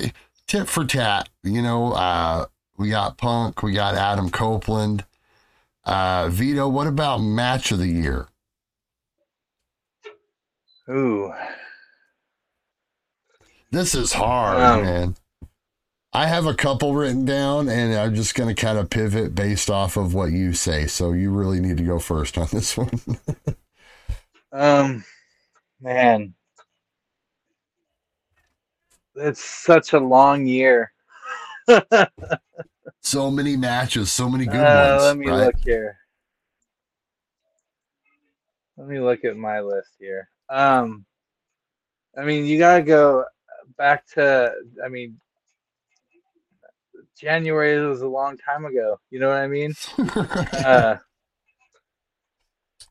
tit 0.47 0.69
for 0.69 0.85
tat, 0.85 1.31
you 1.43 1.63
know, 1.63 1.93
uh 1.93 2.47
we 2.81 2.89
got 2.89 3.19
Punk, 3.19 3.63
we 3.63 3.75
got 3.75 3.95
Adam 3.95 4.31
Copeland. 4.31 5.05
Uh 5.85 6.31
Vito, 6.31 6.67
what 6.67 6.87
about 6.87 7.19
match 7.19 7.71
of 7.73 7.79
the 7.79 7.87
year? 7.89 8.29
Ooh. 10.89 11.31
This 13.71 13.95
is 13.95 14.15
hard, 14.15 14.57
Um, 14.63 14.83
man. 14.83 15.17
I 16.15 16.27
have 16.27 16.47
a 16.47 16.55
couple 16.55 16.95
written 16.95 17.27
down 17.27 17.69
and 17.69 17.95
I'm 17.95 18.15
just 18.15 18.35
gonna 18.35 18.55
kind 18.55 18.79
of 18.79 18.89
pivot 18.89 19.35
based 19.35 19.69
off 19.69 19.99
of 19.99 20.15
what 20.15 20.33
you 20.33 20.55
say. 20.55 20.87
So 20.87 21.13
you 21.13 21.31
really 21.31 21.61
need 21.61 21.77
to 21.77 21.85
go 21.85 21.99
first 21.99 22.39
on 22.39 22.49
this 22.51 22.77
one. 22.79 22.91
Um, 24.53 25.05
man, 25.83 26.33
it's 29.17 29.45
such 29.45 29.93
a 29.93 30.01
long 30.01 30.47
year. 30.47 30.93
so 33.03 33.31
many 33.31 33.57
matches, 33.57 34.13
so 34.13 34.29
many 34.29 34.47
good 34.47 34.57
Uh, 34.61 34.91
ones. 34.93 35.03
let 35.05 35.17
me 35.17 35.29
right? 35.29 35.47
look 35.47 35.57
here. 35.65 35.97
Let 38.77 38.89
me 38.89 39.01
look 39.01 39.25
at 39.25 39.37
my 39.37 39.61
list 39.61 39.91
here. 39.99 40.29
Um, 40.49 41.05
I 42.17 42.25
mean, 42.25 42.45
you 42.47 42.59
gotta 42.59 42.83
go 42.83 43.25
back 43.77 44.07
to. 44.15 44.53
I 44.85 44.89
mean, 44.89 45.21
January 47.19 47.87
was 47.87 48.01
a 48.03 48.09
long 48.09 48.37
time 48.39 48.65
ago. 48.65 48.99
You 49.11 49.21
know 49.21 49.29
what 49.29 49.39
I 49.39 49.47
mean? 49.49 49.75
Uh, 50.65 50.97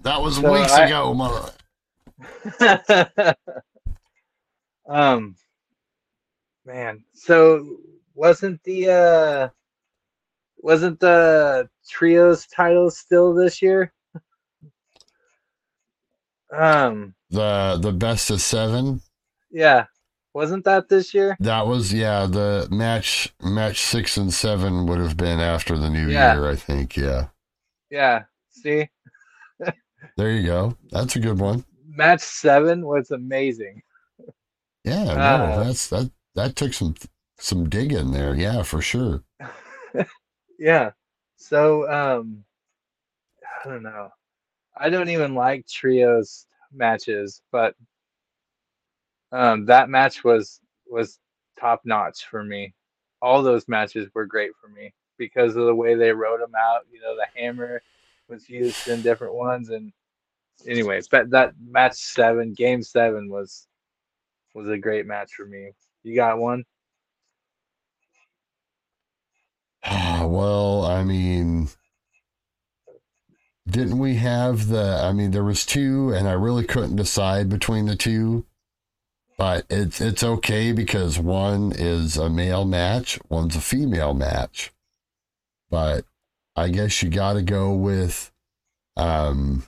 that 0.02 0.22
was 0.22 0.38
so 0.38 0.52
weeks 0.54 0.72
I- 0.72 0.86
ago, 0.86 1.14
mother. 1.14 1.52
um 4.88 5.36
man 6.66 7.02
so 7.14 7.78
wasn't 8.16 8.62
the 8.64 8.90
uh 8.90 9.50
wasn't 10.60 11.00
the 11.00 11.70
trios 11.90 12.48
title 12.48 12.90
still 12.92 13.34
this 13.34 13.62
year 13.62 13.94
um 16.54 17.14
The 17.32 17.78
the 17.82 17.92
best 17.92 18.30
of 18.30 18.42
seven. 18.42 19.02
yeah 19.52 19.86
wasn't 20.34 20.64
that 20.66 20.90
this 20.90 21.14
year 21.14 21.38
That 21.40 21.66
was 21.68 21.92
yeah. 21.94 22.26
The 22.28 22.68
match 22.72 23.34
match 23.42 23.82
six 23.82 24.16
and 24.18 24.34
seven 24.34 24.86
would 24.88 25.00
have 25.00 25.18
been 25.18 25.40
after 25.40 25.78
the 25.78 25.90
new 25.90 26.08
Yeah. 26.08 26.34
year, 26.34 26.48
I 26.50 26.56
think. 26.56 26.96
Yeah, 26.96 27.30
yeah 27.90 28.24
see 28.50 28.90
there 30.18 30.32
you 30.32 30.46
go. 30.46 30.78
That's 30.92 31.16
a 31.16 31.20
good 31.20 31.40
one. 31.40 31.66
match 31.88 32.22
seven 32.22 32.86
was 32.86 33.12
amazing 33.12 33.82
Yeah, 34.84 35.18
no, 35.18 35.20
Uh, 35.20 35.64
that's 35.64 35.88
that. 35.90 36.12
That 36.36 36.56
took 36.56 36.74
some 36.74 36.96
some 37.38 37.70
digging 37.70 38.12
there. 38.12 38.36
Yeah, 38.36 38.64
for 38.64 38.82
sure. 38.82 39.24
Yeah. 40.60 40.92
So 41.38 41.90
um 41.92 42.44
i 43.66 43.70
don't 43.70 43.84
know. 43.84 44.10
I 44.78 44.90
don't 44.90 45.10
even 45.10 45.36
like 45.36 45.68
trios 45.68 46.46
matches 46.72 47.42
but 47.52 47.76
um 49.32 49.66
that 49.66 49.90
match 49.90 50.24
was 50.24 50.60
was 50.88 51.20
top 51.60 51.82
notch 51.86 52.26
for 52.26 52.44
me. 52.44 52.74
All 53.22 53.42
those 53.42 53.68
matches 53.68 54.10
were 54.14 54.26
great 54.26 54.52
for 54.62 54.70
me 54.70 54.94
because 55.18 55.56
of 55.56 55.66
the 55.66 55.76
way 55.76 55.96
they 55.96 56.12
wrote 56.12 56.40
them 56.40 56.54
out 56.56 56.82
you 56.92 57.02
know 57.02 57.16
the 57.16 57.28
hammer 57.40 57.82
was 58.30 58.50
used 58.50 58.88
in 58.88 59.02
different 59.02 59.34
ones 59.34 59.70
and 59.70 59.92
anyways 60.68 61.08
but 61.08 61.30
that 61.30 61.54
match 61.68 61.94
seven 61.96 62.54
game 62.54 62.84
seven 62.84 63.30
was 63.30 63.68
was 64.54 64.68
a 64.68 64.78
great 64.78 65.06
match 65.06 65.34
for 65.34 65.46
me. 65.46 65.72
You 66.04 66.16
got 66.16 66.40
one 66.40 66.66
well, 69.90 70.86
I 70.86 71.04
mean, 71.04 71.70
didn't 73.68 74.00
we 74.00 74.16
have 74.16 74.68
the? 74.68 75.00
I 75.04 75.14
mean, 75.14 75.32
there 75.32 75.44
was 75.44 75.66
two, 75.66 76.12
and 76.14 76.28
I 76.28 76.34
really 76.34 76.64
couldn't 76.64 76.96
decide 76.96 77.50
between 77.50 77.86
the 77.86 77.96
two. 77.96 78.46
But 79.38 79.66
it's 79.70 80.02
it's 80.02 80.22
okay 80.22 80.74
because 80.74 81.18
one 81.18 81.72
is 81.72 82.18
a 82.18 82.30
male 82.30 82.66
match, 82.66 83.20
one's 83.30 83.56
a 83.56 83.62
female 83.62 84.14
match. 84.14 84.74
But 85.70 86.06
I 86.56 86.70
guess 86.70 87.02
you 87.02 87.10
got 87.10 87.34
to 87.34 87.42
go 87.42 87.74
with, 87.74 88.34
um, 88.98 89.64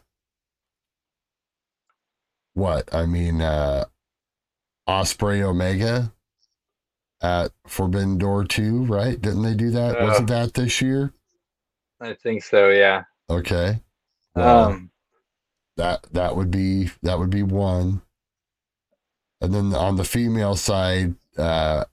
what 2.53 2.93
I 2.93 3.05
mean, 3.05 3.41
uh, 3.41 3.86
Ospreay 4.89 5.41
Omega 5.41 6.11
at 7.22 7.51
Forbidden 7.67 8.17
Door 8.17 8.45
2, 8.45 8.86
right? 8.86 9.22
Didn't 9.22 9.43
they 9.43 9.53
do 9.53 9.69
that? 9.72 9.99
Uh, 9.99 10.05
Wasn't 10.05 10.28
that 10.30 10.53
this 10.53 10.82
year? 10.82 11.13
i 11.99 12.13
think 12.15 12.43
so 12.43 12.69
yeah 12.69 13.03
Okay. 13.30 13.80
Well, 14.36 14.65
um 14.72 14.91
that 15.78 16.03
that 16.11 16.36
would 16.36 16.51
be 16.51 16.89
that 17.03 17.17
would 17.19 17.30
be 17.30 17.43
one. 17.43 18.01
And 19.39 19.53
then 19.53 19.74
on 19.74 19.95
the 19.95 20.03
female 20.03 20.55
side, 20.55 21.15
uh 21.38 21.86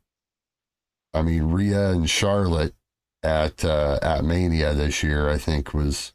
I 1.15 1.23
mean 1.23 1.45
Rhea 1.45 1.91
and 1.91 2.09
Charlotte 2.09 2.75
at 3.23 3.65
uh, 3.65 3.99
at 4.03 4.25
Mania 4.25 4.75
this 4.75 5.03
year, 5.03 5.29
I 5.29 5.39
think 5.39 5.75
was 5.75 6.13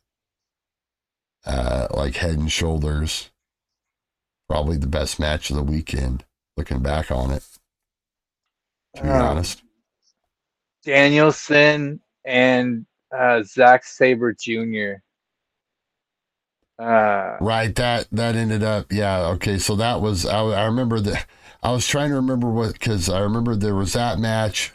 uh, 1.46 1.88
like 1.92 2.16
head 2.16 2.38
and 2.38 2.52
shoulders, 2.52 3.30
probably 4.50 4.78
the 4.78 4.88
best 4.88 5.20
match 5.20 5.50
of 5.50 5.56
the 5.56 5.64
weekend. 5.64 6.26
Looking 6.56 6.80
back 6.82 7.12
on 7.12 7.32
it, 7.32 7.44
to 8.96 9.06
be 9.06 9.20
Um, 9.20 9.20
honest. 9.20 9.64
Danielson 10.86 12.02
and 12.26 12.86
uh, 13.18 13.44
Zack 13.44 13.86
Sabre 13.86 14.34
Jr. 14.34 14.96
Uh, 16.80 17.40
Right, 17.40 17.76
that 17.76 18.08
that 18.12 18.36
ended 18.36 18.64
up, 18.64 18.92
yeah. 18.92 19.28
Okay, 19.36 19.60
so 19.60 19.76
that 19.78 20.02
was 20.02 20.26
I, 20.26 20.40
I 20.42 20.66
remember 20.66 21.00
that 21.02 21.28
I 21.64 21.72
was 21.72 21.88
trying 21.88 22.10
to 22.10 22.16
remember 22.18 22.50
what 22.50 22.74
because 22.74 23.10
I 23.10 23.20
remember 23.22 23.56
there 23.56 23.76
was 23.76 23.94
that 23.94 24.20
match, 24.20 24.74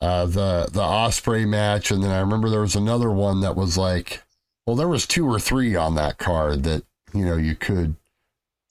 uh, 0.00 0.26
the 0.26 0.68
the 0.72 0.82
Ospreay 0.82 1.48
match, 1.48 1.90
and 1.90 2.02
then 2.04 2.12
I 2.12 2.20
remember 2.20 2.50
there 2.50 2.60
was 2.62 2.76
another 2.76 3.10
one 3.10 3.40
that 3.42 3.56
was 3.56 3.78
like, 3.78 4.22
well, 4.66 4.76
there 4.76 4.88
was 4.88 5.06
two 5.06 5.26
or 5.28 5.40
three 5.40 5.76
on 5.76 5.94
that 5.96 6.18
card 6.18 6.64
that 6.64 6.84
you 7.14 7.24
know 7.26 7.36
you 7.36 7.56
could 7.56 7.96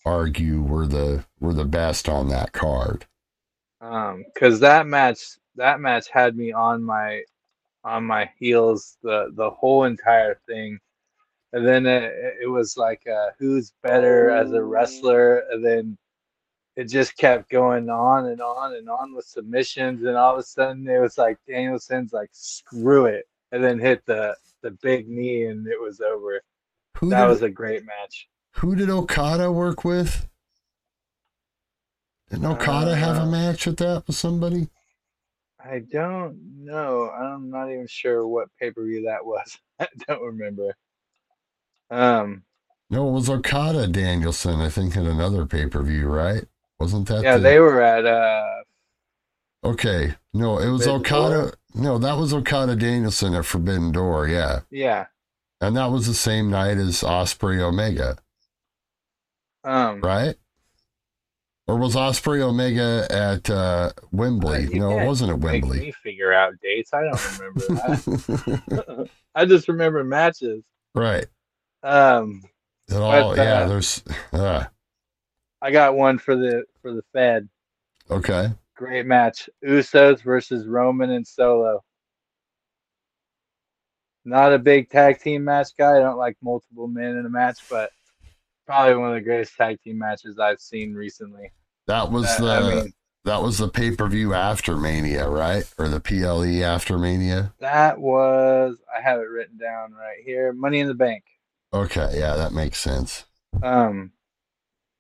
argue 0.06 0.62
were 0.62 0.88
the 0.88 1.26
were 1.40 1.54
the 1.54 1.66
best 1.66 2.10
on 2.10 2.30
that 2.30 2.54
card. 2.54 3.06
Um, 3.86 4.24
because 4.34 4.60
that 4.62 4.88
match 4.88 5.20
that 5.56 5.80
match 5.80 6.10
had 6.10 6.36
me 6.36 6.52
on 6.52 6.84
my 6.84 7.22
on 7.84 8.04
my 8.04 8.30
heels 8.40 8.98
the 9.04 9.32
the 9.36 9.50
whole 9.50 9.84
entire 9.84 10.36
thing, 10.48 10.80
and 11.54 11.66
then 11.66 11.86
it, 11.86 12.12
it 12.44 12.48
was 12.48 12.78
like 12.78 13.02
uh, 13.08 13.30
who's 13.38 13.74
better 13.84 14.30
as 14.32 14.52
a 14.52 14.64
wrestler, 14.64 15.44
and 15.52 15.64
then 15.64 15.98
it 16.76 16.86
just 16.86 17.16
kept 17.18 17.50
going 17.50 17.90
on 17.90 18.26
and 18.28 18.42
on 18.42 18.76
and 18.76 18.90
on 18.90 19.14
with 19.16 19.26
submissions, 19.26 20.04
and 20.04 20.18
all 20.18 20.34
of 20.34 20.40
a 20.40 20.44
sudden 20.44 20.88
it 20.90 21.00
was 21.00 21.18
like 21.18 21.38
Danielson's 21.48 22.12
like 22.12 22.30
screw 22.34 23.06
it, 23.06 23.28
and 23.52 23.64
then 23.64 23.80
hit 23.80 24.06
the 24.06 24.36
the 24.62 24.72
big 24.72 25.08
knee, 25.08 25.46
and 25.46 25.68
it 25.68 25.80
was 25.80 26.02
over. 26.02 26.42
Who 26.98 27.10
That 27.10 27.22
did, 27.24 27.30
was 27.30 27.42
a 27.44 27.50
great 27.50 27.86
match. 27.86 28.28
who 28.54 28.76
did 28.76 28.90
Okada 28.90 29.52
work 29.52 29.84
with? 29.84 30.28
Didn't 32.36 32.52
Okada 32.52 32.96
have 32.96 33.18
a 33.18 33.22
Uh, 33.22 33.26
match 33.28 33.66
with 33.66 33.78
that 33.78 34.06
with 34.08 34.16
somebody? 34.16 34.68
I 35.64 35.80
don't 35.80 36.38
know. 36.66 37.10
I'm 37.10 37.50
not 37.50 37.72
even 37.72 37.88
sure 37.88 38.28
what 38.28 38.50
pay 38.60 38.72
per 38.72 38.84
view 38.86 39.04
that 39.06 39.26
was. 39.26 39.58
I 39.80 39.88
don't 40.08 40.22
remember. 40.22 40.76
Um, 41.90 42.44
No, 42.90 43.10
it 43.10 43.12
was 43.14 43.30
Okada 43.30 43.88
Danielson, 43.88 44.60
I 44.62 44.70
think, 44.70 44.96
in 44.96 45.08
another 45.08 45.46
pay 45.46 45.68
per 45.68 45.82
view, 45.82 46.08
right? 46.08 46.46
Wasn't 46.80 47.08
that 47.08 47.24
yeah, 47.24 47.38
the- 47.38 47.44
they 47.44 47.60
were 47.60 47.82
at 47.82 48.06
uh, 48.06 48.64
Okay. 49.64 50.16
No, 50.34 50.60
it 50.60 50.70
was 50.70 50.86
Forbidden 50.86 51.02
Okada. 51.02 51.36
Door? 51.42 51.54
No, 51.74 51.98
that 51.98 52.18
was 52.18 52.34
Okada 52.34 52.76
Danielson 52.76 53.34
at 53.34 53.46
Forbidden 53.46 53.92
Door, 53.92 54.28
yeah. 54.28 54.62
yeah. 54.70 55.08
And 55.62 55.76
that 55.78 55.88
was 55.90 56.06
the 56.06 56.14
same 56.14 56.50
night 56.52 56.78
as 56.78 57.02
Ospreay 57.02 57.60
Omega, 57.62 58.18
Um, 59.64 60.02
right? 60.02 60.36
Or 61.68 61.78
was 61.78 61.96
Ospreay 61.96 62.42
Omega 62.42 63.08
at 63.10 63.50
uh, 63.50 63.92
Wembley? 64.12 64.68
Uh, 64.68 64.78
no, 64.78 65.00
it 65.00 65.06
wasn't 65.06 65.32
at 65.32 65.40
make 65.40 65.64
Wembley. 65.64 65.80
me 65.80 65.92
figure 66.04 66.32
out 66.32 66.54
dates. 66.62 66.92
I 66.94 67.02
don't 67.02 67.40
remember 67.40 67.60
that. 67.60 69.10
I 69.36 69.46
just 69.46 69.68
remember 69.68 70.04
matches. 70.04 70.64
right. 70.94 71.26
Um, 71.82 72.42
It 72.88 72.96
all, 72.96 73.36
But, 73.36 73.38
yeah, 73.38 73.60
uh, 73.62 73.68
there's, 73.68 74.04
uh, 74.32 74.66
I 75.62 75.72
got 75.72 75.96
one 75.96 76.18
for 76.20 76.36
the 76.36 76.66
for 76.82 76.94
the 76.94 77.04
Fed. 77.14 77.50
okay. 78.12 78.50
Great 78.76 79.06
match. 79.06 79.50
Usos 79.66 80.22
versus 80.22 80.68
Roman 80.68 81.10
and 81.12 81.26
Solo. 81.26 81.82
Not 84.26 84.54
a 84.54 84.60
big 84.60 84.90
tag 84.90 85.20
team 85.20 85.44
match 85.46 85.70
guy. 85.78 85.96
I 85.98 86.00
don't 86.00 86.18
like 86.18 86.36
multiple 86.42 86.88
men 86.88 87.16
in 87.18 87.26
a 87.26 87.30
match, 87.30 87.60
but 87.70 87.92
probably 88.66 88.96
one 88.96 89.10
of 89.10 89.16
the 89.16 89.22
greatest 89.22 89.56
tag 89.56 89.82
team 89.82 89.98
matches 89.98 90.40
I've 90.40 90.60
seen 90.60 90.94
recently. 90.94 91.52
That 91.88 92.12
was 92.12 92.26
Uh, 92.26 92.44
the 92.44 92.52
I 92.52 92.76
mean, 92.84 92.94
that 93.26 93.42
was 93.42 93.58
the 93.58 93.68
pay 93.70 93.96
per 93.96 94.08
view 94.08 94.34
after 94.34 94.76
Mania, 94.78 95.28
right? 95.30 95.64
Or 95.78 95.88
the 95.88 96.00
PLE 96.00 96.64
after 96.64 96.98
Mania. 96.98 97.54
that 97.60 98.00
was 98.00 98.78
I 98.96 99.02
have 99.02 99.20
it 99.20 99.30
written 99.30 99.58
down 99.58 99.94
right 99.94 100.18
here. 100.24 100.54
Money 100.54 100.80
in 100.80 100.88
the 100.88 100.94
Bank. 100.96 101.24
Okay, 101.74 102.18
yeah, 102.20 102.36
that 102.36 102.54
makes 102.54 102.80
sense. 102.80 103.26
Um, 103.64 104.12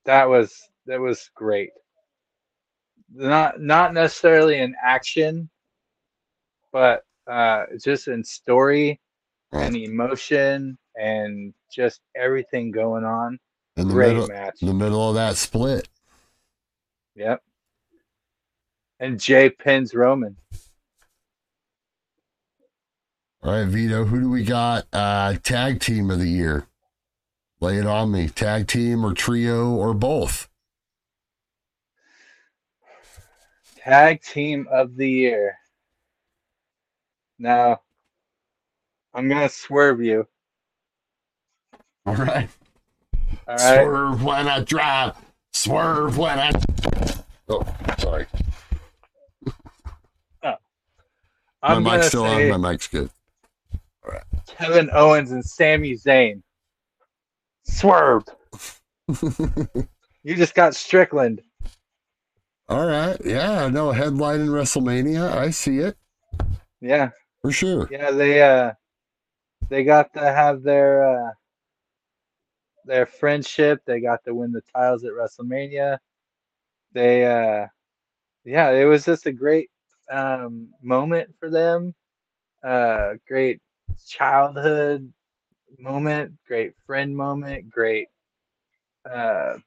that 0.05 0.29
was 0.29 0.69
that 0.85 0.99
was 0.99 1.29
great. 1.35 1.71
Not 3.13 3.61
not 3.61 3.93
necessarily 3.93 4.59
in 4.59 4.75
action, 4.83 5.49
but 6.71 7.03
uh, 7.27 7.65
just 7.81 8.07
in 8.07 8.23
story 8.23 8.99
and 9.51 9.75
emotion 9.75 10.77
and 10.95 11.53
just 11.71 12.01
everything 12.15 12.71
going 12.71 13.03
on. 13.05 13.39
In 13.77 13.87
the 13.89 13.93
Great 13.93 14.13
middle, 14.13 14.27
match. 14.27 14.61
in 14.61 14.67
the 14.67 14.73
middle 14.73 15.09
of 15.09 15.15
that 15.15 15.35
split. 15.35 15.89
Yep. 17.15 17.41
And 18.99 19.19
Jay 19.19 19.49
pins 19.49 19.93
Roman. 19.93 20.37
All 23.43 23.51
right, 23.51 23.67
Vito, 23.67 24.05
who 24.05 24.19
do 24.21 24.29
we 24.29 24.43
got? 24.43 24.87
Uh, 24.91 25.35
tag 25.43 25.79
team 25.79 26.09
of 26.09 26.19
the 26.19 26.29
year. 26.29 26.67
Lay 27.59 27.77
it 27.77 27.85
on 27.85 28.11
me. 28.11 28.27
Tag 28.27 28.67
team 28.67 29.05
or 29.05 29.13
trio 29.13 29.69
or 29.69 29.93
both. 29.93 30.49
Tag 33.77 34.21
team 34.21 34.67
of 34.71 34.95
the 34.95 35.09
year. 35.09 35.57
Now, 37.37 37.81
I'm 39.13 39.29
gonna 39.29 39.49
swerve 39.49 40.01
you. 40.01 40.27
All 42.05 42.15
right. 42.15 42.49
All 43.47 43.55
right. 43.55 43.83
Swerve 43.83 44.23
when 44.23 44.47
I 44.47 44.59
drive. 44.61 45.15
Swerve 45.53 46.17
when 46.17 46.39
I. 46.39 46.51
Oh, 47.49 47.63
sorry. 47.99 48.25
I'm 51.63 51.83
my 51.83 51.97
mic's 51.97 52.07
still 52.07 52.23
on. 52.25 52.49
My 52.49 52.57
mic's 52.57 52.87
good. 52.87 53.09
All 54.05 54.11
right. 54.11 54.23
Kevin 54.47 54.89
Owens 54.93 55.31
and 55.31 55.43
Sami 55.43 55.93
Zayn. 55.93 56.41
Swerved. 57.63 58.29
You 60.27 60.35
just 60.35 60.55
got 60.55 60.73
Strickland. 60.75 61.39
All 62.67 62.87
right. 62.87 63.15
Yeah, 63.23 63.67
no, 63.67 63.91
headline 63.91 64.39
in 64.41 64.47
WrestleMania. 64.47 65.31
I 65.31 65.51
see 65.51 65.77
it 65.77 65.95
Yeah, 66.81 67.11
for 67.43 67.51
sure. 67.51 67.87
yeah. 67.91 68.09
They 68.09 68.41
uh, 68.41 68.71
they 69.69 69.83
got 69.83 70.11
to 70.13 70.21
have 70.21 70.63
their 70.63 71.27
uh, 71.27 71.31
their 72.85 73.05
friendship. 73.05 73.81
They 73.85 73.99
got 74.01 74.23
to 74.25 74.35
win 74.35 74.51
the 74.51 74.61
titles 74.75 75.03
at 75.05 75.11
WrestleMania. 75.13 75.99
They 76.93 77.25
uh, 77.25 77.67
yeah, 78.45 78.71
it 78.71 78.85
was 78.85 79.05
just 79.05 79.25
a 79.27 79.33
great 79.33 79.69
um 80.11 80.69
moment 80.81 81.33
for 81.39 81.49
them. 81.49 81.93
Uh, 82.63 83.15
great 83.27 83.61
childhood 84.07 85.11
moment. 85.79 86.33
Great 86.47 86.73
friend 86.85 87.15
moment. 87.15 87.69
Great 87.69 88.09
uh 89.09 89.57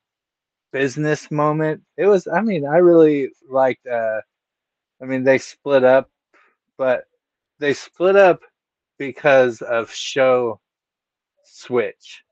business 0.73 1.31
moment. 1.31 1.83
It 1.97 2.07
was. 2.07 2.27
I 2.29 2.41
mean, 2.41 2.67
I 2.67 2.79
really 2.79 3.31
liked. 3.49 3.87
uh 3.87 4.21
I 5.03 5.07
mean, 5.07 5.25
they 5.25 5.39
split 5.39 5.85
up, 5.85 6.11
but 6.79 7.05
they 7.61 7.75
split 7.75 8.17
up 8.17 8.41
because 8.99 9.63
of 9.63 9.93
show 9.93 10.61
switch. 11.45 12.25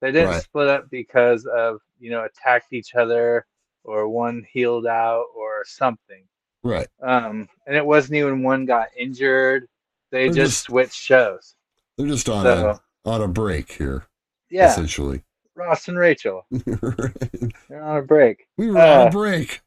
They 0.00 0.12
didn't 0.12 0.30
Right. 0.30 0.42
split 0.42 0.68
up 0.68 0.90
because 0.90 1.46
of 1.46 1.80
you 1.98 2.10
know 2.10 2.24
attacked 2.24 2.72
each 2.72 2.94
other 2.94 3.46
or 3.84 4.08
one 4.08 4.46
healed 4.52 4.86
out 4.86 5.26
or 5.36 5.64
something. 5.66 6.22
Right. 6.62 6.88
Um, 7.02 7.48
and 7.66 7.76
it 7.76 7.84
wasn't 7.84 8.16
even 8.16 8.42
one 8.42 8.66
got 8.66 8.88
injured. 8.96 9.66
They 10.10 10.26
just, 10.28 10.36
just- 10.38 10.62
switched 10.64 10.94
shows. 11.00 11.54
They're 11.96 12.06
just 12.08 12.28
on 12.28 12.44
So 12.44 12.68
a 12.70 13.08
on 13.10 13.22
a 13.22 13.28
break 13.28 13.72
here, 13.72 14.04
yeah, 14.50 14.70
essentially. 14.72 15.22
Ross 15.54 15.88
and 15.88 15.98
Rachel, 15.98 16.46
Right. 16.66 17.52
they're 17.68 17.82
on 17.82 17.96
a 17.98 18.02
break. 18.02 18.46
we 18.56 18.70
were 18.70 18.78
on 18.78 19.06
Uh, 19.06 19.06
a 19.06 19.10
break. 19.10 19.60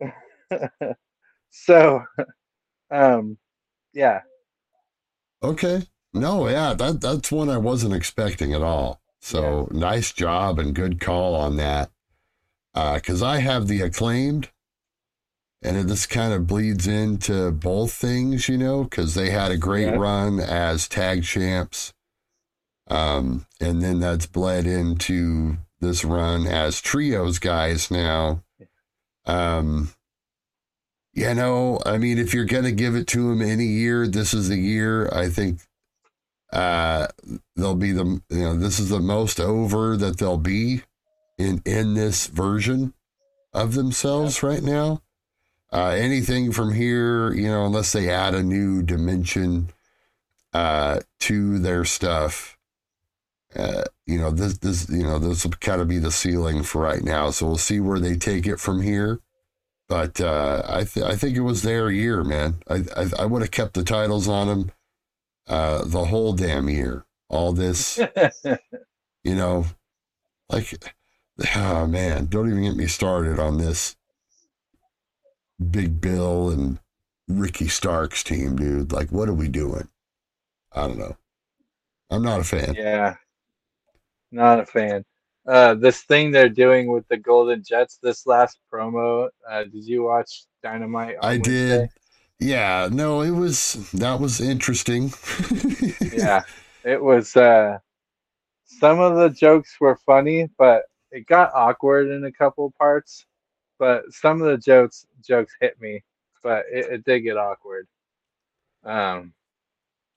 so, 1.50 2.02
um, 2.90 3.38
yeah, 3.92 4.20
Okay. 5.42 5.82
No, 6.12 6.48
yeah, 6.48 6.72
that 6.74 7.00
that's 7.00 7.30
one 7.30 7.48
I 7.50 7.58
wasn't 7.58 7.94
expecting 7.94 8.54
at 8.54 8.62
all. 8.62 9.00
So 9.26 9.66
nice 9.72 10.12
job 10.12 10.60
and 10.60 10.72
good 10.72 11.00
call 11.00 11.34
on 11.34 11.56
that. 11.56 11.90
Because 12.72 13.24
I 13.24 13.38
have 13.38 13.66
the 13.66 13.80
acclaimed, 13.80 14.50
and 15.60 15.76
it, 15.76 15.88
this 15.88 16.06
kind 16.06 16.32
of 16.32 16.46
bleeds 16.46 16.86
into 16.86 17.50
both 17.50 17.92
things, 17.92 18.48
you 18.48 18.56
know, 18.56 18.84
because 18.84 19.14
they 19.14 19.30
had 19.30 19.50
a 19.50 19.56
great 19.56 19.88
Yeah. 19.88 19.96
run 19.96 20.38
as 20.38 20.86
tag 20.86 21.24
champs, 21.24 21.92
um, 22.86 23.46
and 23.60 23.82
then 23.82 23.98
that's 23.98 24.26
bled 24.26 24.64
into 24.64 25.56
this 25.80 26.04
run 26.04 26.46
as 26.46 26.80
trios 26.80 27.40
guys 27.40 27.90
now. 27.90 28.44
Um, 29.24 29.90
You 31.12 31.34
know, 31.34 31.80
I 31.84 31.98
mean, 31.98 32.18
if 32.18 32.32
you're 32.32 32.44
gonna 32.44 32.70
give 32.70 32.94
it 32.94 33.08
to 33.08 33.32
him 33.32 33.42
any 33.42 33.64
year, 33.64 34.06
this 34.06 34.32
is 34.34 34.48
the 34.50 34.58
year. 34.58 35.08
I 35.12 35.30
think 35.30 35.62
uh, 36.52 37.08
they'll 37.56 37.74
be 37.74 37.92
the 37.92 38.20
you 38.30 38.40
know 38.40 38.56
this 38.56 38.78
is 38.78 38.90
the 38.90 39.00
most 39.00 39.40
over 39.40 39.96
that 39.96 40.18
they'll 40.18 40.38
be 40.38 40.82
in 41.38 41.60
in 41.64 41.94
this 41.94 42.26
version 42.26 42.94
of 43.52 43.74
themselves 43.74 44.42
right 44.42 44.62
now. 44.62 45.02
Uh, 45.72 45.88
anything 45.88 46.52
from 46.52 46.72
here, 46.72 47.32
you 47.32 47.48
know, 47.48 47.66
unless 47.66 47.92
they 47.92 48.08
add 48.08 48.34
a 48.34 48.42
new 48.42 48.82
dimension 48.82 49.70
uh, 50.52 51.00
to 51.18 51.58
their 51.58 51.84
stuff, 51.84 52.56
uh, 53.56 53.84
you 54.06 54.18
know, 54.18 54.30
this 54.30 54.58
this 54.58 54.88
you 54.88 55.02
know 55.02 55.18
this 55.18 55.44
will 55.44 55.52
kind 55.52 55.80
of 55.80 55.88
be 55.88 55.98
the 55.98 56.12
ceiling 56.12 56.62
for 56.62 56.82
right 56.82 57.02
now. 57.02 57.30
So 57.30 57.46
we'll 57.46 57.56
see 57.56 57.80
where 57.80 57.98
they 57.98 58.16
take 58.16 58.46
it 58.46 58.60
from 58.60 58.82
here. 58.82 59.20
But 59.88 60.20
uh, 60.20 60.62
I 60.66 60.84
th- 60.84 61.06
I 61.06 61.16
think 61.16 61.36
it 61.36 61.40
was 61.40 61.62
their 61.62 61.90
year, 61.90 62.22
man. 62.22 62.56
I 62.68 62.84
I, 62.96 63.10
I 63.20 63.26
would 63.26 63.42
have 63.42 63.50
kept 63.50 63.74
the 63.74 63.84
titles 63.84 64.28
on 64.28 64.46
them 64.46 64.72
uh, 65.48 65.84
the 65.84 66.06
whole 66.06 66.32
damn 66.32 66.68
year. 66.68 67.04
All 67.28 67.52
this, 67.52 67.98
you 69.24 69.34
know, 69.34 69.66
like, 70.48 70.72
oh 71.56 71.86
man, 71.86 72.26
don't 72.26 72.48
even 72.48 72.62
get 72.62 72.76
me 72.76 72.86
started 72.86 73.40
on 73.40 73.58
this 73.58 73.96
Big 75.70 76.00
Bill 76.00 76.50
and 76.50 76.78
Ricky 77.28 77.66
Starks 77.66 78.22
team, 78.22 78.54
dude. 78.56 78.92
Like, 78.92 79.10
what 79.10 79.28
are 79.28 79.34
we 79.34 79.48
doing? 79.48 79.88
I 80.72 80.86
don't 80.86 80.98
know. 80.98 81.16
I'm 82.10 82.22
not 82.22 82.40
a 82.40 82.44
fan. 82.44 82.74
yeah, 82.74 83.16
not 84.30 84.60
a 84.60 84.66
fan. 84.66 85.04
Uh, 85.46 85.74
this 85.74 86.02
thing 86.02 86.30
they're 86.30 86.48
doing 86.48 86.92
with 86.92 87.06
the 87.08 87.16
Golden 87.16 87.62
Jets, 87.62 87.98
this 88.02 88.26
last 88.26 88.58
promo, 88.72 89.28
uh, 89.48 89.64
did 89.64 89.84
you 89.84 90.02
watch 90.04 90.44
Dynamite? 90.62 91.16
I 91.22 91.38
did. 91.38 91.88
Yeah, 92.38 92.88
no, 92.92 93.22
it 93.22 93.30
was 93.30 93.90
that 93.92 94.20
was 94.20 94.40
interesting. 94.40 95.12
yeah, 96.12 96.42
it 96.84 97.02
was. 97.02 97.34
Uh, 97.36 97.78
some 98.66 99.00
of 99.00 99.16
the 99.16 99.30
jokes 99.30 99.76
were 99.80 99.96
funny, 100.04 100.50
but 100.58 100.82
it 101.10 101.26
got 101.26 101.54
awkward 101.54 102.10
in 102.10 102.24
a 102.24 102.32
couple 102.32 102.72
parts. 102.78 103.26
But 103.78 104.12
some 104.12 104.40
of 104.40 104.48
the 104.48 104.58
jokes 104.58 105.06
jokes 105.26 105.54
hit 105.60 105.80
me, 105.80 106.02
but 106.42 106.64
it, 106.70 106.86
it 106.86 107.04
did 107.04 107.20
get 107.20 107.36
awkward. 107.36 107.86
Um, 108.84 109.32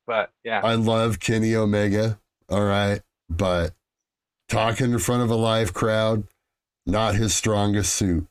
but 0.06 0.32
yeah, 0.44 0.62
I 0.64 0.76
love 0.76 1.20
Kenny 1.20 1.56
Omega, 1.56 2.20
all 2.50 2.64
right, 2.64 3.02
but 3.30 3.74
talking 4.48 4.92
in 4.92 5.00
front 5.00 5.24
of 5.24 5.32
a 5.32 5.36
live 5.36 5.74
crowd, 5.74 6.26
not 6.86 7.16
his 7.16 7.34
strongest 7.34 7.94
suit. 7.94 8.28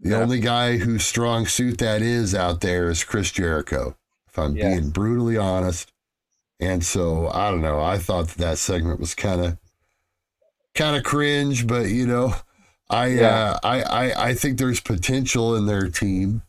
The 0.00 0.10
Yeah. 0.10 0.16
only 0.16 0.40
guy 0.40 0.78
whose 0.78 1.04
strong 1.04 1.46
suit 1.46 1.78
that 1.78 2.00
is 2.02 2.34
out 2.34 2.60
there 2.62 2.88
is 2.88 3.04
Chris 3.04 3.30
Jericho, 3.30 3.96
if 4.28 4.38
I'm 4.38 4.56
Yes. 4.56 4.78
being 4.80 4.90
brutally 4.90 5.36
honest. 5.36 5.92
And 6.58 6.84
so 6.84 7.28
I 7.28 7.50
don't 7.50 7.60
know. 7.62 7.80
I 7.80 7.98
thought 7.98 8.28
that, 8.28 8.38
that 8.38 8.58
segment 8.58 9.00
was 9.00 9.14
kind 9.14 9.40
of 9.44 9.58
kind 10.74 10.96
of 10.96 11.02
cringe, 11.04 11.66
but 11.66 11.88
you 11.88 12.06
know, 12.06 12.34
I 12.88 13.06
Yeah. 13.08 13.50
uh, 13.52 13.58
I, 13.62 13.82
I 13.82 14.28
I 14.28 14.34
think 14.34 14.58
there's 14.58 14.80
potential 14.80 15.54
in 15.56 15.66
their 15.66 15.88
team. 15.88 16.42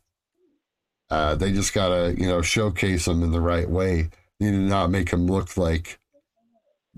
Uh, 1.10 1.36
they 1.36 1.52
just 1.52 1.74
gotta 1.74 2.16
you 2.18 2.28
know 2.28 2.42
showcase 2.42 3.06
them 3.06 3.22
in 3.24 3.32
the 3.32 3.42
right 3.42 3.70
way. 3.70 4.10
Need 4.40 4.52
to 4.52 4.58
not 4.58 4.90
make 4.92 5.12
them 5.12 5.28
look 5.28 5.56
like 5.58 6.00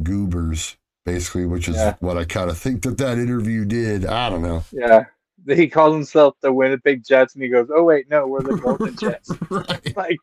goobers, 0.02 0.78
basically, 1.06 1.46
which 1.46 1.68
is 1.68 1.76
Yeah. 1.76 1.96
what 2.00 2.18
I 2.18 2.26
kind 2.26 2.50
of 2.50 2.58
think 2.58 2.84
that 2.84 2.98
that 3.00 3.18
interview 3.18 3.66
did. 3.66 4.06
I 4.06 4.30
don't 4.30 4.42
know. 4.44 4.64
yeah. 4.72 5.06
He 5.48 5.68
calls 5.68 5.94
himself 5.94 6.36
the 6.42 6.54
Winnipeg 6.54 7.04
Jets, 7.06 7.34
and 7.36 7.44
he 7.44 7.50
goes, 7.50 7.68
"Oh 7.74 7.84
wait, 7.84 8.10
no, 8.10 8.28
we're 8.28 8.42
the 8.42 8.58
Golden 8.58 8.96
Jets." 9.00 9.32
right. 9.50 9.96
like, 9.98 10.18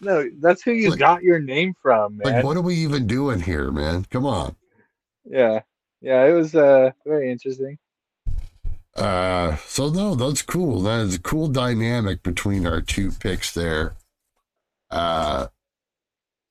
no, 0.00 0.28
that's 0.40 0.62
who 0.62 0.72
you 0.72 0.90
Like- 0.90 0.98
got 0.98 1.22
your 1.22 1.38
name 1.38 1.74
from, 1.80 2.18
man. 2.18 2.32
Like, 2.34 2.44
what 2.44 2.56
are 2.56 2.62
we 2.62 2.74
even 2.76 3.06
doing 3.06 3.40
here, 3.40 3.70
man? 3.70 4.04
Come 4.10 4.26
on. 4.26 4.56
Yeah, 5.24 5.60
yeah, 6.00 6.24
it 6.24 6.32
was 6.32 6.54
uh 6.54 6.90
very 7.06 7.30
interesting. 7.30 7.78
Uh, 8.96 9.56
so 9.66 9.88
no, 9.90 10.14
that's 10.14 10.42
cool. 10.42 10.82
That 10.82 11.00
is 11.00 11.14
a 11.14 11.20
cool 11.20 11.48
dynamic 11.48 12.22
between 12.22 12.66
our 12.66 12.80
two 12.80 13.12
picks 13.12 13.52
there. 13.52 13.94
Uh, 14.90 15.46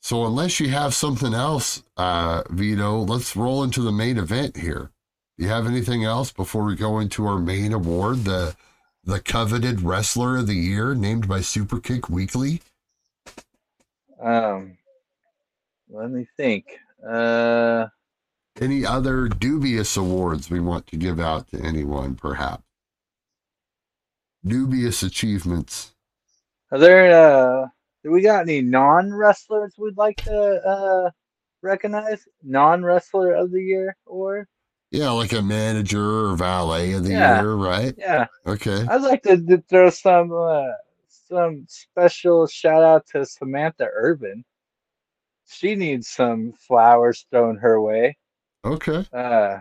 so 0.02 0.26
unless 0.26 0.60
you 0.60 0.70
have 0.70 0.94
something 0.94 1.34
else, 1.34 1.84
uh, 1.98 2.44
Vito, 2.50 3.00
let's 3.00 3.36
roll 3.36 3.64
into 3.64 3.82
the 3.82 3.92
main 3.92 4.18
event 4.18 4.56
here. 4.58 4.92
You 5.38 5.50
have 5.50 5.68
anything 5.68 6.04
else 6.04 6.32
before 6.32 6.64
we 6.66 6.76
go 6.76 7.00
into 7.00 7.28
our 7.28 7.40
main 7.40 7.74
award, 7.74 8.26
the 8.26 8.56
the 9.04 9.20
coveted 9.22 9.82
wrestler 9.82 10.38
of 10.38 10.48
the 10.48 10.56
year, 10.56 10.96
named 10.96 11.28
by 11.28 11.40
Superkick 11.40 12.10
Weekly? 12.10 12.62
Um, 14.22 14.78
let 15.90 16.12
me 16.12 16.28
think. 16.38 16.66
Uh, 17.08 17.88
Any 18.60 18.86
other 18.86 19.28
dubious 19.30 19.98
awards 19.98 20.50
we 20.50 20.60
want 20.60 20.88
to 20.88 20.98
give 20.98 21.20
out 21.20 21.50
to 21.52 21.62
anyone, 21.62 22.16
perhaps? 22.16 22.64
Dubious 24.46 25.04
achievements. 25.04 25.94
are 26.72 26.80
there 26.80 27.12
uh, 27.64 27.68
do 28.04 28.12
we 28.12 28.22
got 28.22 28.42
any 28.42 28.62
non 28.62 29.14
wrestlers 29.14 29.76
we'd 29.78 29.98
like 29.98 30.18
to 30.24 30.34
uh 30.66 31.12
recognize? 31.62 32.28
Non 32.44 32.84
wrestler 32.84 33.34
of 33.34 33.52
the 33.52 33.62
year 33.64 33.96
award? 34.08 34.48
Yeah, 34.92 35.10
like 35.12 35.34
a 35.34 35.42
manager 35.42 36.30
or 36.32 36.36
valet 36.36 36.94
of 36.94 37.04
the 37.04 37.14
Yeah. 37.14 37.42
year, 37.42 37.54
right? 37.56 37.94
Yeah, 37.98 38.28
Okay. 38.46 38.86
I'd 38.90 39.02
like 39.02 39.24
to, 39.24 39.38
to 39.38 39.58
throw 39.70 39.90
some 39.90 40.32
uh, 40.32 40.72
some 41.10 41.66
special 41.68 42.48
shout 42.48 42.84
out 42.84 43.06
to 43.08 43.26
Samantha 43.26 43.86
Irvin. 43.94 44.46
She 45.46 45.76
needs 45.76 46.10
some 46.10 46.54
flowers 46.54 47.26
thrown 47.30 47.58
her 47.58 47.82
way. 47.82 48.18
Okay. 48.64 49.06
Uh, 49.12 49.60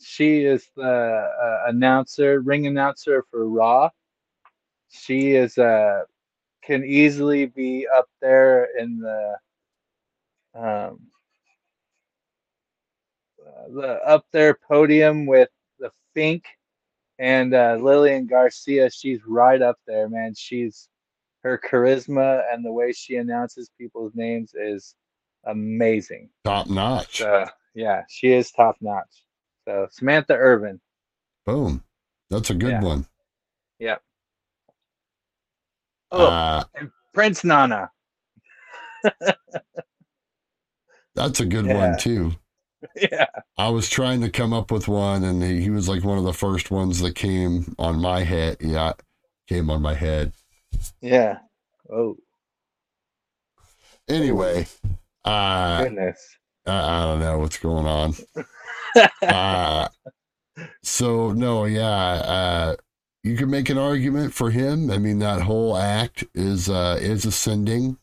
she 0.00 0.44
is 0.44 0.68
the 0.76 0.84
uh, 0.84 1.64
announcer, 1.68 2.40
ring 2.40 2.66
announcer 2.68 3.24
for 3.30 3.48
Raw. 3.48 3.90
She 4.90 5.32
is 5.32 5.58
uh, 5.58 6.04
can 6.62 6.84
easily 6.84 7.46
be 7.46 7.86
up 7.92 8.08
there 8.20 8.68
in 8.78 8.98
the 9.00 9.36
um, 10.54 11.00
the 13.68 14.00
up 14.06 14.26
there 14.32 14.54
podium 14.68 15.26
with 15.26 15.48
the 15.78 15.90
Fink 16.14 16.44
and 17.18 17.54
uh, 17.54 17.76
Lillian 17.80 18.26
Garcia. 18.26 18.90
She's 18.90 19.20
right 19.26 19.60
up 19.60 19.78
there, 19.86 20.08
man. 20.08 20.34
She's 20.36 20.88
her 21.42 21.58
charisma 21.58 22.42
and 22.52 22.64
the 22.64 22.72
way 22.72 22.92
she 22.92 23.16
announces 23.16 23.70
people's 23.78 24.12
names 24.14 24.52
is 24.54 24.94
amazing. 25.44 26.30
Top 26.44 26.68
notch. 26.68 27.18
So 27.18 27.46
yeah, 27.74 28.02
she 28.08 28.32
is 28.32 28.50
top 28.50 28.76
notch. 28.80 29.24
So 29.66 29.86
Samantha 29.90 30.34
Irvin. 30.34 30.80
Boom. 31.46 31.82
That's 32.30 32.50
a 32.50 32.54
good 32.54 32.72
Yeah. 32.72 32.82
one. 32.82 33.06
Yep. 33.78 34.02
Oh, 36.10 36.26
Uh, 36.26 36.64
and 36.74 36.90
Prince 37.14 37.44
Nana. 37.44 37.90
that's 41.14 41.40
a 41.40 41.46
good 41.46 41.66
Yeah. 41.66 41.74
one, 41.76 41.96
too. 41.98 42.32
yeah. 42.96 43.26
I 43.56 43.68
was 43.70 43.88
trying 43.88 44.20
to 44.22 44.30
come 44.30 44.52
up 44.52 44.70
with 44.70 44.88
one, 44.88 45.24
and 45.24 45.42
he, 45.42 45.62
he 45.62 45.70
was 45.70 45.88
like 45.88 46.04
one 46.04 46.18
of 46.18 46.24
the 46.24 46.32
first 46.32 46.70
ones 46.70 47.00
that 47.00 47.14
came 47.14 47.74
on 47.78 48.00
my 48.00 48.22
head. 48.22 48.58
Yeah, 48.60 48.92
came 49.48 49.70
on 49.70 49.82
my 49.82 49.94
head. 49.94 50.32
Yeah. 51.00 51.38
Oh 51.90 52.16
Anyway, 54.08 54.66
uh, 55.24 55.84
goodness. 55.84 56.38
I, 56.66 57.02
I 57.02 57.04
don't 57.04 57.20
know 57.20 57.38
what's 57.38 57.58
going 57.58 57.86
on. 57.86 58.14
uh, 59.22 59.88
so 60.82 61.32
no, 61.32 61.66
yeah, 61.66 61.84
uh, 61.86 62.76
you 63.22 63.36
can 63.36 63.50
make 63.50 63.68
an 63.68 63.76
argument 63.76 64.32
for 64.32 64.50
him. 64.50 64.90
I 64.90 64.96
mean, 64.96 65.18
that 65.18 65.42
whole 65.42 65.76
act 65.76 66.24
is 66.34 66.70
uh, 66.70 66.98
is 67.00 67.26
ascending. 67.26 67.98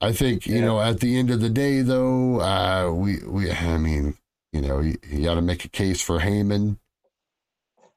I 0.00 0.12
think 0.12 0.46
you 0.46 0.56
Yeah. 0.56 0.60
know 0.60 0.80
at 0.80 1.00
the 1.00 1.16
end 1.18 1.30
of 1.30 1.40
the 1.40 1.50
day, 1.50 1.82
though, 1.82 2.40
uh, 2.40 2.92
we 2.92 3.18
we 3.26 3.50
I 3.50 3.78
mean, 3.78 4.16
you 4.52 4.60
know, 4.62 4.80
you, 4.80 4.98
you 5.08 5.24
got 5.24 5.34
to 5.34 5.42
make 5.42 5.64
a 5.64 5.68
case 5.68 6.02
for 6.02 6.20
Heyman. 6.20 6.78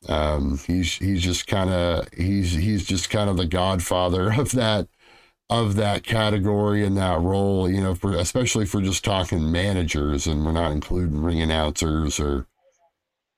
Um, 0.08 0.60
he's 0.66 0.94
he's 0.96 1.22
just 1.22 1.48
kind 1.48 1.70
of 1.70 2.08
he's 2.14 2.54
he's 2.54 2.86
just 2.86 3.10
kind 3.10 3.30
of 3.30 3.38
the 3.38 3.46
godfather 3.46 4.34
of 4.40 4.52
that 4.54 4.88
of 5.50 5.76
that 5.76 6.04
category 6.04 6.86
and 6.86 6.98
that 6.98 7.20
role, 7.22 7.70
you 7.70 7.82
know, 7.82 7.96
for 7.96 8.14
especially 8.16 8.66
for 8.66 8.82
just 8.82 9.06
talking 9.06 9.52
managers 9.52 10.28
and 10.28 10.46
we're 10.46 10.52
not 10.54 10.72
including 10.72 11.22
ring 11.24 11.42
announcers 11.42 12.20
or 12.20 12.48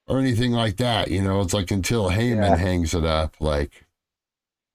or 0.07 0.19
anything 0.19 0.53
like 0.53 0.77
that. 0.77 1.09
You 1.11 1.21
know, 1.23 1.41
it's 1.41 1.53
like 1.53 1.71
until 1.71 2.11
Heyman 2.11 2.57
Yeah. 2.57 2.57
hangs 2.57 2.93
it 2.93 3.05
up, 3.05 3.35
like 3.41 3.85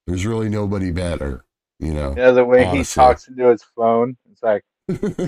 there's 0.07 0.27
really 0.27 0.51
nobody 0.51 0.93
better, 0.93 1.46
you 1.79 1.93
know. 1.93 2.15
Yeah, 2.17 2.31
the 2.33 2.45
way 2.45 2.65
he 2.67 2.83
talks 2.85 3.29
into 3.29 3.49
his 3.49 3.63
phone, 3.77 4.17
it's 4.31 4.43
like 4.43 4.65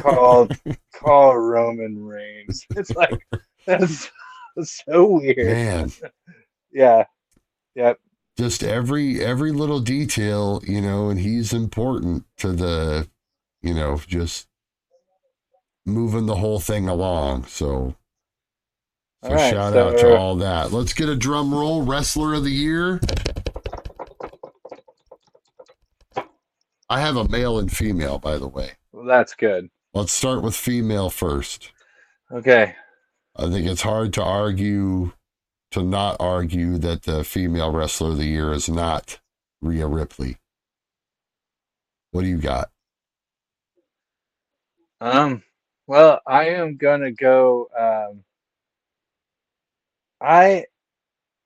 call 0.02 0.48
call 0.94 1.36
Roman 1.36 2.02
Reigns. 2.04 2.64
It's 2.76 2.90
like 2.94 3.26
that's, 3.66 4.10
that's 4.56 4.82
so 4.86 5.06
weird. 5.06 5.36
Man, 5.38 5.92
Yeah. 6.72 7.04
Yep. 7.74 7.98
just 8.36 8.62
every 8.64 9.20
every 9.24 9.52
little 9.52 9.80
detail, 9.80 10.62
you 10.66 10.80
know, 10.80 11.08
and 11.10 11.20
he's 11.20 11.52
important 11.52 12.24
to 12.38 12.52
the, 12.52 13.08
you 13.62 13.74
know, 13.74 14.00
just 14.06 14.48
moving 15.86 16.26
the 16.26 16.36
whole 16.36 16.60
thing 16.60 16.88
along. 16.88 17.44
So, 17.46 17.94
so 19.24 19.30
right, 19.30 19.50
shout 19.50 19.72
so- 19.74 19.88
out 19.88 19.98
to 19.98 20.16
all 20.16 20.36
that. 20.36 20.72
Let's 20.72 20.92
get 20.92 21.08
a 21.08 21.16
drum 21.16 21.54
roll. 21.54 21.82
Wrestler 21.82 22.34
of 22.34 22.44
the 22.44 22.50
year. 22.50 23.00
I 26.90 27.00
have 27.00 27.16
a 27.16 27.28
male 27.28 27.58
and 27.58 27.70
female, 27.70 28.18
by 28.18 28.38
the 28.38 28.48
way. 28.48 28.72
Well, 28.92 29.04
that's 29.04 29.34
good. 29.34 29.68
Let's 29.92 30.12
start 30.12 30.42
with 30.42 30.54
female 30.56 31.10
first. 31.10 31.72
Okay. 32.32 32.74
I 33.36 33.50
think 33.50 33.66
it's 33.66 33.82
hard 33.82 34.12
to 34.14 34.22
argue, 34.22 35.12
to 35.70 35.82
not 35.82 36.16
argue 36.18 36.78
that 36.78 37.02
the 37.02 37.24
female 37.24 37.72
wrestler 37.72 38.10
of 38.10 38.18
the 38.18 38.24
year 38.24 38.52
is 38.52 38.68
not 38.68 39.20
Rhea 39.60 39.86
Ripley. 39.86 40.38
What 42.10 42.22
do 42.22 42.28
you 42.28 42.38
got? 42.38 42.70
Um. 45.00 45.42
Well, 45.86 46.20
I 46.26 46.48
am 46.50 46.76
gonna 46.76 47.12
go. 47.12 47.68
Um. 47.78 48.24
I 50.20 50.64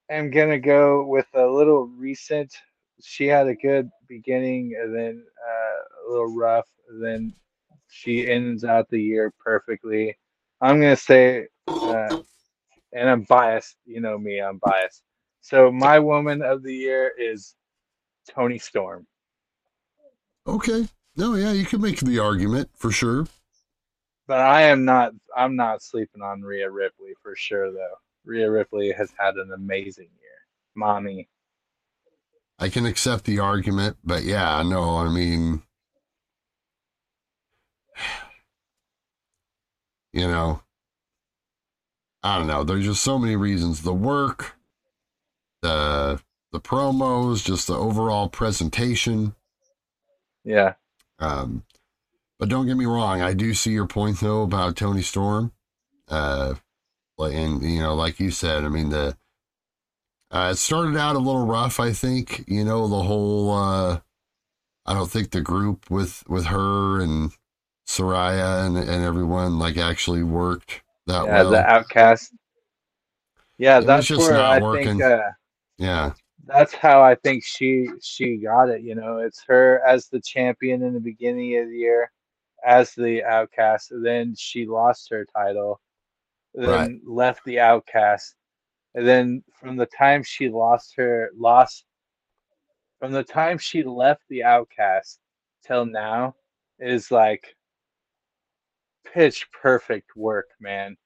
am 0.09 0.30
gonna 0.30 0.59
go 0.59 1.05
with 1.05 1.26
a 1.34 1.47
little 1.47 1.86
recent. 1.86 2.55
She 3.03 3.26
had 3.26 3.48
a 3.48 3.55
good 3.55 3.90
beginning, 4.09 4.76
and 4.80 4.94
then 4.94 5.24
uh, 5.46 6.09
a 6.09 6.11
little 6.11 6.34
rough. 6.34 6.68
Then 7.00 7.34
she 7.88 8.28
ends 8.28 8.64
out 8.64 8.88
the 8.88 9.03
year 9.03 9.32
perfectly. 9.44 10.16
I'm 10.61 10.80
gonna 10.80 10.96
say, 10.96 11.48
uh, 11.68 12.22
and 12.92 13.11
I'm 13.11 13.22
biased. 13.22 13.76
You 13.84 14.00
know 14.00 14.18
me, 14.18 14.40
I'm 14.40 14.59
biased. 14.59 15.03
So 15.40 15.72
my 15.72 15.98
woman 15.98 16.42
of 16.42 16.62
the 16.62 16.74
year 16.74 17.12
is 17.18 17.57
Toni 18.30 18.59
Storm. 18.59 19.07
Okay. 20.46 20.88
No, 21.16 21.34
yeah, 21.34 21.53
you 21.53 21.66
can 21.66 21.80
make 21.80 22.00
the 22.00 22.18
argument 22.18 22.70
for 22.74 22.90
sure. 22.90 23.26
But 24.26 24.40
I 24.40 24.62
am 24.62 24.84
not. 24.84 25.12
I'm 25.36 25.57
not 25.57 25.82
sleeping 25.82 26.22
on 26.22 26.42
Rhea 26.42 26.70
Ripley 26.70 27.14
for 27.22 27.34
sure, 27.36 27.72
though. 27.72 27.96
Rhea 28.24 28.50
Ripley 28.50 28.92
has 28.92 29.12
had 29.18 29.34
an 29.36 29.53
amazing 29.53 30.09
year. 30.20 30.38
Mommy. 30.74 31.28
I 32.59 32.68
can 32.68 32.86
accept 32.86 33.24
the 33.24 33.38
argument, 33.38 33.96
but 34.05 34.22
yeah, 34.22 34.62
no, 34.62 34.98
I 34.98 35.09
mean, 35.09 35.62
you 40.12 40.28
know, 40.28 40.62
I 42.22 42.38
don't 42.38 42.46
know. 42.46 42.64
There's 42.64 42.84
just 42.84 43.03
so 43.03 43.18
many 43.18 43.36
reasons. 43.36 43.82
The 43.82 43.94
work, 43.94 44.57
the 45.62 46.20
the 46.53 46.61
promos, 46.61 47.44
just 47.44 47.66
the 47.66 47.76
overall 47.76 48.28
presentation. 48.28 49.34
Yeah. 50.44 50.74
Um, 51.18 51.64
but 52.38 52.48
don't 52.48 52.66
get 52.66 52.76
me 52.76 52.86
wrong, 52.86 53.22
I 53.22 53.34
do 53.34 53.55
see 53.55 53.70
your 53.70 53.86
point 53.86 54.20
though 54.20 54.42
about 54.42 54.76
Toni 54.76 55.03
Storm. 55.03 55.53
Uh, 56.09 56.55
and 57.18 57.62
you 57.62 57.80
know, 57.80 57.94
like 57.94 58.18
you 58.18 58.30
said, 58.30 58.64
I 58.64 58.68
mean 58.68 58.90
the 58.90 59.16
uh, 60.32 60.50
it 60.52 60.56
started 60.58 60.96
out 60.96 61.16
a 61.16 61.20
little 61.20 61.46
rough. 61.46 61.80
I 61.80 61.92
think 61.92 62.44
you 62.48 62.64
know 62.64 62.88
the 62.88 63.02
whole. 63.04 63.52
Uh, 63.52 64.00
I 64.86 64.94
don't 64.94 65.10
think 65.10 65.30
the 65.30 65.42
group 65.42 65.90
with 65.90 66.24
with 66.28 66.46
her 66.46 67.00
and 67.00 67.32
Saraya 67.88 68.66
and 68.66 68.76
and 68.78 69.04
everyone 69.04 69.58
like 69.58 69.76
actually 69.78 70.22
worked 70.24 70.82
that 71.06 71.28
yeah, 71.28 71.30
well. 71.30 71.52
the 71.52 71.64
Outcast. 71.66 72.34
Yeah, 73.58 73.80
It 73.80 73.86
that's 73.86 74.06
just 74.06 74.32
not 74.32 74.56
I 74.56 74.60
working. 74.60 75.00
think. 75.00 75.02
Uh, 75.02 75.30
yeah, 75.78 76.14
that's 76.46 76.74
how 76.74 77.02
I 77.02 77.14
think 77.16 77.44
she 77.44 77.88
she 78.02 78.36
got 78.38 78.68
it. 78.70 78.82
You 78.82 78.94
know, 78.94 79.18
it's 79.18 79.42
her 79.48 79.80
as 79.86 80.08
the 80.08 80.20
champion 80.20 80.82
in 80.82 80.94
the 80.94 81.00
beginning 81.00 81.56
of 81.58 81.68
the 81.68 81.78
year, 81.78 82.10
as 82.66 82.94
the 82.94 83.24
outcast. 83.24 83.92
Then 83.92 84.34
she 84.36 84.66
lost 84.66 85.10
her 85.10 85.26
title, 85.36 85.80
then 86.54 87.00
Right. 87.00 87.02
left 87.06 87.44
the 87.44 87.60
outcast, 87.60 88.34
and 88.95 89.07
then 89.07 89.43
from 89.53 89.76
the 89.76 89.86
time 89.86 90.22
she 90.22 90.49
lost 90.49 90.95
her 90.97 91.30
lost, 91.36 91.84
from 92.99 93.12
the 93.12 93.24
time 93.24 93.59
she 93.59 93.82
left 93.82 94.22
the 94.28 94.45
outcast 94.45 95.18
till 95.66 95.84
now, 95.86 96.34
is 96.78 97.11
like 97.11 97.57
pitch 99.12 99.47
perfect 99.53 100.16
work, 100.16 100.49
man. 100.61 100.97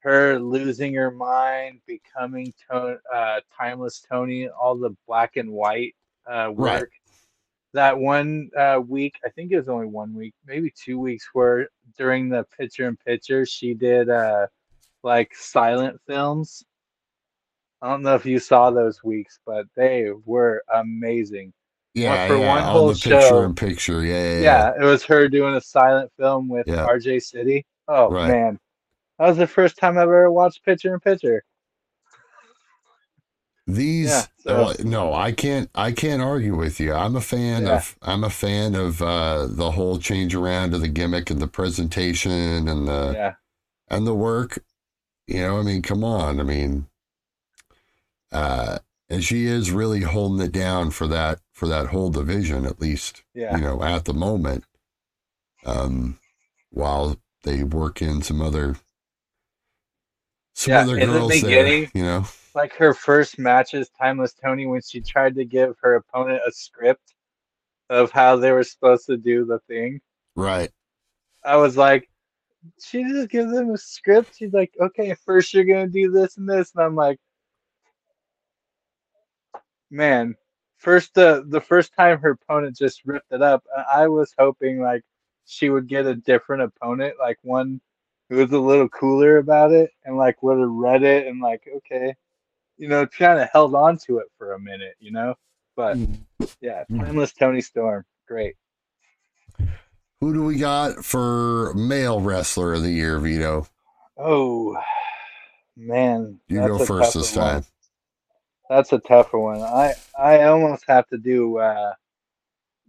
Her 0.00 0.38
losing 0.38 0.94
her 0.94 1.10
mind, 1.10 1.80
becoming 1.86 2.52
to- 2.70 3.00
uh, 3.12 3.40
timeless 3.56 4.00
Toni, 4.00 4.48
all 4.48 4.76
the 4.76 4.94
black 5.06 5.36
and 5.36 5.50
white 5.50 5.94
uh, 6.30 6.52
Right. 6.54 6.80
work. 6.80 6.92
That 7.72 7.98
one 7.98 8.50
uh, 8.56 8.80
week, 8.86 9.18
I 9.24 9.30
think 9.30 9.50
it 9.50 9.56
was 9.56 9.68
only 9.68 9.86
one 9.86 10.14
week, 10.14 10.34
maybe 10.46 10.72
two 10.76 10.98
weeks, 10.98 11.28
where 11.32 11.68
during 11.98 12.28
the 12.28 12.44
picture 12.56 12.86
in 12.86 12.96
picture, 12.96 13.44
she 13.46 13.74
did 13.74 14.10
uh, 14.10 14.46
like 15.02 15.34
silent 15.34 16.00
films. 16.06 16.64
I 17.84 17.90
don't 17.90 18.02
know 18.02 18.14
if 18.14 18.24
you 18.24 18.38
saw 18.38 18.70
those 18.70 19.04
weeks, 19.04 19.38
but 19.44 19.66
they 19.76 20.10
were 20.24 20.62
amazing. 20.74 21.52
yeah, 21.92 22.26
for 22.26 22.38
yeah. 22.38 22.48
one 22.48 22.62
on 22.62 22.72
whole 22.72 22.88
the 22.88 22.94
picture 22.94 23.20
show- 23.20 23.42
in 23.42 23.54
picture. 23.54 24.02
Yeah, 24.02 24.14
yeah, 24.14 24.34
yeah. 24.36 24.42
Yeah, 24.42 24.72
it 24.82 24.84
was 24.86 25.04
her 25.04 25.28
doing 25.28 25.54
a 25.54 25.60
silent 25.60 26.10
film 26.18 26.48
with 26.48 26.66
Yeah. 26.66 26.86
RJ 26.86 27.20
City. 27.22 27.66
Oh 27.86 28.10
Right. 28.10 28.28
man, 28.28 28.58
that 29.18 29.28
was 29.28 29.36
the 29.36 29.46
first 29.46 29.76
time 29.76 29.98
I've 29.98 30.04
ever 30.04 30.32
watched 30.32 30.64
Picture 30.64 30.94
in 30.94 31.00
Picture. 31.00 31.44
These 33.66 34.08
Yeah, 34.08 34.22
so- 34.38 34.54
well, 34.64 34.74
no, 34.84 35.12
I 35.14 35.32
can't 35.32 35.70
I 35.74 35.92
can't 35.92 36.20
argue 36.22 36.56
with 36.56 36.80
you. 36.80 36.92
I'm 36.94 37.16
a 37.16 37.20
fan 37.20 37.66
of 37.66 37.96
I'm 38.02 38.24
a 38.24 38.30
fan 38.30 38.74
of 38.74 39.00
uh 39.02 39.46
the 39.48 39.70
whole 39.72 39.98
change 39.98 40.34
around 40.34 40.74
of 40.74 40.80
the 40.80 40.88
gimmick 40.88 41.30
and 41.30 41.40
the 41.40 41.46
presentation 41.48 42.66
and 42.68 42.88
the 42.88 43.12
yeah, 43.14 43.34
and 43.88 44.06
the 44.06 44.14
work. 44.14 44.62
You 45.26 45.38
know, 45.42 45.58
I 45.58 45.62
mean, 45.62 45.80
come 45.82 46.02
on. 46.04 46.40
I 46.40 46.42
mean 46.42 46.86
uh 48.34 48.78
and 49.08 49.22
she 49.24 49.46
is 49.46 49.70
really 49.70 50.00
holding 50.00 50.44
it 50.44 50.52
down 50.52 50.90
for 50.90 51.06
that 51.06 51.40
for 51.52 51.66
that 51.68 51.86
whole 51.86 52.10
division 52.10 52.66
at 52.66 52.80
least, 52.80 53.22
yeah, 53.34 53.56
you 53.56 53.62
know, 53.62 53.82
at 53.82 54.04
the 54.04 54.14
moment. 54.14 54.64
Um 55.64 56.18
while 56.70 57.16
they 57.44 57.62
work 57.62 58.02
in 58.02 58.20
some 58.22 58.42
other 58.42 58.76
some 60.54 60.72
Yeah, 60.72 60.80
other 60.82 60.98
in 60.98 61.08
the 61.10 61.18
girls 61.18 61.28
there, 61.40 61.64
beginning- 61.64 61.90
you 61.94 62.02
know. 62.02 62.24
like 62.54 62.74
her 62.76 62.94
first 62.94 63.38
matches, 63.38 63.90
Timeless 64.00 64.34
Toni, 64.34 64.66
when 64.66 64.80
she 64.82 65.00
tried 65.00 65.34
to 65.36 65.44
give 65.44 65.76
her 65.80 65.94
opponent 65.96 66.42
a 66.46 66.52
script 66.52 67.14
of 67.90 68.10
how 68.10 68.36
they 68.36 68.52
were 68.52 68.62
supposed 68.64 69.06
to 69.06 69.16
do 69.16 69.44
the 69.44 69.58
thing. 69.68 70.00
Right. 70.36 70.70
I 71.44 71.56
was 71.56 71.76
like, 71.76 72.08
she 72.82 73.04
just 73.04 73.28
gives 73.28 73.52
them 73.52 73.70
a 73.70 73.76
script. 73.78 74.36
She's 74.36 74.52
like, 74.54 74.72
okay, 74.80 75.14
first 75.26 75.52
you're 75.52 75.64
gonna 75.64 75.86
do 75.88 76.10
this 76.10 76.36
and 76.38 76.48
this, 76.48 76.72
and 76.74 76.82
I'm 76.84 76.94
like, 76.94 77.18
man, 79.90 80.36
first 80.78 81.14
the 81.14 81.44
the 81.48 81.60
first 81.60 81.94
time 81.94 82.18
her 82.20 82.30
opponent 82.32 82.76
just 82.76 83.04
ripped 83.04 83.32
it 83.32 83.42
up, 83.42 83.64
I 83.76 84.04
I 84.04 84.08
was 84.08 84.34
hoping 84.38 84.80
like 84.80 85.02
she 85.46 85.70
would 85.70 85.88
get 85.88 86.06
a 86.06 86.14
different 86.14 86.62
opponent, 86.62 87.14
like 87.18 87.38
one 87.42 87.80
who 88.30 88.36
was 88.36 88.52
a 88.52 88.58
little 88.58 88.88
cooler 88.88 89.36
about 89.38 89.72
it 89.72 89.90
and 90.04 90.16
like 90.16 90.42
would 90.42 90.58
have 90.58 90.70
read 90.70 91.02
it 91.02 91.26
and 91.26 91.40
like, 91.40 91.68
okay, 91.76 92.14
you 92.78 92.88
know, 92.88 93.06
kind 93.06 93.38
of 93.40 93.48
held 93.52 93.74
on 93.74 93.98
to 93.98 94.18
it 94.18 94.26
for 94.38 94.54
a 94.54 94.58
minute, 94.58 94.96
you 94.98 95.10
know. 95.12 95.34
But 95.76 95.98
yeah, 96.60 96.84
Mm. 96.90 97.04
timeless 97.04 97.32
Toni 97.32 97.60
Storm, 97.60 98.04
great. 98.26 98.56
Who 100.20 100.32
do 100.32 100.42
we 100.44 100.56
got 100.56 101.04
for 101.04 101.74
male 101.74 102.20
wrestler 102.20 102.72
of 102.74 102.82
the 102.82 102.90
year, 102.90 103.18
Vito? 103.18 103.66
Oh 104.16 104.76
man, 105.76 106.40
You 106.48 106.66
go 106.66 106.78
first 106.78 107.14
this 107.14 107.36
one. 107.36 107.64
That's 108.68 108.92
a 108.92 108.98
tougher 108.98 109.38
one. 109.38 109.60
I 109.60 109.94
I 110.18 110.44
almost 110.44 110.84
have 110.88 111.06
to 111.08 111.18
do 111.18 111.58
uh, 111.58 111.92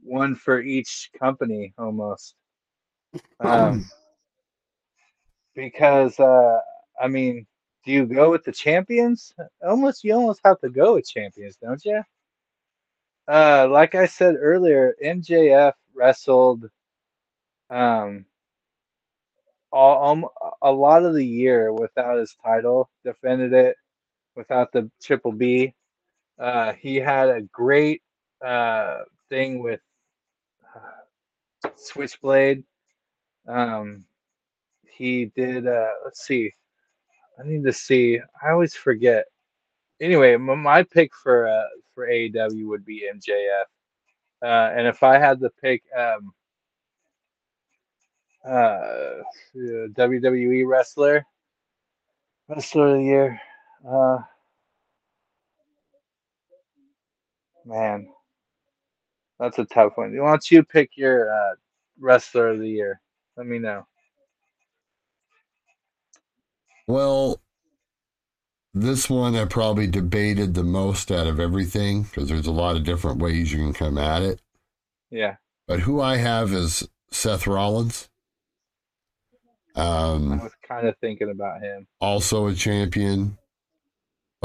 one 0.02 0.36
for 0.36 0.62
each 0.62 1.10
company 1.20 1.74
almost, 1.78 2.36
um, 3.40 3.90
because 5.56 6.20
uh, 6.20 6.60
I 7.02 7.08
mean, 7.08 7.46
do 7.86 7.92
you 7.92 8.06
go 8.06 8.32
with 8.32 8.44
the 8.44 8.52
champions? 8.52 9.34
Almost, 9.68 10.04
you 10.04 10.14
almost 10.14 10.42
have 10.46 10.60
to 10.62 10.70
go 10.70 10.96
with 10.96 11.08
champions, 11.10 11.58
don't 11.62 11.84
you? 11.84 12.02
Uh, 13.28 13.68
like 13.70 13.96
I 13.96 14.06
said 14.06 14.36
earlier, 14.40 14.96
MJF 15.04 15.74
wrestled 15.94 16.70
um 17.70 18.26
all, 19.72 20.12
um, 20.12 20.26
a 20.62 20.72
lot 20.72 21.04
of 21.04 21.14
the 21.14 21.26
year 21.26 21.74
without 21.74 22.18
his 22.18 22.36
title, 22.42 22.90
defended 23.04 23.52
it 23.52 23.76
without 24.36 24.72
the 24.72 24.90
triple 25.02 25.32
B. 25.32 25.74
Uh, 26.38 26.74
he 26.74 26.96
had 26.98 27.30
a 27.30 27.42
great 27.42 28.02
uh, 28.46 29.00
thing 29.30 29.60
with 29.64 29.80
uh, 30.76 31.70
Switchblade. 31.76 32.64
Um, 33.48 34.04
he 34.88 35.26
did. 35.36 35.68
Uh, 35.68 35.90
let's 36.04 36.26
see. 36.26 36.52
I 37.40 37.48
need 37.48 37.64
to 37.64 37.74
see. 37.74 38.20
I 38.44 38.52
always 38.52 38.76
forget. 38.76 39.26
anyway, 40.02 40.36
my, 40.38 40.56
my 40.56 40.84
pick 40.84 41.12
for 41.16 41.48
uh, 41.48 41.68
for 41.94 42.08
AEW 42.08 42.68
would 42.68 42.86
be 42.86 43.10
MJF, 43.14 43.64
uh, 44.44 44.74
and 44.76 44.88
if 44.88 45.04
I 45.04 45.18
had 45.18 45.40
to 45.42 45.50
pick 45.62 45.84
um, 45.98 46.34
uh, 48.46 49.22
WWE 49.56 50.68
wrestler, 50.68 51.26
wrestler 52.48 52.88
of 52.90 52.98
the 52.98 53.04
year, 53.04 53.42
uh, 53.88 54.18
man, 57.66 58.08
that's 59.40 59.60
a 59.60 59.66
tough 59.66 59.94
one. 59.96 60.18
Why 60.18 60.30
don't 60.30 60.52
you 60.52 60.64
pick 60.64 60.92
your 60.96 61.34
uh, 61.34 61.56
wrestler 62.00 62.50
of 62.50 62.60
the 62.60 62.70
year? 62.70 63.02
Let 63.38 63.48
me 63.48 63.60
know. 63.60 63.86
Well, 66.88 67.42
this 68.74 69.10
one 69.10 69.36
I 69.36 69.46
probably 69.46 69.88
debated 69.88 70.54
the 70.54 70.64
most 70.64 71.12
out 71.12 71.28
of 71.28 71.40
everything 71.40 72.04
because 72.04 72.30
there's 72.30 72.48
a 72.48 72.52
lot 72.52 72.76
of 72.76 72.84
different 72.84 73.20
ways 73.20 73.52
you 73.52 73.60
can 73.60 73.74
come 73.74 73.98
at 73.98 74.22
it. 74.22 74.42
Yeah. 75.10 75.36
But 75.68 75.80
who 75.80 76.02
I 76.02 76.18
have 76.18 76.54
is 76.54 76.88
Seth 77.10 77.48
Rollins. 77.48 78.10
Um, 79.76 80.34
I 80.34 80.44
was 80.44 80.52
kind 80.68 80.88
of 80.88 80.96
thinking 81.00 81.32
about 81.32 81.62
him. 81.62 81.88
Also 82.00 82.48
a 82.48 82.54
champion, 82.54 83.38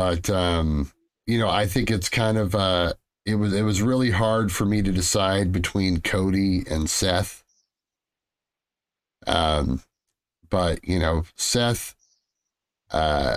but 0.00 0.30
um, 0.30 0.90
you 1.26 1.38
know, 1.38 1.50
I 1.50 1.66
think 1.66 1.90
it's 1.90 2.08
kind 2.08 2.38
of 2.38 2.54
uh, 2.54 2.94
it 3.26 3.34
was 3.34 3.52
it 3.52 3.64
was 3.64 3.82
really 3.82 4.10
hard 4.10 4.50
for 4.50 4.64
me 4.64 4.80
to 4.80 4.90
decide 4.90 5.52
between 5.52 6.00
Cody 6.00 6.64
and 6.70 6.88
Seth. 6.88 7.44
Um, 9.26 9.82
but 10.48 10.82
you 10.88 10.98
know, 10.98 11.24
Seth 11.36 11.94
uh, 12.90 13.36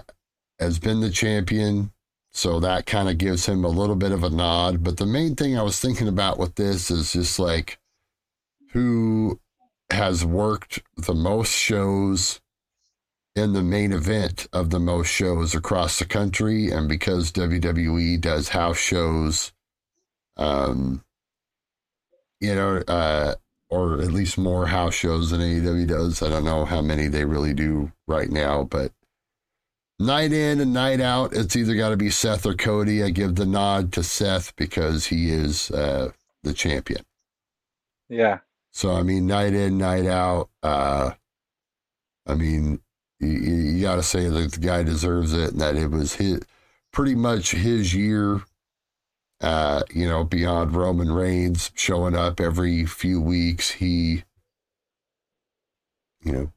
has 0.58 0.80
been 0.80 1.02
the 1.02 1.10
champion, 1.10 1.92
so 2.32 2.62
that 2.62 2.86
kind 2.86 3.10
of 3.10 3.18
gives 3.18 3.46
him 3.46 3.66
a 3.66 3.68
little 3.68 3.98
bit 3.98 4.14
of 4.14 4.24
a 4.24 4.30
nod. 4.30 4.86
But 4.86 4.96
the 4.96 5.06
main 5.06 5.36
thing 5.36 5.58
I 5.58 5.64
was 5.64 5.82
thinking 5.82 6.08
about 6.08 6.40
with 6.40 6.56
this 6.56 6.90
is 6.90 7.12
just 7.12 7.40
like 7.40 7.78
who 8.72 9.38
has 9.90 10.24
worked 10.24 10.82
the 10.96 11.14
most 11.14 11.52
shows 11.52 12.40
in 13.36 13.54
the 13.54 13.64
main 13.64 13.92
event 13.92 14.48
of 14.54 14.70
the 14.70 14.80
most 14.80 15.08
shows 15.08 15.56
across 15.56 16.00
the 16.00 16.06
country. 16.06 16.70
And 16.70 16.88
because 16.88 17.32
WWE 17.32 18.22
does 18.22 18.50
house 18.50 18.78
shows, 18.78 19.52
um, 20.38 21.04
you 22.40 22.54
know, 22.54 22.84
uh, 22.88 23.36
or 23.70 24.00
at 24.02 24.12
least 24.12 24.38
more 24.38 24.68
house 24.68 24.94
shows 24.94 25.32
than 25.32 25.42
AEW 25.42 25.88
does. 25.88 26.22
I 26.22 26.30
don't 26.30 26.46
know 26.46 26.64
how 26.64 26.82
many 26.82 27.08
they 27.08 27.26
really 27.26 27.56
do 27.56 27.92
right 28.08 28.30
now, 28.30 28.64
but 28.64 28.92
night 30.00 30.32
in 30.32 30.60
and 30.60 30.74
night 30.74 31.02
out, 31.02 31.34
it's 31.34 31.56
either 31.56 31.74
got 31.74 31.90
to 31.90 31.98
be 31.98 32.12
Seth 32.12 32.46
or 32.46 32.54
Cody. 32.54 33.04
I 33.04 33.10
give 33.10 33.34
the 33.34 33.48
nod 33.48 33.92
to 33.94 34.04
Seth 34.04 34.56
because 34.56 35.08
he 35.08 35.32
is 35.32 35.72
uh, 35.72 36.12
the 36.44 36.54
champion. 36.54 37.04
Yeah. 38.10 38.40
So 38.72 38.92
I 38.92 39.02
mean, 39.02 39.26
night 39.26 39.54
in, 39.56 39.80
night 39.80 40.06
out. 40.06 40.50
Uh, 40.62 41.12
I 42.28 42.36
mean, 42.36 42.80
you, 43.24 43.54
you 43.56 43.82
got 43.82 43.96
to 43.96 44.04
say 44.04 44.28
that 44.28 44.52
the 44.54 44.60
guy 44.60 44.84
deserves 44.84 45.34
it, 45.34 45.52
and 45.52 45.62
that 45.62 45.76
it 45.76 45.92
was 45.92 46.16
his, 46.16 46.42
pretty 46.92 47.16
much 47.16 47.52
his 47.52 47.94
year. 47.94 48.42
Uh, 49.42 49.84
you 49.94 50.08
know, 50.08 50.24
beyond 50.24 50.74
Roman 50.74 51.12
Reigns 51.12 51.72
showing 51.76 52.16
up 52.16 52.40
every 52.40 52.86
few 52.86 53.20
weeks, 53.20 53.72
he, 53.72 54.24
you 56.24 56.32
know, 56.32 56.52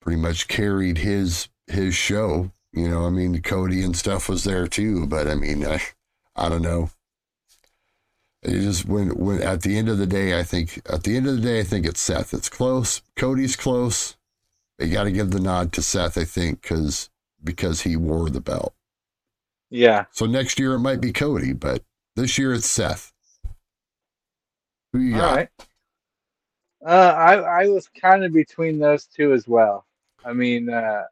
pretty 0.00 0.20
much 0.20 0.48
carried 0.48 0.98
his 0.98 1.48
his 1.66 1.94
show. 1.94 2.50
You 2.72 2.88
know, 2.88 3.06
I 3.06 3.10
mean, 3.10 3.40
Cody 3.40 3.82
and 3.82 3.96
stuff 3.96 4.28
was 4.28 4.44
there 4.44 4.66
too, 4.66 5.06
but 5.06 5.28
I 5.28 5.34
mean, 5.34 5.64
I, 5.66 5.80
I 6.36 6.48
don't 6.48 6.62
know. 6.62 6.90
It 8.42 8.60
just 8.60 8.84
when 8.84 9.08
when 9.16 9.40
at 9.40 9.62
the 9.62 9.78
end 9.78 9.88
of 9.88 9.96
the 9.96 10.06
day, 10.06 10.38
I 10.38 10.42
think 10.42 10.82
at 10.90 11.04
the 11.04 11.16
end 11.16 11.26
of 11.26 11.36
the 11.36 11.40
day, 11.40 11.60
I 11.60 11.64
think 11.64 11.86
it's 11.86 12.00
Seth. 12.00 12.34
It's 12.34 12.50
close. 12.50 13.00
Cody's 13.16 13.56
close. 13.56 14.16
You 14.78 14.88
got 14.88 15.04
to 15.04 15.12
give 15.12 15.30
the 15.30 15.40
nod 15.40 15.72
to 15.74 15.82
Seth, 15.82 16.18
I 16.18 16.24
think, 16.24 16.62
because 16.62 17.10
because 17.42 17.82
he 17.82 17.96
wore 17.96 18.30
the 18.30 18.40
belt. 18.40 18.74
Yeah. 19.70 20.06
So 20.12 20.26
next 20.26 20.58
year 20.58 20.74
it 20.74 20.80
might 20.80 21.00
be 21.00 21.12
Cody, 21.12 21.52
but 21.52 21.82
this 22.16 22.38
year 22.38 22.54
it's 22.54 22.66
Seth. 22.66 23.12
Who 24.92 25.00
you 25.00 25.16
got? 25.16 25.36
right. 25.36 25.48
Uh, 26.84 27.14
I 27.16 27.62
I 27.62 27.66
was 27.66 27.88
kind 27.88 28.24
of 28.24 28.32
between 28.32 28.78
those 28.78 29.06
two 29.06 29.32
as 29.32 29.48
well. 29.48 29.86
I 30.24 30.32
mean, 30.32 30.68
uh, 30.68 31.04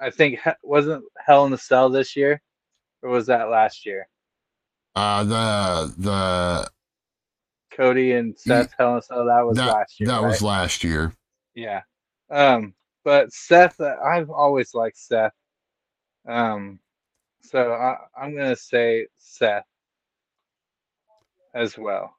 I 0.00 0.10
think 0.10 0.38
wasn't 0.62 1.04
Hell 1.18 1.46
in 1.46 1.52
a 1.52 1.58
Cell 1.58 1.88
this 1.88 2.16
year, 2.16 2.40
or 3.02 3.10
was 3.10 3.26
that 3.26 3.50
last 3.50 3.84
year? 3.84 4.08
Uh, 4.94 5.24
the 5.24 5.94
the 5.98 6.70
Cody 7.72 8.12
and 8.12 8.38
Seth 8.38 8.74
Hell 8.78 8.92
in 8.92 8.98
a 8.98 9.02
Cell. 9.02 9.24
That 9.26 9.40
was 9.40 9.56
that 9.56 9.72
last 9.72 10.00
year. 10.00 10.08
that 10.08 10.20
right? 10.20 10.28
was 10.28 10.42
last 10.42 10.84
year. 10.84 11.12
Yeah. 11.54 11.82
Um, 12.30 12.74
but 13.04 13.32
Seth, 13.32 13.80
uh, 13.80 13.96
I've 14.04 14.30
always 14.30 14.74
liked 14.74 14.98
Seth. 14.98 15.32
Um, 16.28 16.80
so 17.42 17.72
I, 17.74 17.96
I'm 18.20 18.36
gonna 18.36 18.56
say 18.56 19.08
Seth 19.18 19.66
as 21.54 21.78
well. 21.78 22.14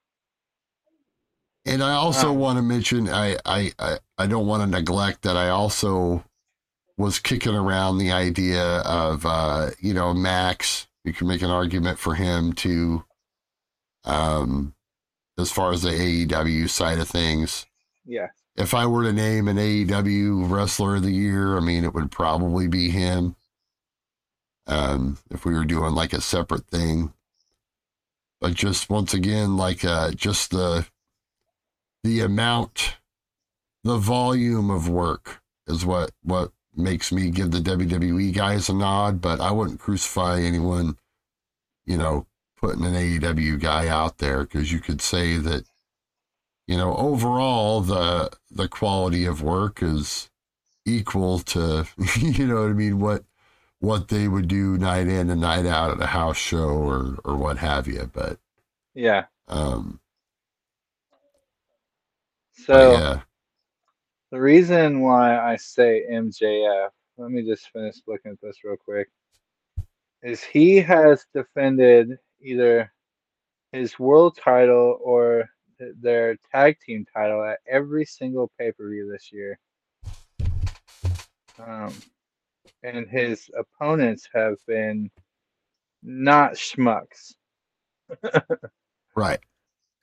And 1.66 1.84
I 1.84 1.94
also 1.94 2.32
Wow. 2.32 2.34
want 2.34 2.58
to 2.58 2.64
mention 2.64 3.10
I, 3.10 3.38
I 3.46 3.72
I 3.80 4.00
I 4.20 4.28
don't 4.28 4.48
want 4.48 4.64
to 4.64 4.68
neglect 4.70 5.24
that 5.24 5.38
I 5.38 5.50
also 5.50 6.26
was 6.98 7.20
kicking 7.20 7.56
around 7.56 7.98
the 8.00 8.12
idea 8.12 8.64
of 8.82 9.26
uh, 9.26 9.72
you 9.80 9.94
know 9.94 10.14
Max. 10.14 10.88
You 11.06 11.14
can 11.14 11.28
make 11.28 11.42
an 11.42 11.52
argument 11.52 12.00
for 12.00 12.16
him 12.16 12.54
to, 12.54 13.06
um, 14.06 14.76
as 15.40 15.52
far 15.52 15.72
as 15.74 15.84
the 15.84 15.92
AEW 15.92 16.70
side 16.70 17.00
of 17.00 17.10
things. 17.10 17.66
Yeah. 18.06 18.30
If 18.56 18.74
I 18.74 18.86
were 18.86 19.04
to 19.04 19.14
name 19.14 19.48
an 19.48 19.58
AEW 19.58 20.50
wrestler 20.50 20.98
of 20.98 21.04
the 21.04 21.12
year, 21.12 21.58
I 21.58 21.60
mean 21.60 21.84
it 21.84 21.94
would 21.94 22.12
probably 22.12 22.68
be 22.68 22.90
him. 22.90 23.36
Um, 24.68 25.18
if 25.30 25.44
we 25.44 25.54
were 25.54 25.66
doing 25.66 25.94
like 25.94 26.14
a 26.14 26.22
separate 26.22 26.68
thing, 26.68 27.14
but 28.40 28.54
just 28.54 28.90
once 28.90 29.14
again, 29.14 29.58
like 29.58 29.84
uh, 29.84 30.12
just 30.12 30.52
the 30.52 30.86
the 32.04 32.20
amount, 32.20 32.98
the 33.84 33.98
volume 33.98 34.70
of 34.70 34.88
work 34.88 35.42
is 35.68 35.86
what 35.86 36.12
what 36.22 36.52
makes 36.76 37.12
me 37.12 37.30
give 37.30 37.52
the 37.52 37.60
WWE 37.60 38.34
guys 38.34 38.70
a 38.70 38.74
nod. 38.74 39.22
But 39.22 39.40
I 39.40 39.52
wouldn't 39.52 39.80
crucify 39.80 40.42
anyone, 40.42 40.98
you 41.86 41.98
know, 41.98 42.28
putting 42.58 42.86
an 42.86 42.94
AEW 42.94 43.60
guy 43.60 43.88
out 43.88 44.20
there 44.20 44.44
because 44.44 44.72
you 44.72 44.80
could 44.80 45.02
say 45.02 45.38
that, 45.38 45.66
you 46.68 46.78
know, 46.78 46.96
overall 46.96 47.82
the 47.82 48.32
the 48.52 48.68
quality 48.68 49.26
of 49.26 49.42
work 49.44 49.84
is 49.84 50.30
equal 50.86 51.40
to, 51.40 51.88
you 52.20 52.48
know 52.48 52.62
what 52.64 52.72
I 52.72 52.74
mean, 52.74 53.00
what 53.00 53.26
what 53.80 54.10
they 54.10 54.28
would 54.28 54.48
do 54.48 54.78
night 54.78 55.08
in 55.08 55.30
and 55.30 55.42
night 55.42 55.66
out 55.68 55.92
at 55.92 56.02
a 56.02 56.08
house 56.08 56.38
show 56.38 56.70
or 56.70 57.18
or 57.26 57.38
what 57.38 57.58
have 57.60 57.88
you. 57.88 58.10
But 58.14 58.40
Yeah. 58.96 59.26
um, 59.48 60.00
So 62.54 63.04
yeah. 63.04 63.22
the 64.32 64.40
reason 64.42 65.02
why 65.02 65.40
I 65.40 65.58
say 65.58 66.06
MJF, 66.12 66.90
let 67.18 67.32
me 67.32 67.44
just 67.46 67.70
finish 67.72 67.98
looking 68.08 68.34
at 68.34 68.42
this 68.42 68.64
real 68.64 68.78
quick, 68.78 69.10
is 70.24 70.44
he 70.44 70.78
has 70.78 71.26
defended 71.34 72.18
either 72.42 72.92
his 73.74 74.00
world 74.00 74.38
title 74.38 75.00
or 75.04 75.50
their 76.00 76.38
tag 76.52 76.78
team 76.86 77.06
title 77.14 77.44
at 77.44 77.60
every 77.68 78.06
single 78.06 78.52
pay 78.58 78.72
per 78.72 78.90
view 78.90 79.10
this 79.12 79.32
year. 79.32 79.60
Um, 81.60 81.94
and 82.84 83.08
his 83.08 83.50
opponents 83.58 84.28
have 84.34 84.58
been 84.68 85.10
not 86.02 86.54
schmucks. 86.54 87.36
Right. 89.16 89.40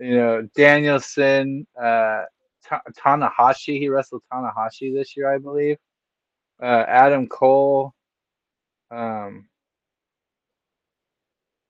You 0.02 0.16
know, 0.16 0.48
Danielson, 0.56 1.66
uh, 1.78 2.22
Ta- 2.66 2.80
Tanahashi, 2.98 3.78
he 3.78 3.90
wrestled 3.90 4.22
Tanahashi 4.32 4.94
this 4.94 5.14
year, 5.14 5.30
I 5.30 5.36
believe. 5.36 5.76
Uh, 6.62 6.84
Adam 6.88 7.26
Cole. 7.28 7.92
Um, 8.90 9.46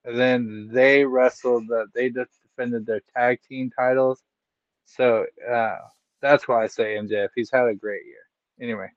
and 0.04 0.16
then 0.16 0.70
they 0.72 1.04
wrestled, 1.04 1.66
the, 1.66 1.86
they 1.92 2.10
just 2.10 2.30
defended 2.60 2.86
their 2.86 3.00
tag 3.16 3.40
team 3.48 3.70
titles. 3.70 4.22
So 4.84 5.26
uh, 5.50 5.76
that's 6.20 6.46
why 6.48 6.64
I 6.64 6.66
say 6.66 6.96
MJF. 6.96 7.28
He's 7.34 7.50
had 7.52 7.66
a 7.66 7.74
great 7.74 8.04
year. 8.04 8.16
Anyway, 8.60 8.88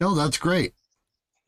No, 0.00 0.14
that's 0.14 0.38
great. 0.38 0.74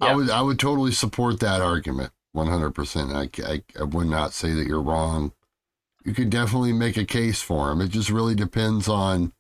I 0.01 0.15
would 0.15 0.29
I 0.29 0.43
would 0.43 0.59
totally 0.59 0.93
support 0.93 1.41
that 1.41 1.63
argument. 1.63 2.13
100%. 2.37 3.15
I, 3.15 3.53
I, 3.53 3.63
I 3.81 3.85
would 3.85 4.09
not 4.09 4.33
say 4.33 4.53
that 4.53 4.67
you're 4.67 4.83
wrong. 4.83 5.33
You 6.05 6.13
could 6.13 6.31
definitely 6.31 6.73
make 6.73 6.97
a 6.97 7.05
case 7.05 7.41
for 7.41 7.71
him. 7.71 7.81
It 7.81 7.89
just 7.89 8.11
really 8.11 8.35
depends 8.35 8.89
on 8.89 9.33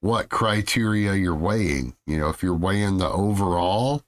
what 0.00 0.28
criteria 0.28 1.14
you're 1.14 1.34
weighing. 1.34 1.96
You 2.06 2.18
know, 2.18 2.28
if 2.28 2.42
you're 2.42 2.54
weighing 2.54 2.98
the 2.98 3.08
overall, 3.08 4.02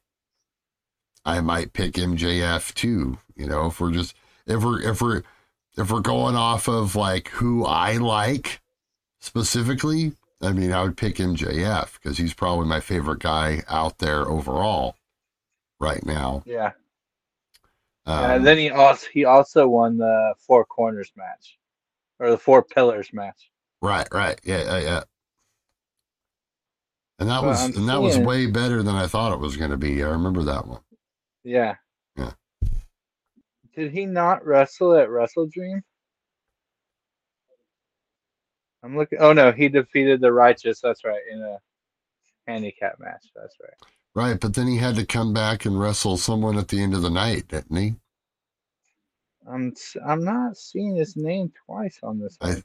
I 1.25 1.41
might 1.41 1.73
pick 1.73 1.95
MJF 1.95 2.75
too. 2.75 3.19
You 3.35 3.47
know, 3.47 3.67
if 3.67 3.81
we're 3.81 3.93
just 3.93 4.15
if 4.47 4.63
we're 4.63 4.83
if 4.83 5.01
we're 5.01 5.23
if 5.77 5.91
we're 5.91 6.01
going 6.01 6.37
off 6.37 6.69
of 6.69 6.97
like 6.97 7.29
who 7.29 7.65
I 7.65 7.95
like 7.95 8.61
specifically, 9.21 10.15
I 10.43 10.53
mean, 10.53 10.73
I 10.73 10.83
would 10.83 10.97
pick 10.97 11.19
MJF 11.21 11.95
because 11.95 12.19
he's 12.19 12.35
probably 12.35 12.67
my 12.67 12.81
favorite 12.81 13.21
guy 13.21 13.63
out 13.69 13.99
there 13.99 14.29
overall 14.29 14.97
right 15.81 16.05
now. 16.07 16.45
Yeah. 16.45 16.73
Um, 18.07 18.31
and 18.33 18.47
then 18.47 18.59
he 18.59 18.71
also 18.71 19.07
he 19.13 19.25
also 19.25 19.69
won 19.69 19.99
the 19.99 20.35
four 20.39 20.65
corners 20.65 21.13
match, 21.17 21.59
or 22.21 22.31
the 22.31 22.39
four 22.39 22.63
pillars 22.65 23.13
match. 23.13 23.51
right, 23.81 24.09
right, 24.13 24.41
yeah, 24.45 24.63
yeah, 24.65 24.79
yeah. 24.79 25.05
And 27.19 27.31
that 27.31 27.41
But 27.41 27.47
was 27.47 27.69
I'm 27.69 27.75
and 27.77 27.89
that 27.89 28.03
was 28.03 28.19
way 28.19 28.47
better 28.47 28.83
than 28.83 28.95
I 28.95 29.07
thought 29.07 29.33
it 29.33 29.39
was 29.41 29.57
going 29.57 29.71
to 29.71 29.77
be. 29.79 30.03
I 30.03 30.09
remember 30.09 30.43
that 30.45 30.67
one. 30.67 30.83
Yeah. 31.45 31.55
Yeah. 31.61 31.77
Did 33.77 33.93
he 33.93 34.07
not 34.07 34.45
wrestle 34.47 34.97
at 34.97 35.09
WrestleDream? 35.09 35.83
I'm 38.85 38.97
looking. 38.97 39.19
Oh 39.21 39.33
no, 39.33 39.53
he 39.53 39.69
defeated 39.69 40.21
the 40.21 40.33
Righteous. 40.33 40.81
That's 40.81 41.05
right 41.05 41.23
in 41.31 41.41
a 41.43 41.59
handicap 42.49 42.99
match. 43.01 43.27
That's 43.37 43.57
right. 43.63 43.75
Right, 44.15 44.41
but 44.41 44.55
then 44.55 44.67
he 44.69 44.79
had 44.79 44.97
to 44.97 45.07
come 45.07 45.33
back 45.33 45.65
and 45.67 45.81
wrestle 45.81 46.17
someone 46.19 46.59
at 46.59 46.69
the 46.69 46.83
end 46.83 46.95
of 46.95 47.03
the 47.03 47.11
night, 47.11 47.49
didn't 47.49 47.77
he? 47.77 47.95
I'm 49.51 49.75
I'm 50.07 50.25
not 50.25 50.57
seeing 50.57 50.97
his 50.97 51.17
name 51.17 51.53
twice 51.67 51.99
on 52.03 52.21
this. 52.21 52.39
I. 52.41 52.57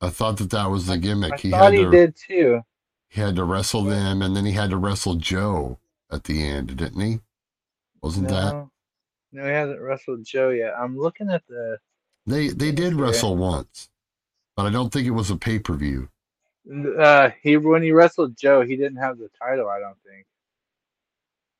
I 0.00 0.10
thought 0.10 0.38
that 0.38 0.50
that 0.52 0.70
was 0.70 0.86
the 0.86 0.98
gimmick. 0.98 1.32
I 1.34 1.38
he 1.40 1.50
thought 1.50 1.72
he 1.74 1.84
to 1.84 1.90
did 1.90 2.16
too. 2.16 2.62
he 3.10 3.20
had 3.20 3.36
to 3.36 3.44
wrestle 3.44 3.84
them, 3.84 4.22
and 4.22 4.36
then 4.36 4.46
he 4.46 4.52
had 4.52 4.70
to 4.70 4.78
wrestle 4.78 5.16
Joe 5.16 5.78
at 6.12 6.24
the 6.24 6.44
end, 6.44 6.76
didn't 6.76 7.00
he? 7.00 7.20
Wasn't 8.02 8.28
that 8.28 8.58
No, 9.32 9.44
he 9.44 9.50
hasn't 9.50 9.80
wrestled 9.80 10.24
Joe 10.24 10.50
yet. 10.50 10.74
I'm 10.78 10.98
looking 10.98 11.30
at 11.30 11.46
the. 11.48 11.78
they? 12.26 12.48
They 12.48 12.72
did 12.72 12.94
Yeah. 12.94 13.02
wrestle 13.02 13.36
once, 13.36 13.88
but 14.56 14.66
I 14.66 14.70
don't 14.70 14.92
think 14.92 15.06
it 15.06 15.10
was 15.12 15.30
a 15.30 15.36
pay 15.36 15.58
per 15.58 15.74
view. 15.74 16.08
Uh, 16.98 17.30
he 17.42 17.56
when 17.56 17.82
he 17.82 17.92
wrestled 17.92 18.36
Joe, 18.36 18.62
he 18.62 18.76
didn't 18.76 18.98
have 18.98 19.18
the 19.18 19.30
title. 19.40 19.68
I 19.68 19.80
don't 19.80 19.96
think. 20.06 20.26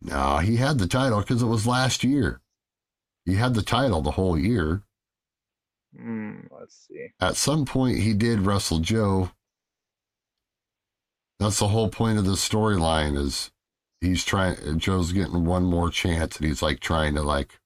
No, 0.02 0.38
he 0.38 0.56
had 0.56 0.78
the 0.78 0.86
title 0.88 1.20
because 1.20 1.42
it 1.42 1.46
was 1.46 1.66
last 1.66 2.04
year. 2.04 2.40
He 3.24 3.34
had 3.34 3.54
the 3.54 3.62
title 3.62 4.00
the 4.02 4.12
whole 4.12 4.38
year. 4.38 4.82
Hmm. 5.96 6.40
let's 6.58 6.86
see. 6.88 7.08
At 7.20 7.36
some 7.36 7.64
point, 7.64 7.98
he 7.98 8.14
did 8.14 8.40
wrestle 8.40 8.78
Joe. 8.78 9.30
That's 11.38 11.58
the 11.58 11.68
whole 11.68 11.88
point 11.88 12.18
of 12.18 12.24
the 12.26 12.32
storyline 12.32 13.16
is 13.16 13.50
he's 14.00 14.24
trying. 14.24 14.78
Joe's 14.78 15.12
getting 15.12 15.44
one 15.44 15.64
more 15.64 15.90
chance, 15.90 16.36
and 16.36 16.46
he's 16.46 16.62
like 16.62 16.80
trying 16.80 17.14
to 17.14 17.22
like 17.22 17.58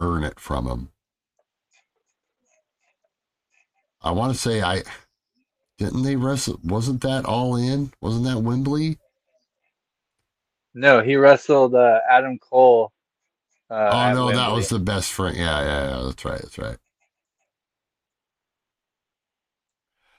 earn 0.00 0.24
it 0.24 0.40
from 0.40 0.66
him. 0.66 0.90
I 4.02 4.12
want 4.12 4.32
to 4.32 4.38
say 4.38 4.62
I 4.62 4.82
didn't 5.78 6.02
they 6.02 6.16
wrestle. 6.16 6.60
Wasn't 6.64 7.02
that 7.02 7.24
all 7.24 7.56
in? 7.56 7.92
Wasn't 8.00 8.24
that 8.24 8.40
Wembley? 8.40 8.98
No, 10.74 11.02
he 11.02 11.16
wrestled 11.16 11.74
uh, 11.74 12.00
Adam 12.10 12.38
Cole. 12.38 12.92
Uh, 13.70 13.90
oh 13.92 14.14
no, 14.14 14.32
that 14.32 14.52
was 14.52 14.68
the 14.68 14.78
best 14.78 15.12
friend. 15.12 15.36
Yeah, 15.36 15.60
yeah, 15.62 15.90
yeah. 15.98 16.02
That's 16.06 16.24
right. 16.24 16.40
That's 16.40 16.58
right. 16.58 16.78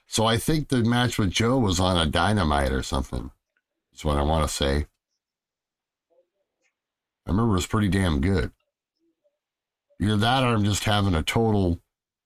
So 0.06 0.26
I 0.26 0.36
think 0.38 0.68
the 0.68 0.82
match 0.84 1.18
with 1.18 1.30
Joe 1.30 1.58
was 1.58 1.80
on 1.80 1.96
a 1.96 2.10
dynamite 2.10 2.72
or 2.72 2.82
something. 2.82 3.30
That's 3.92 4.04
what 4.04 4.16
I 4.16 4.22
want 4.22 4.48
to 4.48 4.54
say. 4.54 4.86
I 7.26 7.30
remember 7.30 7.52
it 7.52 7.56
was 7.56 7.66
pretty 7.66 7.88
damn 7.88 8.20
good. 8.20 8.52
Either 10.00 10.16
that 10.16 10.44
or 10.44 10.48
I'm 10.54 10.64
just 10.64 10.84
having 10.84 11.14
a 11.14 11.22
total 11.22 11.80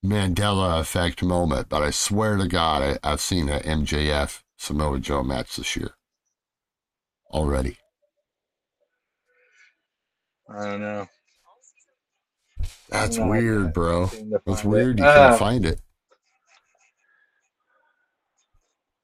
Mandela 0.05 0.81
effect 0.81 1.23
moment, 1.23 1.69
but 1.69 1.82
I 1.82 1.90
swear 1.90 2.36
to 2.36 2.47
God, 2.49 2.82
I, 3.05 3.12
I've 3.12 3.20
seen 3.20 3.49
a 3.49 3.61
MJF 3.61 4.43
Samoa 4.59 4.99
Joe 4.99 5.23
match 5.23 5.57
this 5.57 5.77
year 5.77 5.93
already. 7.31 7.78
I 10.49 10.65
don't 10.66 10.81
know. 10.81 11.07
That's 12.89 13.16
No, 13.16 13.28
weird, 13.28 13.73
bro. 13.73 14.11
That's 14.47 14.65
weird. 14.65 14.99
it. 15.01 15.05
You 15.05 15.09
can't 15.09 15.35
Uh, 15.35 15.36
find 15.36 15.65
it. 15.65 15.81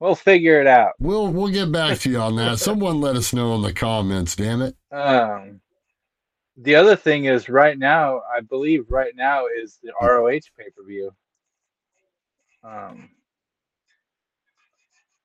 We'll 0.00 0.14
figure 0.14 0.60
it 0.60 0.66
out. 0.66 0.92
We'll 1.00 1.28
we'll 1.28 1.48
get 1.52 1.72
back 1.72 1.98
to 2.00 2.10
you 2.10 2.18
on 2.18 2.36
that. 2.36 2.58
Someone 2.60 3.00
let 3.00 3.16
us 3.16 3.32
know 3.32 3.54
in 3.54 3.62
the 3.62 3.72
comments. 3.72 4.36
Damn 4.36 4.62
it. 4.62 4.76
Um, 4.92 5.60
the 6.58 6.74
other 6.76 6.96
thing 6.96 7.26
is 7.26 7.48
right 7.48 7.78
now, 7.78 8.22
I 8.34 8.40
believe 8.40 8.86
right 8.90 9.14
now 9.16 9.46
is 9.46 9.78
the 9.82 9.92
ROH 10.00 10.40
pay 10.58 10.70
per 10.76 10.84
view. 10.86 11.12
Um, 12.64 13.10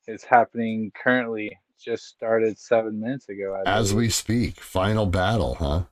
it's 0.07 0.23
happening 0.23 0.91
currently. 1.01 1.57
Just 1.79 2.07
started 2.07 2.57
seven 2.59 2.99
minutes 3.01 3.29
ago. 3.29 3.61
I 3.65 3.69
As 3.69 3.93
we 3.93 4.09
speak, 4.09 4.61
final 4.61 5.05
battle, 5.05 5.55
huh? 5.55 5.83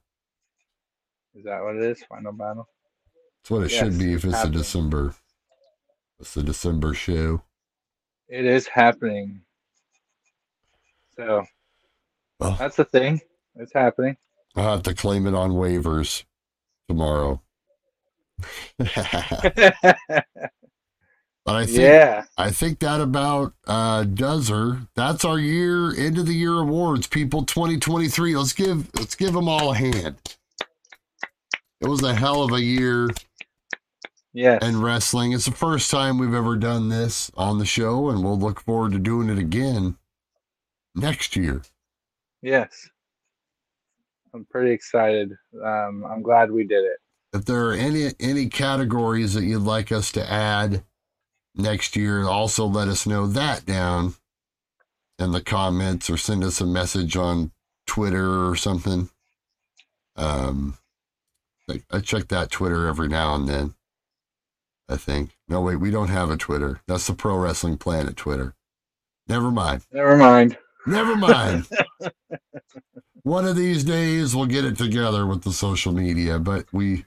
is 1.35 1.43
that 1.45 1.63
what 1.63 1.76
it 1.77 1.84
is? 1.84 2.03
Final 2.03 2.34
battle. 2.34 2.68
That's 3.43 3.51
what 3.51 3.63
it 3.63 3.72
Yes, 3.72 3.80
should 3.80 3.99
be 3.99 4.13
if 4.13 4.26
it's 4.26 4.34
it's 4.35 4.43
a. 4.43 4.49
December. 4.49 5.15
It's 6.19 6.34
the 6.34 6.43
December 6.43 6.93
show. 6.93 7.43
It 8.30 8.45
is 8.45 8.68
happening. 8.68 9.41
So 11.18 11.45
Well, 12.39 12.57
that's 12.59 12.76
the 12.77 12.85
thing. 12.85 13.22
It's 13.55 13.73
happening. 13.73 14.18
I'll 14.56 14.72
have 14.72 14.84
to 14.84 14.94
claim 14.94 15.28
it 15.28 15.34
on 15.34 15.52
waivers 15.52 16.23
tomorrow. 16.90 17.41
but 18.78 18.95
I 21.45 21.65
think 21.65 21.78
yeah. 21.80 22.26
I 22.38 22.52
think 22.52 22.80
that 22.80 23.02
about 23.02 23.53
uh, 23.68 24.03
does 24.03 24.49
her. 24.49 24.88
That's 24.95 25.23
our 25.26 25.40
year 25.40 25.95
end 25.95 26.18
of 26.18 26.26
the 26.26 26.34
year 26.34 26.56
awards, 26.60 27.07
people. 27.07 27.45
2023. 27.45 28.36
Let's 28.36 28.53
give 28.53 28.90
let's 28.95 29.15
give 29.15 29.34
them 29.34 29.48
all 29.48 29.72
a 29.72 29.76
hand. 29.76 30.18
It 31.82 31.88
was 31.88 32.03
a 32.03 32.15
hell 32.15 32.44
of 32.44 32.52
a 32.52 32.61
year 32.61 33.10
Yes. 34.34 34.60
and 34.64 34.84
wrestling. 34.84 35.34
It's 35.34 35.45
the 35.45 35.52
first 35.52 35.91
time 35.91 36.18
we've 36.18 36.34
ever 36.34 36.56
done 36.56 36.90
this 36.90 37.32
on 37.36 37.60
the 37.60 37.65
show, 37.65 38.10
and 38.10 38.23
we'll 38.23 38.40
look 38.40 38.61
forward 38.61 38.94
to 38.94 38.99
doing 38.99 39.30
it 39.30 39.38
again 39.38 39.98
next 40.95 41.36
year. 41.36 41.64
Yes. 42.41 42.90
I'm 44.34 44.45
pretty 44.45 44.72
excited. 44.72 45.32
Um, 45.64 46.06
I'm 46.10 46.22
glad 46.22 46.52
we 46.52 46.64
did 46.64 46.84
it. 46.84 46.98
If 47.34 47.45
there 47.45 47.68
are 47.68 47.74
any 47.74 48.12
any 48.20 48.48
categories 48.49 49.34
that 49.34 49.44
you'd 49.44 49.60
like 49.60 49.91
us 49.91 50.12
to 50.14 50.32
add 50.32 50.84
next 51.56 51.95
year, 51.95 52.28
also 52.28 52.66
let 52.66 52.88
us 52.88 53.06
know 53.06 53.28
that 53.28 53.66
down 53.66 54.16
in 55.18 55.32
the 55.32 55.41
comments 55.41 56.10
or 56.10 56.18
send 56.18 56.44
us 56.44 56.60
a 56.60 56.66
message 56.66 57.16
on 57.16 57.52
Twitter 57.86 58.49
or 58.49 58.56
something. 58.56 59.10
Um, 60.16 60.78
I, 61.70 61.82
I 61.90 61.99
check 61.99 62.28
that 62.30 62.52
Twitter 62.52 62.88
every 62.88 63.08
now 63.08 63.36
and 63.36 63.48
then. 63.48 63.76
I 64.90 64.98
think. 64.98 65.38
No, 65.48 65.62
wait, 65.62 65.78
we 65.78 65.90
don't 65.90 66.10
have 66.10 66.30
a 66.30 66.38
Twitter. 66.38 66.82
That's 66.86 67.08
the 67.08 67.14
Pro 67.14 67.38
Wrestling 67.38 67.78
Planet 67.78 68.18
Twitter. 68.18 68.56
Never 69.28 69.49
mind. 69.49 69.84
Never 69.91 70.18
mind. 70.18 70.58
Never 70.86 71.16
mind. 71.16 71.68
One 73.23 73.45
of 73.45 73.56
these 73.56 73.84
days 73.84 74.35
we'll 74.35 74.48
get 74.48 74.65
it 74.65 74.77
together 74.77 75.26
with 75.27 75.43
the 75.43 75.52
social 75.53 75.91
media, 75.93 76.39
but 76.39 76.65
we 76.72 77.06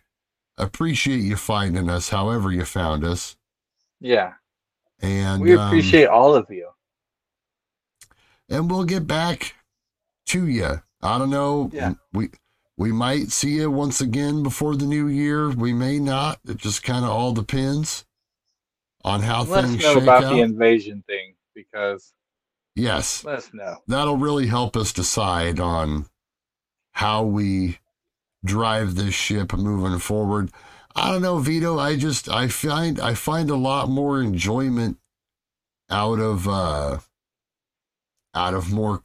appreciate 0.59 1.21
you 1.21 1.37
finding 1.37 1.91
us 1.91 2.11
however 2.11 2.53
you 2.53 2.65
found 2.65 3.05
us. 3.05 3.37
Yeah. 4.01 4.35
And 5.01 5.43
We 5.43 5.57
um, 5.57 5.67
appreciate 5.67 6.07
all 6.07 6.35
of 6.35 6.47
you. 6.51 6.69
and 8.49 8.71
we'll 8.71 8.85
get 8.85 9.07
back 9.07 9.55
to 10.27 10.47
you. 10.47 10.83
I 11.03 11.19
don't 11.19 11.31
know. 11.31 11.71
Yeah. 11.73 11.95
We 12.13 12.31
we 12.77 12.93
might 12.93 13.31
see 13.31 13.57
you 13.57 13.71
once 13.71 14.01
again 14.01 14.43
before 14.43 14.77
the 14.77 14.87
new 14.87 15.07
year. 15.09 15.51
We 15.51 15.73
may 15.73 15.99
not. 15.99 16.39
It 16.49 16.57
just 16.59 16.83
kind 16.83 17.05
of 17.05 17.11
all 17.11 17.33
depends 17.33 18.05
on 19.05 19.21
how 19.21 19.43
Let 19.45 19.65
us 19.65 19.71
things 19.71 19.83
know 19.83 19.97
about 19.99 20.25
out. 20.25 20.33
the 20.35 20.41
invasion 20.41 21.03
thing 21.07 21.35
because 21.55 22.13
yes. 22.75 23.25
let 23.25 23.39
us 23.39 23.51
know. 23.53 23.77
that'll 23.87 24.17
really 24.17 24.47
help 24.47 24.77
us 24.77 24.93
decide 24.93 25.61
on 25.61 26.07
how 26.93 27.25
we 27.25 27.79
drive 28.45 28.95
this 28.95 29.15
ship 29.15 29.53
moving 29.53 29.99
forward. 29.99 30.51
I 30.95 31.11
don't 31.11 31.23
know, 31.23 31.39
Vito. 31.39 31.79
I 31.79 31.97
just 31.97 32.29
I 32.29 32.49
find 32.49 33.01
I 33.01 33.15
find 33.15 33.51
a 33.51 33.57
lot 33.57 33.89
more 33.89 34.21
enjoyment 34.23 34.99
out 35.91 36.19
of 36.21 36.47
uh 36.49 36.99
out 38.35 38.55
of 38.55 38.73
more 38.73 39.03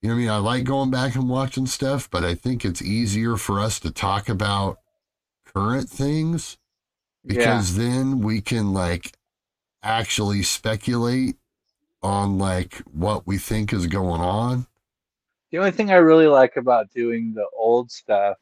you 0.00 0.08
know 0.08 0.14
what 0.14 0.18
I 0.18 0.22
mean? 0.22 0.30
I 0.30 0.36
like 0.36 0.64
going 0.64 0.92
back 0.92 1.16
and 1.16 1.28
watching 1.28 1.66
stuff, 1.66 2.08
but 2.08 2.24
I 2.24 2.34
think 2.36 2.64
it's 2.64 2.80
easier 2.80 3.36
for 3.36 3.58
us 3.58 3.80
to 3.80 3.90
talk 3.90 4.28
about 4.28 4.78
current 5.44 5.90
things 5.90 6.56
Yeah. 7.24 7.34
because 7.36 7.74
then 7.76 8.20
we 8.20 8.40
can 8.40 8.72
like 8.72 9.16
actually 9.82 10.44
speculate 10.44 11.36
on 12.02 12.38
like 12.38 12.76
what 12.92 13.26
we 13.26 13.38
think 13.38 13.72
is 13.72 13.86
going 13.86 14.20
on 14.20 14.66
The 15.50 15.58
only 15.58 15.70
thing 15.72 15.90
I 15.90 15.96
really 15.96 16.26
like 16.28 16.56
about 16.56 16.90
doing 16.92 17.32
the 17.34 17.46
old 17.56 17.90
stuff 17.90 18.36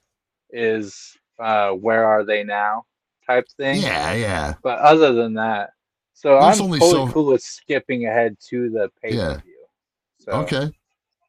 is 0.50 1.16
uh, 1.38 1.70
where 1.70 2.04
are 2.04 2.24
they 2.24 2.44
now 2.44 2.84
type 3.26 3.46
thing. 3.56 3.82
Yeah, 3.82 4.12
yeah. 4.14 4.54
But 4.62 4.78
other 4.78 5.12
than 5.12 5.34
that, 5.34 5.70
so 6.14 6.40
There's 6.40 6.58
I'm 6.60 6.64
only 6.66 6.78
totally 6.78 7.06
so- 7.08 7.12
cool 7.12 7.26
with 7.26 7.42
skipping 7.42 8.06
ahead 8.06 8.36
to 8.48 8.70
the 8.70 8.90
pay 9.02 9.10
per 9.10 9.16
Yeah. 9.16 9.36
view. 9.40 9.64
So 10.20 10.32
Okay. 10.32 10.70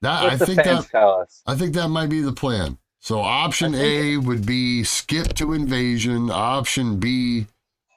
That 0.02 0.24
I 0.32 0.38
think 0.38 0.58
that. 0.64 1.28
I 1.48 1.56
think 1.56 1.74
that 1.74 1.88
might 1.90 2.10
be 2.10 2.22
the 2.22 2.32
plan. 2.34 2.78
So 3.00 3.20
option 3.20 3.74
A 3.74 4.18
would 4.18 4.46
be 4.46 4.84
skip 4.84 5.34
to 5.36 5.54
invasion. 5.54 6.30
Option 6.30 7.00
B 7.00 7.48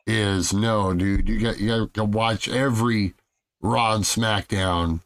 is 0.07 0.53
no, 0.55 0.95
dude. 0.95 1.29
You 1.29 1.41
got 1.41 1.59
you 1.61 1.69
got 1.69 1.95
to 1.95 2.05
watch 2.05 2.49
every 2.49 3.15
Raw 3.61 3.95
and 3.95 4.05
SmackDown 4.05 5.01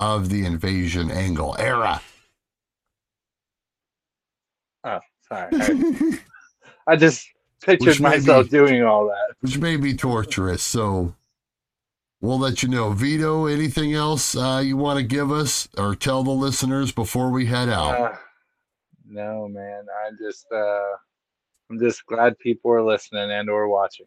of 0.00 0.28
the 0.28 0.44
invasion 0.44 1.10
angle 1.10 1.56
era. 1.58 2.00
Oh, 4.84 5.00
sorry. 5.28 5.48
I, 5.52 6.18
I 6.86 6.96
just 6.96 7.28
pictured 7.62 7.86
Which 7.88 8.00
myself 8.00 8.44
be- 8.46 8.50
doing 8.50 8.82
all 8.84 9.06
that. 9.06 9.34
which 9.40 9.58
may 9.58 9.76
be 9.76 9.94
torturous. 9.94 10.62
So 10.62 11.14
we'll 12.20 12.38
let 12.38 12.62
you 12.62 12.68
know. 12.68 12.90
Vito, 12.92 13.46
anything 13.46 13.94
else 13.94 14.36
uh, 14.36 14.62
you 14.64 14.76
want 14.76 14.98
to 14.98 15.04
give 15.04 15.30
us 15.32 15.68
or 15.76 15.94
tell 15.94 16.22
the 16.22 16.30
listeners 16.30 16.92
before 16.92 17.30
we 17.30 17.46
head 17.46 17.68
out? 17.68 18.00
Uh, 18.00 18.16
no, 19.08 19.48
man. 19.48 19.86
I 20.04 20.10
just 20.20 20.46
uh, 20.52 20.92
I'm 21.70 21.78
just 21.78 22.04
glad 22.06 22.38
people 22.38 22.70
are 22.72 22.82
listening 22.82 23.30
and 23.30 23.48
or 23.50 23.68
watching. 23.68 24.06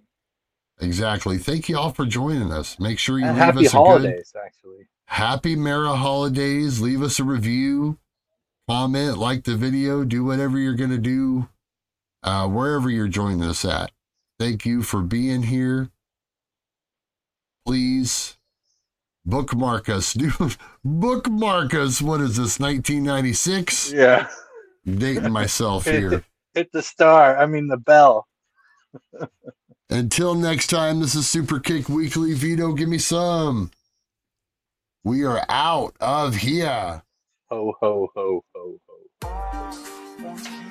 Exactly. 0.80 1.38
Thank 1.38 1.70
you 1.70 1.78
all 1.78 1.92
for 1.92 2.06
joining 2.06 2.52
us. 2.52 2.80
Make 2.80 3.00
sure 3.00 3.20
you 3.20 3.26
And 3.28 3.40
leave 3.42 3.44
happy 3.46 3.60
us 3.60 3.74
a 3.74 3.80
good 3.82 4.10
holidays, 4.12 4.34
actually. 4.46 4.88
happy 5.08 5.56
Merry 5.56 5.88
holidays. 5.90 6.82
Leave 6.82 7.02
us 7.02 7.20
a 7.20 7.24
review, 7.24 8.00
comment, 8.70 9.18
like 9.18 9.44
the 9.46 9.56
video, 9.56 10.04
do 10.04 10.24
whatever 10.26 10.58
you're 10.60 10.76
going 10.76 10.92
to 10.92 10.98
do 11.00 11.50
uh, 12.24 12.48
wherever 12.48 12.90
you're 12.90 13.08
joining 13.08 13.44
us 13.44 13.66
at. 13.66 13.92
Thank 14.40 14.66
you 14.66 14.84
for 14.84 15.02
being 15.02 15.44
here. 15.44 15.90
Please 17.66 18.38
bookmark 19.26 19.90
us. 19.90 20.14
Do 20.16 20.32
bookmark 20.84 21.74
us. 21.76 22.02
What 22.02 22.22
is 22.22 22.38
this? 22.38 22.60
1996? 22.60 23.92
Yeah. 23.94 24.28
Dating 24.86 25.32
myself 25.32 25.86
here. 25.90 26.24
Hit 26.56 26.72
the 26.72 26.82
star. 26.82 27.38
I 27.38 27.46
mean 27.46 27.68
the 27.68 27.78
bell. 27.78 28.28
Until 29.92 30.36
next 30.36 30.68
time, 30.68 31.00
this 31.00 31.16
is 31.16 31.26
Superkick 31.26 31.90
Weekly. 31.90 32.34
Vito, 32.34 32.74
give 32.74 32.88
me 32.90 33.00
some. 33.00 33.72
We 35.04 35.26
are 35.26 35.44
out 35.50 35.96
of 36.00 36.36
here. 36.36 37.02
Ho 37.50 37.74
ho 37.82 38.12
ho 38.14 38.44
ho 38.54 38.80
ho. 39.22 40.69